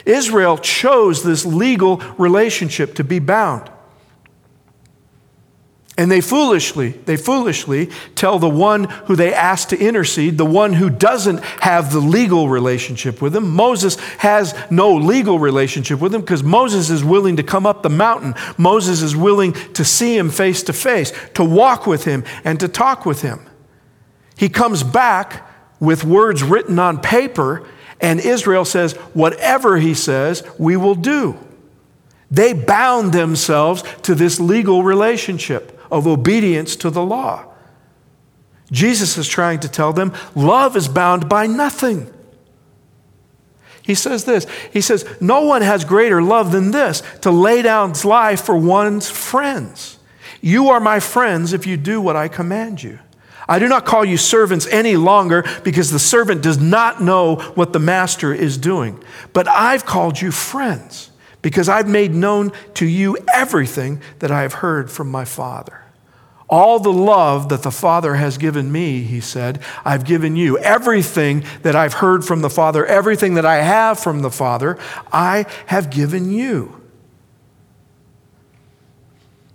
Israel 0.05 0.59
chose 0.59 1.23
this 1.23 1.45
legal 1.45 1.99
relationship 2.19 2.95
to 2.97 3.05
be 3.05 3.19
bound. 3.19 3.71
And 6.01 6.11
they 6.11 6.23
foolishly, 6.23 6.93
they 7.05 7.19
foolishly 7.19 7.91
tell 8.15 8.39
the 8.39 8.49
one 8.49 8.85
who 8.85 9.17
they 9.17 9.35
ask 9.35 9.69
to 9.69 9.79
intercede, 9.79 10.39
the 10.39 10.47
one 10.47 10.73
who 10.73 10.89
doesn't 10.89 11.45
have 11.61 11.93
the 11.93 12.01
legal 12.01 12.49
relationship 12.49 13.21
with 13.21 13.35
them. 13.35 13.51
Moses 13.51 13.97
has 14.17 14.55
no 14.71 14.95
legal 14.95 15.39
relationship 15.39 16.01
with 16.01 16.15
him 16.15 16.23
because 16.23 16.43
Moses 16.43 16.89
is 16.89 17.05
willing 17.05 17.37
to 17.37 17.43
come 17.43 17.67
up 17.67 17.83
the 17.83 17.91
mountain. 17.91 18.35
Moses 18.57 19.03
is 19.03 19.15
willing 19.15 19.53
to 19.53 19.85
see 19.85 20.17
him 20.17 20.31
face 20.31 20.63
to 20.63 20.73
face, 20.73 21.13
to 21.35 21.45
walk 21.45 21.87
with 21.87 22.05
him, 22.05 22.25
and 22.45 22.59
to 22.61 22.67
talk 22.69 23.05
with 23.05 23.21
him. 23.21 23.39
He 24.39 24.49
comes 24.49 24.83
back 24.83 25.47
with 25.81 26.03
words 26.03 26.43
written 26.43 26.79
on 26.79 27.03
paper, 27.03 27.69
and 28.01 28.21
Israel 28.21 28.65
says, 28.65 28.95
Whatever 29.13 29.77
he 29.77 29.93
says, 29.93 30.45
we 30.59 30.79
will 30.79 30.95
do. 30.95 31.39
They 32.31 32.55
bound 32.55 33.13
themselves 33.13 33.85
to 34.05 34.15
this 34.15 34.41
legal 34.41 34.83
relationship 34.83 35.77
of 35.91 36.07
obedience 36.07 36.77
to 36.77 36.91
the 36.91 37.05
law. 37.05 37.47
Jesus 38.71 39.19
is 39.19 39.29
trying 39.29 39.61
to 39.61 39.69
tell 39.69 39.93
them 39.93 40.15
love 40.35 40.77
is 40.77 40.89
bound 40.89 41.29
by 41.29 41.47
nothing. 41.47 42.13
He 43.83 43.95
says 43.95 44.25
this 44.25 44.47
He 44.73 44.81
says, 44.81 45.05
No 45.21 45.43
one 45.43 45.63
has 45.63 45.85
greater 45.85 46.23
love 46.23 46.53
than 46.53 46.71
this 46.71 47.03
to 47.23 47.31
lay 47.31 47.63
down 47.63 47.91
his 47.91 48.05
life 48.05 48.43
for 48.43 48.57
one's 48.57 49.11
friends. 49.11 49.99
You 50.41 50.69
are 50.71 50.81
my 50.81 51.01
friends 51.01 51.53
if 51.53 51.67
you 51.67 51.77
do 51.77 52.01
what 52.01 52.17
I 52.17 52.29
command 52.29 52.83
you. 52.83 52.99
I 53.49 53.59
do 53.59 53.67
not 53.67 53.85
call 53.85 54.05
you 54.05 54.17
servants 54.17 54.67
any 54.69 54.97
longer 54.97 55.45
because 55.65 55.91
the 55.91 55.99
servant 55.99 56.41
does 56.41 56.59
not 56.59 57.03
know 57.03 57.37
what 57.57 57.73
the 57.73 57.81
master 57.81 58.33
is 58.33 58.57
doing. 58.57 59.03
But 59.33 59.49
I've 59.49 59.85
called 59.85 60.21
you 60.21 60.31
friends 60.31 61.10
because 61.43 61.69
I've 61.69 61.89
made 61.89 62.15
known 62.15 62.53
to 62.75 62.87
you 62.87 63.17
everything 63.33 64.01
that 64.19 64.31
I 64.31 64.43
have 64.43 64.55
heard 64.55 64.91
from 64.91 65.11
my 65.11 65.25
Father. 65.25 65.85
All 66.49 66.81
the 66.81 66.93
love 66.93 67.49
that 67.51 67.63
the 67.63 67.71
Father 67.71 68.17
has 68.17 68.37
given 68.37 68.73
me, 68.73 69.03
he 69.03 69.21
said, 69.21 69.63
I've 69.85 70.05
given 70.05 70.35
you. 70.35 70.59
Everything 70.59 71.45
that 71.63 71.77
I've 71.77 71.95
heard 71.95 72.25
from 72.25 72.41
the 72.41 72.51
Father, 72.51 72.85
everything 72.85 73.35
that 73.35 73.47
I 73.47 73.59
have 73.59 74.01
from 74.01 74.23
the 74.23 74.33
Father, 74.33 74.77
I 75.13 75.47
have 75.67 75.91
given 75.91 76.33
you. 76.33 76.81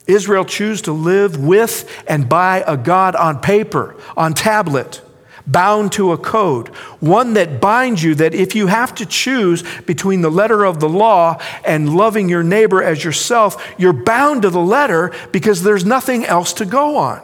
Israel 0.07 0.45
choose 0.45 0.81
to 0.83 0.93
live 0.93 1.43
with 1.43 1.91
and 2.07 2.29
by 2.29 2.63
a 2.65 2.77
God 2.77 3.15
on 3.15 3.41
paper, 3.41 3.95
on 4.15 4.33
tablet, 4.33 5.01
bound 5.47 5.91
to 5.93 6.11
a 6.11 6.17
code, 6.17 6.69
one 6.99 7.33
that 7.33 7.61
binds 7.61 8.03
you 8.03 8.15
that 8.15 8.33
if 8.33 8.55
you 8.55 8.67
have 8.67 8.95
to 8.95 9.05
choose 9.05 9.63
between 9.81 10.21
the 10.21 10.31
letter 10.31 10.63
of 10.63 10.79
the 10.79 10.89
law 10.89 11.39
and 11.65 11.95
loving 11.95 12.29
your 12.29 12.43
neighbor 12.43 12.81
as 12.81 13.03
yourself, 13.03 13.73
you're 13.77 13.93
bound 13.93 14.41
to 14.41 14.49
the 14.49 14.59
letter 14.59 15.11
because 15.31 15.63
there's 15.63 15.85
nothing 15.85 16.25
else 16.25 16.53
to 16.53 16.65
go 16.65 16.97
on. 16.97 17.21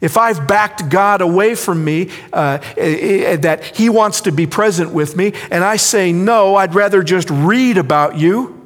If 0.00 0.16
I've 0.16 0.48
backed 0.48 0.88
God 0.88 1.20
away 1.20 1.54
from 1.54 1.84
me, 1.84 2.10
uh, 2.32 2.58
that 2.76 3.76
He 3.76 3.90
wants 3.90 4.22
to 4.22 4.32
be 4.32 4.46
present 4.46 4.92
with 4.92 5.14
me, 5.14 5.34
and 5.50 5.62
I 5.62 5.76
say, 5.76 6.10
no, 6.12 6.56
I'd 6.56 6.74
rather 6.74 7.02
just 7.02 7.28
read 7.28 7.76
about 7.76 8.16
you 8.16 8.60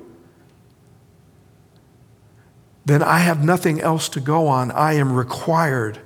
then 2.85 3.03
I 3.03 3.19
have 3.19 3.43
nothing 3.43 3.81
else 3.81 4.09
to 4.11 4.21
go 4.21 4.47
on. 4.47 4.71
I 4.71 4.95
am 4.95 5.13
required 5.13 6.01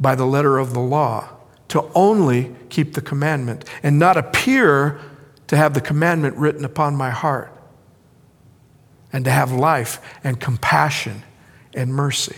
by 0.00 0.14
the 0.14 0.26
letter 0.26 0.58
of 0.58 0.74
the 0.74 0.80
law 0.80 1.28
to 1.68 1.84
only 1.94 2.54
keep 2.68 2.94
the 2.94 3.00
commandment 3.00 3.64
and 3.82 3.98
not 3.98 4.16
appear 4.16 5.00
to 5.46 5.56
have 5.56 5.74
the 5.74 5.80
commandment 5.80 6.36
written 6.36 6.64
upon 6.64 6.94
my 6.94 7.10
heart 7.10 7.52
and 9.12 9.24
to 9.24 9.30
have 9.30 9.52
life 9.52 10.00
and 10.22 10.40
compassion 10.40 11.22
and 11.74 11.94
mercy. 11.94 12.36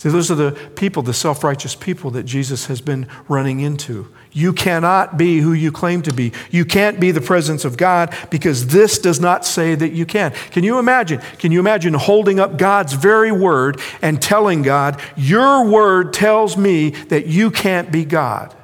See, 0.00 0.08
those 0.08 0.30
are 0.30 0.34
the 0.34 0.52
people, 0.76 1.02
the 1.02 1.12
self 1.12 1.44
righteous 1.44 1.74
people 1.74 2.10
that 2.12 2.22
Jesus 2.22 2.64
has 2.68 2.80
been 2.80 3.06
running 3.28 3.60
into. 3.60 4.08
You 4.32 4.54
cannot 4.54 5.18
be 5.18 5.40
who 5.40 5.52
you 5.52 5.70
claim 5.70 6.00
to 6.00 6.14
be. 6.14 6.32
You 6.50 6.64
can't 6.64 6.98
be 6.98 7.10
the 7.10 7.20
presence 7.20 7.66
of 7.66 7.76
God 7.76 8.16
because 8.30 8.68
this 8.68 8.98
does 8.98 9.20
not 9.20 9.44
say 9.44 9.74
that 9.74 9.92
you 9.92 10.06
can. 10.06 10.32
Can 10.52 10.64
you 10.64 10.78
imagine? 10.78 11.20
Can 11.38 11.52
you 11.52 11.60
imagine 11.60 11.92
holding 11.92 12.40
up 12.40 12.56
God's 12.56 12.94
very 12.94 13.30
word 13.30 13.78
and 14.00 14.22
telling 14.22 14.62
God, 14.62 14.98
Your 15.18 15.66
word 15.68 16.14
tells 16.14 16.56
me 16.56 16.92
that 17.10 17.26
you 17.26 17.50
can't 17.50 17.92
be 17.92 18.06
God? 18.06 18.56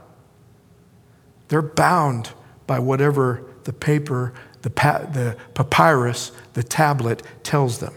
They're 1.49 1.61
bound 1.61 2.30
by 2.66 2.78
whatever 2.78 3.45
the 3.64 3.74
paper, 3.74 4.32
the, 4.62 4.70
pa- 4.70 5.05
the 5.12 5.37
papyrus, 5.53 6.32
the 6.55 6.62
tablet 6.62 7.22
tells 7.43 7.78
them. 7.80 7.93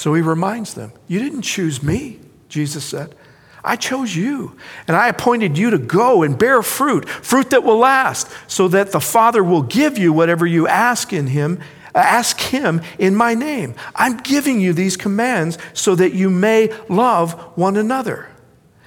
So 0.00 0.14
he 0.14 0.22
reminds 0.22 0.72
them, 0.72 0.94
You 1.08 1.18
didn't 1.18 1.42
choose 1.42 1.82
me, 1.82 2.20
Jesus 2.48 2.86
said. 2.86 3.14
I 3.62 3.76
chose 3.76 4.16
you, 4.16 4.56
and 4.88 4.96
I 4.96 5.08
appointed 5.08 5.58
you 5.58 5.68
to 5.68 5.78
go 5.78 6.22
and 6.22 6.38
bear 6.38 6.62
fruit, 6.62 7.06
fruit 7.06 7.50
that 7.50 7.64
will 7.64 7.76
last, 7.76 8.26
so 8.46 8.66
that 8.68 8.92
the 8.92 9.00
Father 9.00 9.44
will 9.44 9.60
give 9.60 9.98
you 9.98 10.14
whatever 10.14 10.46
you 10.46 10.66
ask 10.66 11.12
in 11.12 11.26
him. 11.26 11.60
Ask 11.94 12.40
him 12.40 12.80
in 12.98 13.14
my 13.14 13.34
name. 13.34 13.74
I'm 13.94 14.16
giving 14.16 14.58
you 14.58 14.72
these 14.72 14.96
commands 14.96 15.58
so 15.74 15.94
that 15.96 16.14
you 16.14 16.30
may 16.30 16.72
love 16.88 17.34
one 17.54 17.76
another. 17.76 18.30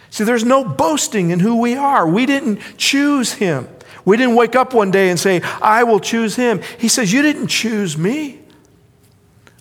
See, 0.10 0.24
there's 0.24 0.44
no 0.44 0.66
boasting 0.66 1.30
in 1.30 1.42
who 1.42 1.62
we 1.62 1.76
are. 1.76 2.10
We 2.10 2.26
didn't 2.26 2.60
choose 2.78 3.34
him. 3.34 3.68
We 4.04 4.18
didn't 4.18 4.34
wake 4.34 4.56
up 4.56 4.74
one 4.74 4.90
day 4.90 5.12
and 5.12 5.20
say, 5.20 5.42
I 5.62 5.84
will 5.84 6.00
choose 6.00 6.36
him. 6.38 6.64
He 6.80 6.88
says, 6.88 7.14
You 7.14 7.22
didn't 7.22 7.50
choose 7.50 8.00
me. 8.00 8.40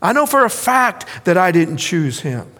I 0.02 0.12
know 0.12 0.26
for 0.26 0.44
a 0.44 0.50
fact 0.50 1.06
that 1.24 1.38
I 1.38 1.52
didn't 1.52 1.76
choose 1.78 2.20
him. 2.20 2.52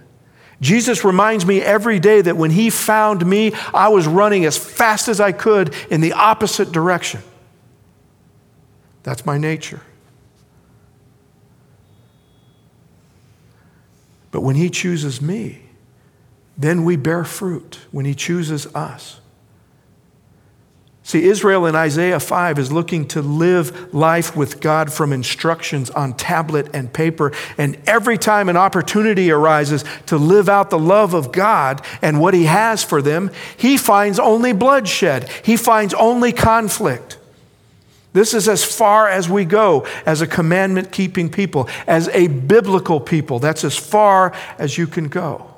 Jesus 0.61 1.05
reminds 1.05 1.45
me 1.45 1.61
every 1.61 1.99
day 1.99 2.21
that 2.21 2.37
when 2.37 2.53
he 2.53 2.71
found 2.71 3.27
me, 3.27 3.53
I 3.75 3.89
was 3.89 4.07
running 4.07 4.45
as 4.45 4.57
fast 4.57 5.09
as 5.09 5.21
I 5.21 5.33
could 5.33 5.75
in 5.91 6.01
the 6.01 6.13
opposite 6.13 6.71
direction. 6.71 7.21
That's 9.03 9.27
my 9.27 9.39
nature. 9.39 9.81
But 14.31 14.43
when 14.43 14.55
he 14.55 14.71
chooses 14.71 15.21
me, 15.21 15.63
then 16.57 16.85
we 16.85 16.95
bear 16.95 17.25
fruit 17.25 17.81
when 17.91 18.05
he 18.05 18.15
chooses 18.15 18.73
us. 18.75 19.21
See, 21.05 21.25
Israel 21.25 21.67
in 21.67 21.75
Isaiah 21.75 22.21
5 22.21 22.61
is 22.61 22.71
looking 22.71 23.09
to 23.09 23.23
live 23.23 23.93
life 23.93 24.37
with 24.37 24.61
God 24.61 24.93
from 24.93 25.13
instructions 25.13 25.91
on 25.91 26.15
tablet 26.15 26.69
and 26.73 26.93
paper. 26.93 27.33
And 27.59 27.77
every 27.87 28.17
time 28.17 28.49
an 28.49 28.57
opportunity 28.57 29.33
arises 29.33 29.85
to 30.07 30.17
live 30.17 30.49
out 30.49 30.71
the 30.71 30.79
love 30.79 31.13
of 31.13 31.33
God 31.33 31.85
and 32.03 32.21
what 32.21 32.35
He 32.35 32.45
has 32.45 32.85
for 32.85 33.03
them, 33.03 33.33
he 33.57 33.77
finds 33.77 34.21
only 34.21 34.53
bloodshed, 34.53 35.29
he 35.45 35.57
finds 35.57 35.93
only 35.95 36.31
conflict. 36.33 37.19
This 38.13 38.35
is 38.35 38.49
as 38.49 38.63
far 38.63 39.09
as 39.09 39.29
we 39.29 39.45
go 39.45 39.87
as 40.07 40.21
a 40.21 40.27
commandment 40.27 40.93
keeping 40.93 41.31
people, 41.31 41.69
as 41.87 42.09
a 42.09 42.29
biblical 42.29 43.01
people. 43.01 43.39
That's 43.39 43.65
as 43.65 43.77
far 43.77 44.35
as 44.59 44.77
you 44.77 44.87
can 44.87 45.09
go. 45.09 45.49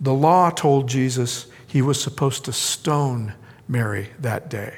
The 0.00 0.14
law 0.14 0.50
told 0.50 0.88
Jesus 0.88 1.46
he 1.70 1.82
was 1.82 2.02
supposed 2.02 2.46
to 2.46 2.52
stone 2.52 3.32
Mary 3.68 4.10
that 4.18 4.50
day. 4.50 4.74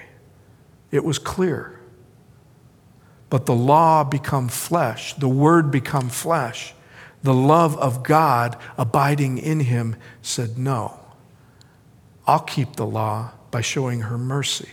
It 0.90 1.02
was 1.02 1.18
clear. 1.18 1.80
But 3.30 3.46
the 3.46 3.54
law 3.54 4.04
become 4.04 4.48
flesh, 4.48 5.14
the 5.14 5.28
word 5.28 5.70
become 5.70 6.10
flesh. 6.10 6.74
The 7.22 7.32
love 7.32 7.78
of 7.78 8.02
God 8.02 8.58
abiding 8.76 9.38
in 9.38 9.60
him 9.60 9.96
said, 10.20 10.58
No, 10.58 11.00
I'll 12.26 12.40
keep 12.40 12.76
the 12.76 12.84
law 12.84 13.30
by 13.50 13.62
showing 13.62 14.00
her 14.00 14.18
mercy. 14.18 14.68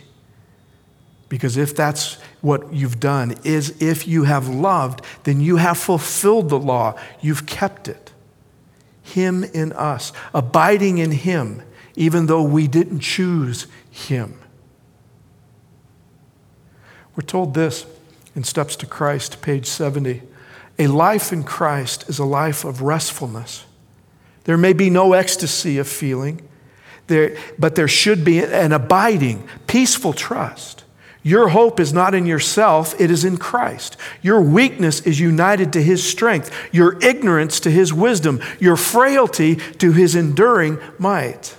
Because 1.30 1.56
if 1.56 1.74
that's 1.74 2.16
what 2.42 2.74
you've 2.74 3.00
done, 3.00 3.36
is 3.46 3.82
if 3.82 4.10
you 4.10 4.26
have 4.26 4.50
loved, 4.50 5.06
then 5.24 5.40
you 5.40 5.56
have 5.56 5.78
fulfilled 5.78 6.50
the 6.50 6.60
law. 6.60 7.00
You've 7.22 7.46
kept 7.46 7.88
it. 7.88 8.12
Him 9.04 9.46
in 9.46 9.72
us, 9.72 10.12
abiding 10.34 10.98
in 10.98 11.12
Him 11.12 11.62
even 12.00 12.28
though 12.28 12.42
we 12.42 12.66
didn't 12.66 13.02
choose 13.02 13.68
him. 13.92 14.40
We're 17.14 17.24
told 17.24 17.54
this 17.54 17.86
in 18.38 18.46
Steps 18.46 18.78
to 18.78 18.86
Christ, 18.86 19.42
page 19.42 19.66
70. 19.66 20.22
A 20.80 20.88
life 20.88 21.34
in 21.34 21.44
Christ 21.44 22.10
is 22.10 22.18
a 22.18 22.24
life 22.24 22.64
of 22.64 22.82
restfulness. 22.82 23.66
There 24.46 24.58
may 24.58 24.72
be 24.72 24.90
no 24.90 25.12
ecstasy 25.12 25.78
of 25.78 25.90
feeling, 25.90 26.42
there, 27.08 27.36
but 27.60 27.76
there 27.76 27.90
should 27.90 28.24
be 28.24 28.40
an 28.46 28.72
abiding, 28.72 29.46
peaceful 29.68 30.14
trust. 30.14 30.86
Your 31.22 31.50
hope 31.50 31.82
is 31.82 31.92
not 31.92 32.16
in 32.16 32.26
yourself, 32.26 32.98
it 32.98 33.12
is 33.12 33.26
in 33.26 33.36
Christ. 33.36 33.98
Your 34.22 34.40
weakness 34.40 35.02
is 35.02 35.20
united 35.20 35.74
to 35.74 35.84
his 35.84 36.02
strength, 36.02 36.50
your 36.72 36.98
ignorance 37.04 37.60
to 37.60 37.70
his 37.70 37.94
wisdom, 37.94 38.40
your 38.58 38.78
frailty 38.78 39.58
to 39.58 39.92
his 39.92 40.16
enduring 40.16 40.80
might. 40.98 41.58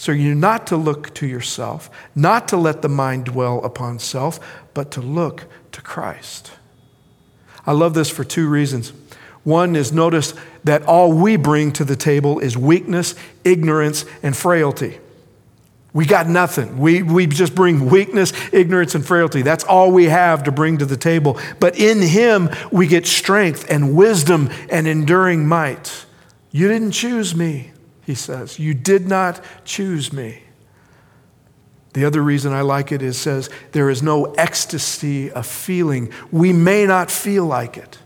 So 0.00 0.12
you're 0.12 0.34
not 0.34 0.66
to 0.68 0.78
look 0.78 1.12
to 1.16 1.26
yourself, 1.26 1.90
not 2.14 2.48
to 2.48 2.56
let 2.56 2.80
the 2.80 2.88
mind 2.88 3.26
dwell 3.26 3.62
upon 3.62 3.98
self, 3.98 4.40
but 4.72 4.90
to 4.92 5.02
look 5.02 5.44
to 5.72 5.82
Christ. 5.82 6.52
I 7.66 7.72
love 7.72 7.92
this 7.92 8.08
for 8.08 8.24
two 8.24 8.48
reasons. 8.48 8.94
One 9.44 9.76
is 9.76 9.92
notice 9.92 10.32
that 10.64 10.84
all 10.84 11.12
we 11.12 11.36
bring 11.36 11.70
to 11.72 11.84
the 11.84 11.96
table 11.96 12.38
is 12.38 12.56
weakness, 12.56 13.14
ignorance, 13.44 14.06
and 14.22 14.34
frailty. 14.34 14.98
We 15.92 16.06
got 16.06 16.26
nothing. 16.26 16.78
We, 16.78 17.02
we 17.02 17.26
just 17.26 17.54
bring 17.54 17.90
weakness, 17.90 18.32
ignorance, 18.54 18.94
and 18.94 19.04
frailty. 19.04 19.42
That's 19.42 19.64
all 19.64 19.92
we 19.92 20.06
have 20.06 20.44
to 20.44 20.50
bring 20.50 20.78
to 20.78 20.86
the 20.86 20.96
table. 20.96 21.38
But 21.58 21.78
in 21.78 22.00
Him, 22.00 22.48
we 22.72 22.86
get 22.86 23.06
strength 23.06 23.70
and 23.70 23.94
wisdom 23.94 24.48
and 24.70 24.88
enduring 24.88 25.46
might. 25.46 26.06
You 26.52 26.68
didn't 26.68 26.92
choose 26.92 27.36
me 27.36 27.72
he 28.04 28.14
says. 28.14 28.58
You 28.58 28.74
did 28.74 29.06
not 29.06 29.40
choose 29.64 30.12
me. 30.12 30.42
The 31.92 32.04
other 32.04 32.22
reason 32.22 32.52
I 32.52 32.60
like 32.60 32.92
it 32.92 33.02
is 33.02 33.18
says 33.18 33.50
there 33.72 33.90
is 33.90 34.02
no 34.02 34.32
ecstasy 34.34 35.30
of 35.30 35.46
feeling. 35.46 36.12
We 36.30 36.52
may 36.52 36.86
not 36.86 37.10
feel 37.10 37.44
like 37.44 37.76
it. 37.76 37.98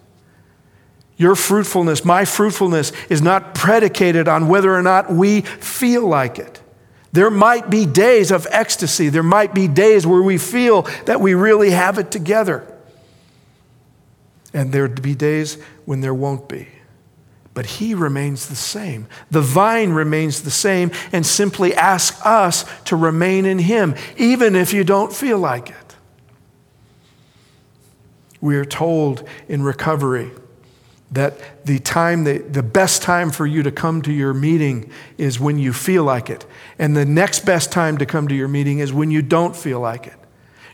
Your 1.17 1.37
fruitfulness, 1.37 2.05
my 2.05 2.25
fruitfulness, 2.25 2.93
is 3.09 3.23
not 3.23 3.55
predicated 3.55 4.27
on 4.27 4.49
whether 4.49 4.75
or 4.75 4.83
not 4.83 5.13
we 5.13 5.43
feel 5.43 6.07
like 6.07 6.39
it. 6.39 6.61
There 7.13 7.31
might 7.31 7.71
be 7.71 7.87
days 7.87 8.33
of 8.33 8.49
ecstasy. 8.51 9.09
There 9.09 9.23
might 9.23 9.55
be 9.55 9.69
days 9.69 10.05
where 10.05 10.23
we 10.23 10.39
feel 10.39 10.83
that 11.05 11.21
we 11.21 11.35
really 11.35 11.71
have 11.71 11.99
it 11.99 12.11
together. 12.11 12.67
And 14.53 14.73
there'd 14.73 15.01
be 15.01 15.15
days 15.15 15.59
when 15.85 16.01
there 16.01 16.15
won't 16.15 16.49
be. 16.49 16.69
But 17.55 17.67
he 17.67 17.95
remains 17.95 18.49
the 18.49 18.57
same. 18.57 19.07
The 19.31 19.41
vine 19.41 19.91
remains 19.91 20.43
the 20.43 20.51
same 20.51 20.91
and 21.13 21.25
simply 21.25 21.73
asks 21.75 22.21
us 22.27 22.65
to 22.87 22.97
remain 22.97 23.47
in 23.47 23.61
him, 23.61 23.95
even 24.17 24.57
if 24.57 24.73
you 24.73 24.83
don't 24.83 25.13
feel 25.13 25.39
like 25.39 25.71
it. 25.71 25.97
We 28.41 28.57
are 28.57 28.65
told 28.65 29.27
in 29.49 29.63
recovery 29.63 30.33
that 31.13 31.65
the 31.65 31.79
time 31.79 32.25
that, 32.25 32.53
the 32.53 32.63
best 32.63 33.03
time 33.03 33.31
for 33.31 33.47
you 33.47 33.63
to 33.63 33.71
come 33.71 34.03
to 34.03 34.13
your 34.13 34.35
meeting 34.35 34.91
is 35.17 35.39
when 35.39 35.59
you 35.59 35.73
feel 35.73 36.03
like 36.03 36.29
it 36.29 36.45
and 36.79 36.97
the 36.97 37.05
next 37.05 37.47
best 37.47 37.71
time 37.71 37.99
to 37.99 38.07
come 38.07 38.27
to 38.29 38.35
your 38.35 38.49
meeting 38.49 38.81
is 38.81 38.93
when 38.93 39.11
you 39.11 39.23
don't 39.23 39.55
feel 39.55 39.79
like 39.79 40.09
it 40.09 40.24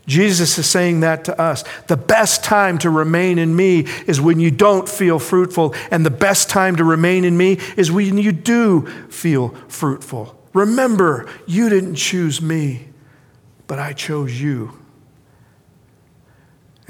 jesus 0.07 0.57
is 0.57 0.65
saying 0.65 1.01
that 1.01 1.25
to 1.25 1.39
us 1.39 1.63
the 1.87 1.97
best 1.97 2.43
time 2.43 2.77
to 2.77 2.89
remain 2.89 3.37
in 3.37 3.55
me 3.55 3.81
is 4.07 4.19
when 4.19 4.39
you 4.39 4.51
don't 4.51 4.89
feel 4.89 5.19
fruitful 5.19 5.73
and 5.91 6.05
the 6.05 6.11
best 6.11 6.49
time 6.49 6.75
to 6.75 6.83
remain 6.83 7.23
in 7.23 7.37
me 7.37 7.57
is 7.77 7.91
when 7.91 8.17
you 8.17 8.31
do 8.31 8.85
feel 9.09 9.49
fruitful 9.67 10.35
remember 10.53 11.29
you 11.45 11.69
didn't 11.69 11.95
choose 11.95 12.41
me 12.41 12.87
but 13.67 13.79
i 13.79 13.93
chose 13.93 14.41
you 14.41 14.77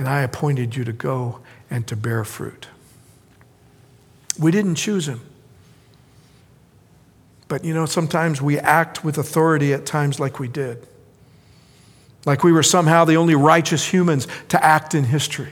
and 0.01 0.09
I 0.09 0.21
appointed 0.21 0.75
you 0.75 0.83
to 0.85 0.93
go 0.93 1.41
and 1.69 1.85
to 1.85 1.95
bear 1.95 2.23
fruit. 2.23 2.67
We 4.39 4.49
didn't 4.49 4.73
choose 4.73 5.07
him. 5.07 5.21
But 7.47 7.63
you 7.63 7.75
know, 7.75 7.85
sometimes 7.85 8.41
we 8.41 8.57
act 8.57 9.03
with 9.03 9.19
authority 9.19 9.75
at 9.75 9.85
times 9.85 10.19
like 10.19 10.39
we 10.39 10.47
did. 10.47 10.87
Like 12.25 12.43
we 12.43 12.51
were 12.51 12.63
somehow 12.63 13.05
the 13.05 13.15
only 13.15 13.35
righteous 13.35 13.85
humans 13.91 14.27
to 14.49 14.63
act 14.63 14.93
in 14.93 15.05
history. 15.05 15.51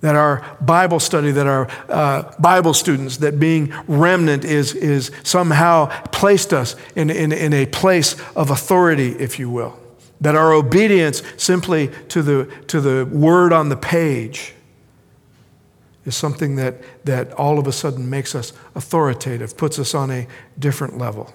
That 0.00 0.16
our 0.16 0.56
Bible 0.60 0.98
study, 0.98 1.30
that 1.30 1.46
our 1.46 1.68
uh, 1.88 2.32
Bible 2.38 2.74
students, 2.74 3.18
that 3.18 3.38
being 3.38 3.72
remnant 3.86 4.44
is, 4.44 4.74
is 4.74 5.12
somehow 5.22 5.86
placed 6.06 6.52
us 6.52 6.74
in, 6.96 7.08
in, 7.08 7.32
in 7.32 7.52
a 7.52 7.66
place 7.66 8.16
of 8.34 8.50
authority, 8.50 9.10
if 9.12 9.38
you 9.38 9.48
will. 9.48 9.78
That 10.20 10.34
our 10.34 10.52
obedience 10.52 11.22
simply 11.36 11.90
to 12.08 12.22
the, 12.22 12.52
to 12.68 12.80
the 12.80 13.06
word 13.06 13.52
on 13.52 13.68
the 13.68 13.76
page 13.76 14.54
is 16.04 16.16
something 16.16 16.56
that, 16.56 16.82
that 17.04 17.32
all 17.34 17.60
of 17.60 17.68
a 17.68 17.72
sudden 17.72 18.10
makes 18.10 18.34
us 18.34 18.52
authoritative, 18.74 19.56
puts 19.56 19.78
us 19.78 19.94
on 19.94 20.10
a 20.10 20.26
different 20.58 20.98
level. 20.98 21.32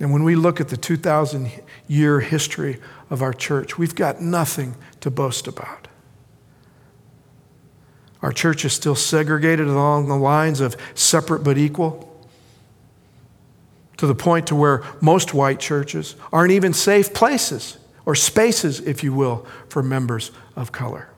And 0.00 0.12
when 0.12 0.22
we 0.22 0.36
look 0.36 0.60
at 0.60 0.68
the 0.68 0.76
2,000 0.76 1.50
year 1.88 2.20
history 2.20 2.78
of 3.10 3.22
our 3.22 3.32
church, 3.32 3.78
we've 3.78 3.94
got 3.94 4.20
nothing 4.20 4.76
to 5.00 5.10
boast 5.10 5.48
about. 5.48 5.88
Our 8.22 8.32
church 8.32 8.64
is 8.64 8.72
still 8.72 8.94
segregated 8.94 9.66
along 9.66 10.08
the 10.08 10.16
lines 10.16 10.60
of 10.60 10.76
separate 10.94 11.44
but 11.44 11.56
equal 11.56 12.04
to 13.96 14.06
the 14.06 14.14
point 14.14 14.46
to 14.48 14.54
where 14.54 14.84
most 15.00 15.34
white 15.34 15.60
churches 15.60 16.14
aren't 16.32 16.52
even 16.52 16.72
safe 16.72 17.12
places 17.12 17.78
or 18.06 18.14
spaces, 18.14 18.80
if 18.80 19.04
you 19.04 19.12
will, 19.12 19.46
for 19.68 19.82
members 19.82 20.30
of 20.56 20.72
color. 20.72 21.08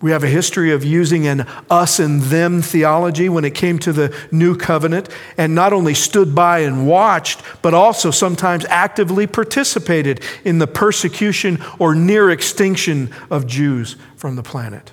We 0.00 0.12
have 0.12 0.22
a 0.22 0.28
history 0.28 0.70
of 0.70 0.84
using 0.84 1.26
an 1.26 1.40
us 1.68 1.98
and 1.98 2.22
them 2.22 2.62
theology 2.62 3.28
when 3.28 3.44
it 3.44 3.54
came 3.54 3.80
to 3.80 3.92
the 3.92 4.14
new 4.30 4.56
covenant, 4.56 5.08
and 5.36 5.56
not 5.56 5.72
only 5.72 5.94
stood 5.94 6.36
by 6.36 6.60
and 6.60 6.86
watched, 6.86 7.42
but 7.62 7.74
also 7.74 8.12
sometimes 8.12 8.64
actively 8.66 9.26
participated 9.26 10.22
in 10.44 10.60
the 10.60 10.68
persecution 10.68 11.58
or 11.80 11.96
near 11.96 12.30
extinction 12.30 13.10
of 13.28 13.48
Jews 13.48 13.96
from 14.16 14.36
the 14.36 14.42
planet. 14.42 14.92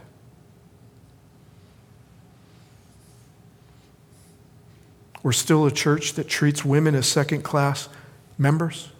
We're 5.22 5.34
still 5.34 5.68
a 5.68 5.72
church 5.72 6.14
that 6.14 6.28
treats 6.28 6.66
women 6.66 6.96
as 6.96 7.08
second 7.08 7.44
class 7.44 7.90
members. 8.40 8.92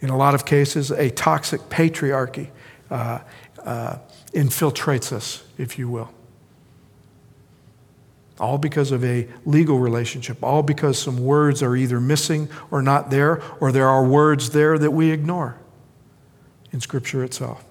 In 0.00 0.10
a 0.10 0.16
lot 0.16 0.34
of 0.34 0.44
cases, 0.44 0.90
a 0.90 1.10
toxic 1.10 1.60
patriarchy 1.62 2.48
uh, 2.90 3.18
uh, 3.64 3.98
infiltrates 4.32 5.12
us, 5.12 5.42
if 5.58 5.78
you 5.78 5.88
will. 5.88 6.10
All 8.38 8.58
because 8.58 8.90
of 8.90 9.04
a 9.04 9.28
legal 9.44 9.78
relationship, 9.78 10.42
all 10.42 10.62
because 10.62 10.98
some 10.98 11.18
words 11.18 11.62
are 11.62 11.76
either 11.76 12.00
missing 12.00 12.48
or 12.70 12.82
not 12.82 13.10
there, 13.10 13.42
or 13.60 13.70
there 13.72 13.88
are 13.88 14.04
words 14.04 14.50
there 14.50 14.76
that 14.78 14.90
we 14.90 15.10
ignore 15.10 15.56
in 16.72 16.80
Scripture 16.80 17.22
itself. 17.22 17.64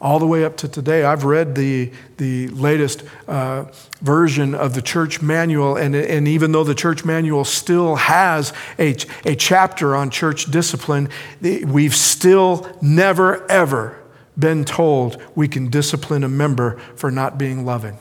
All 0.00 0.18
the 0.18 0.26
way 0.26 0.44
up 0.44 0.56
to 0.58 0.68
today. 0.68 1.04
I've 1.04 1.24
read 1.24 1.54
the, 1.54 1.90
the 2.18 2.48
latest 2.48 3.02
uh, 3.26 3.64
version 4.02 4.54
of 4.54 4.74
the 4.74 4.82
church 4.82 5.22
manual, 5.22 5.76
and, 5.76 5.94
and 5.94 6.28
even 6.28 6.52
though 6.52 6.64
the 6.64 6.74
church 6.74 7.04
manual 7.04 7.44
still 7.44 7.96
has 7.96 8.52
a, 8.78 8.94
a 9.24 9.34
chapter 9.34 9.96
on 9.96 10.10
church 10.10 10.50
discipline, 10.50 11.08
we've 11.40 11.94
still 11.94 12.68
never, 12.82 13.50
ever 13.50 13.98
been 14.38 14.64
told 14.64 15.22
we 15.34 15.48
can 15.48 15.70
discipline 15.70 16.24
a 16.24 16.28
member 16.28 16.76
for 16.94 17.10
not 17.10 17.38
being 17.38 17.64
loving. 17.64 17.96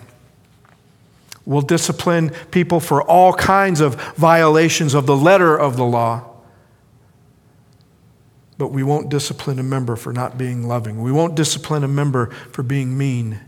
We'll 1.46 1.62
discipline 1.62 2.32
people 2.52 2.80
for 2.80 3.04
all 3.04 3.32
kinds 3.34 3.80
of 3.80 3.96
violations 4.16 4.94
of 4.94 5.06
the 5.06 5.16
letter 5.16 5.58
of 5.58 5.78
the 5.78 5.86
law 5.86 6.35
but 8.58 8.70
we 8.70 8.84
won't 8.84 9.10
discipline 9.10 9.60
a 9.60 9.64
member 9.64 9.96
for 9.96 10.14
not 10.14 10.38
being 10.38 10.68
loving. 10.68 11.02
We 11.02 11.12
won't 11.12 11.36
discipline 11.36 11.84
a 11.84 11.88
member 11.88 12.30
for 12.52 12.64
being 12.64 12.98
mean. 12.98 13.40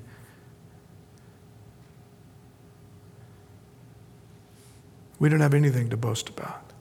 We 5.20 5.30
don't 5.30 5.40
have 5.40 5.54
anything 5.54 5.90
to 5.90 5.98
boast 5.98 6.30
about. 6.30 6.72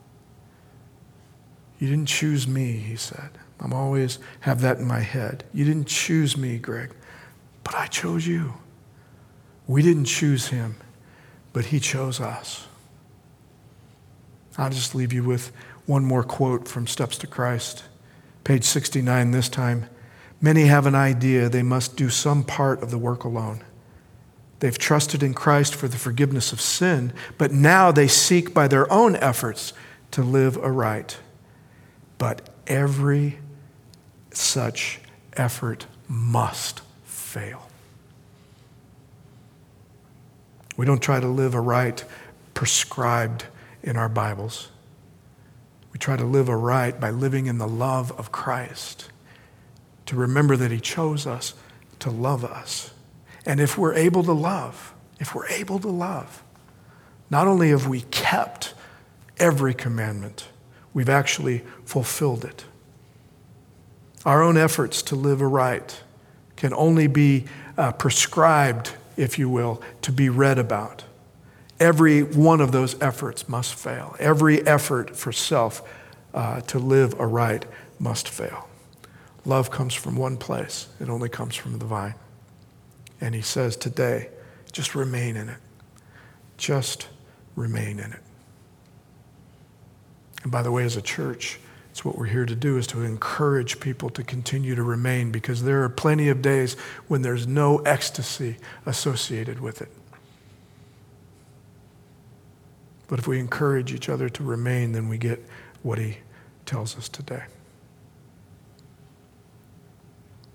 You 1.79 1.89
didn't 1.89 2.07
choose 2.07 2.49
me, 2.49 2.73
he 2.73 2.97
said. 2.97 3.31
I'm 3.61 3.73
always 3.73 4.19
have 4.41 4.61
that 4.63 4.79
in 4.79 4.87
my 4.87 5.01
head. 5.01 5.45
You 5.53 5.65
didn't 5.65 5.87
choose 5.87 6.37
me, 6.37 6.59
Greg, 6.59 6.91
but 7.65 7.75
I 7.75 7.87
chose 7.87 8.27
you. 8.27 8.55
We 9.67 9.83
didn't 9.83 10.05
choose 10.05 10.49
him, 10.49 10.77
but 11.53 11.67
he 11.67 11.81
chose 11.81 12.21
us. 12.21 12.67
I'll 14.59 14.71
just 14.71 14.95
leave 14.95 15.13
you 15.13 15.23
with 15.23 15.53
one 15.87 16.05
more 16.05 16.23
quote 16.23 16.67
from 16.67 16.87
Steps 16.87 17.19
to 17.19 17.27
Christ. 17.27 17.85
Page 18.47 18.63
69 18.63 19.33
this 19.33 19.49
time. 19.49 19.87
Many 20.41 20.67
have 20.67 20.87
an 20.87 20.95
idea 20.95 21.49
they 21.49 21.65
must 21.65 21.97
do 21.97 22.09
some 22.09 22.45
part 22.45 22.81
of 22.81 22.93
the 22.93 22.97
work 22.97 23.25
alone. 23.25 23.65
They've 24.61 24.79
trusted 24.79 25.21
in 25.21 25.35
Christ 25.35 25.75
for 25.75 25.89
the 25.89 25.97
forgiveness 25.97 26.53
of 26.53 26.61
sin, 26.61 27.13
but 27.39 27.51
now 27.51 27.91
they 27.91 28.07
seek 28.07 28.55
by 28.55 28.69
their 28.69 28.91
own 28.93 29.17
efforts 29.17 29.73
to 30.13 30.23
live 30.23 30.57
aright. 30.59 31.19
But 32.19 32.49
every 32.69 33.41
such 34.31 35.01
effort 35.33 35.87
must 36.07 36.83
fail. 37.05 37.69
We 40.77 40.87
don't 40.87 41.03
try 41.03 41.19
to 41.19 41.27
live 41.27 41.57
aright 41.57 42.05
prescribed 42.55 43.47
in 43.83 43.97
our 43.97 44.09
Bibles. 44.09 44.69
We 45.97 45.99
try 45.99 46.19
to 46.19 46.27
live 46.27 46.51
aright 46.51 47.01
by 47.01 47.09
living 47.09 47.47
in 47.47 47.57
the 47.57 47.67
love 47.67 48.13
of 48.19 48.31
Christ, 48.31 49.09
to 50.05 50.15
remember 50.15 50.55
that 50.55 50.71
He 50.71 50.79
chose 50.79 51.27
us 51.27 51.55
to 52.01 52.11
love 52.11 52.45
us. 52.45 52.91
And 53.47 53.61
if 53.61 53.79
we're 53.79 53.95
able 53.95 54.23
to 54.25 54.35
love, 54.35 54.93
if 55.19 55.35
we're 55.35 55.49
able 55.49 55.79
to 55.79 55.89
love, 55.89 56.45
not 57.31 57.47
only 57.47 57.71
have 57.71 57.87
we 57.87 58.03
kept 58.03 58.75
every 59.39 59.73
commandment, 59.73 60.49
we've 60.93 61.09
actually 61.09 61.63
fulfilled 61.87 62.45
it. 62.45 62.67
Our 64.27 64.43
own 64.43 64.59
efforts 64.59 65.01
to 65.05 65.17
live 65.17 65.41
aright 65.41 66.03
can 66.57 66.75
only 66.75 67.07
be 67.07 67.47
uh, 67.79 67.93
prescribed, 67.93 68.93
if 69.17 69.39
you 69.39 69.49
will, 69.49 69.81
to 70.03 70.13
be 70.13 70.29
read 70.29 70.59
about. 70.59 71.05
Every 71.79 72.23
one 72.23 72.61
of 72.61 72.73
those 72.73 73.01
efforts 73.03 73.49
must 73.49 73.75
fail. 73.75 74.17
Every 74.19 74.67
effort 74.67 75.17
for 75.17 75.33
self 75.33 75.83
uh, 76.33 76.61
to 76.63 76.79
live 76.79 77.19
aright 77.21 77.67
must 77.99 78.29
fail. 78.29 78.69
Love 79.45 79.71
comes 79.71 79.95
from 79.95 80.17
one 80.17 80.37
place, 80.37 80.89
it 81.01 81.09
only 81.09 81.29
comes 81.29 81.55
from 81.55 81.79
the 81.79 81.85
vine. 81.85 82.15
And 83.21 83.35
he 83.35 83.43
says 83.43 83.77
today, 83.77 84.29
just 84.73 84.95
remain 84.95 85.37
in 85.37 85.49
it. 85.49 85.59
Just 86.59 87.09
remain 87.55 87.99
in 87.99 88.13
it. 88.13 88.21
And 90.43 90.53
by 90.53 90.63
the 90.63 90.71
way, 90.71 90.85
as 90.85 90.97
a 90.97 91.03
church, 91.03 91.59
it's 91.91 92.05
what 92.05 92.19
we're 92.19 92.27
here 92.27 92.45
to 92.45 92.55
do 92.55 92.77
is 92.77 92.87
to 92.89 93.03
encourage 93.03 93.81
people 93.81 94.11
to 94.11 94.23
continue 94.23 94.75
to 94.75 94.83
remain 94.83 95.31
because 95.33 95.63
there 95.63 95.83
are 95.83 95.89
plenty 95.89 96.29
of 96.29 96.43
days 96.43 96.75
when 97.09 97.23
there's 97.23 97.47
no 97.47 97.79
ecstasy 97.79 98.57
associated 98.85 99.61
with 99.61 99.81
it. 99.81 99.89
But 103.09 103.19
if 103.19 103.27
we 103.27 103.39
encourage 103.39 103.93
each 103.93 104.09
other 104.09 104.29
to 104.29 104.43
remain, 104.43 104.93
then 104.93 105.09
we 105.09 105.19
get 105.19 105.45
what 105.83 105.99
he 105.99 106.19
tells 106.65 106.97
us 106.97 107.09
today. 107.09 107.45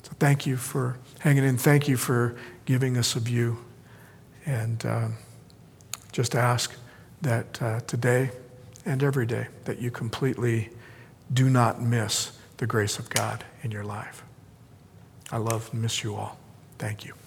So 0.04 0.12
thank 0.20 0.46
you 0.46 0.58
for 0.58 0.98
hanging 1.20 1.44
in. 1.44 1.58
Thank 1.58 1.88
you 1.88 1.98
for 1.98 2.36
giving 2.66 2.98
us 2.98 3.16
a 3.16 3.20
view. 3.20 3.60
And 4.46 4.86
um, 4.86 5.16
just 6.12 6.36
ask 6.36 6.76
that 7.22 7.62
uh, 7.62 7.80
today 7.82 8.32
and 8.86 9.04
every 9.04 9.26
day 9.26 9.48
that 9.66 9.80
you 9.80 9.92
completely 9.92 10.70
do 11.32 11.50
not 11.50 11.82
miss 11.82 12.38
the 12.58 12.68
grace 12.68 13.00
of 13.00 13.10
God 13.10 13.46
in 13.64 13.72
your 13.72 13.84
life. 13.84 14.24
I 15.32 15.38
love 15.38 15.70
and 15.72 15.82
miss 15.82 16.04
you 16.04 16.16
all. 16.16 16.38
Thank 16.78 17.06
you. 17.06 17.21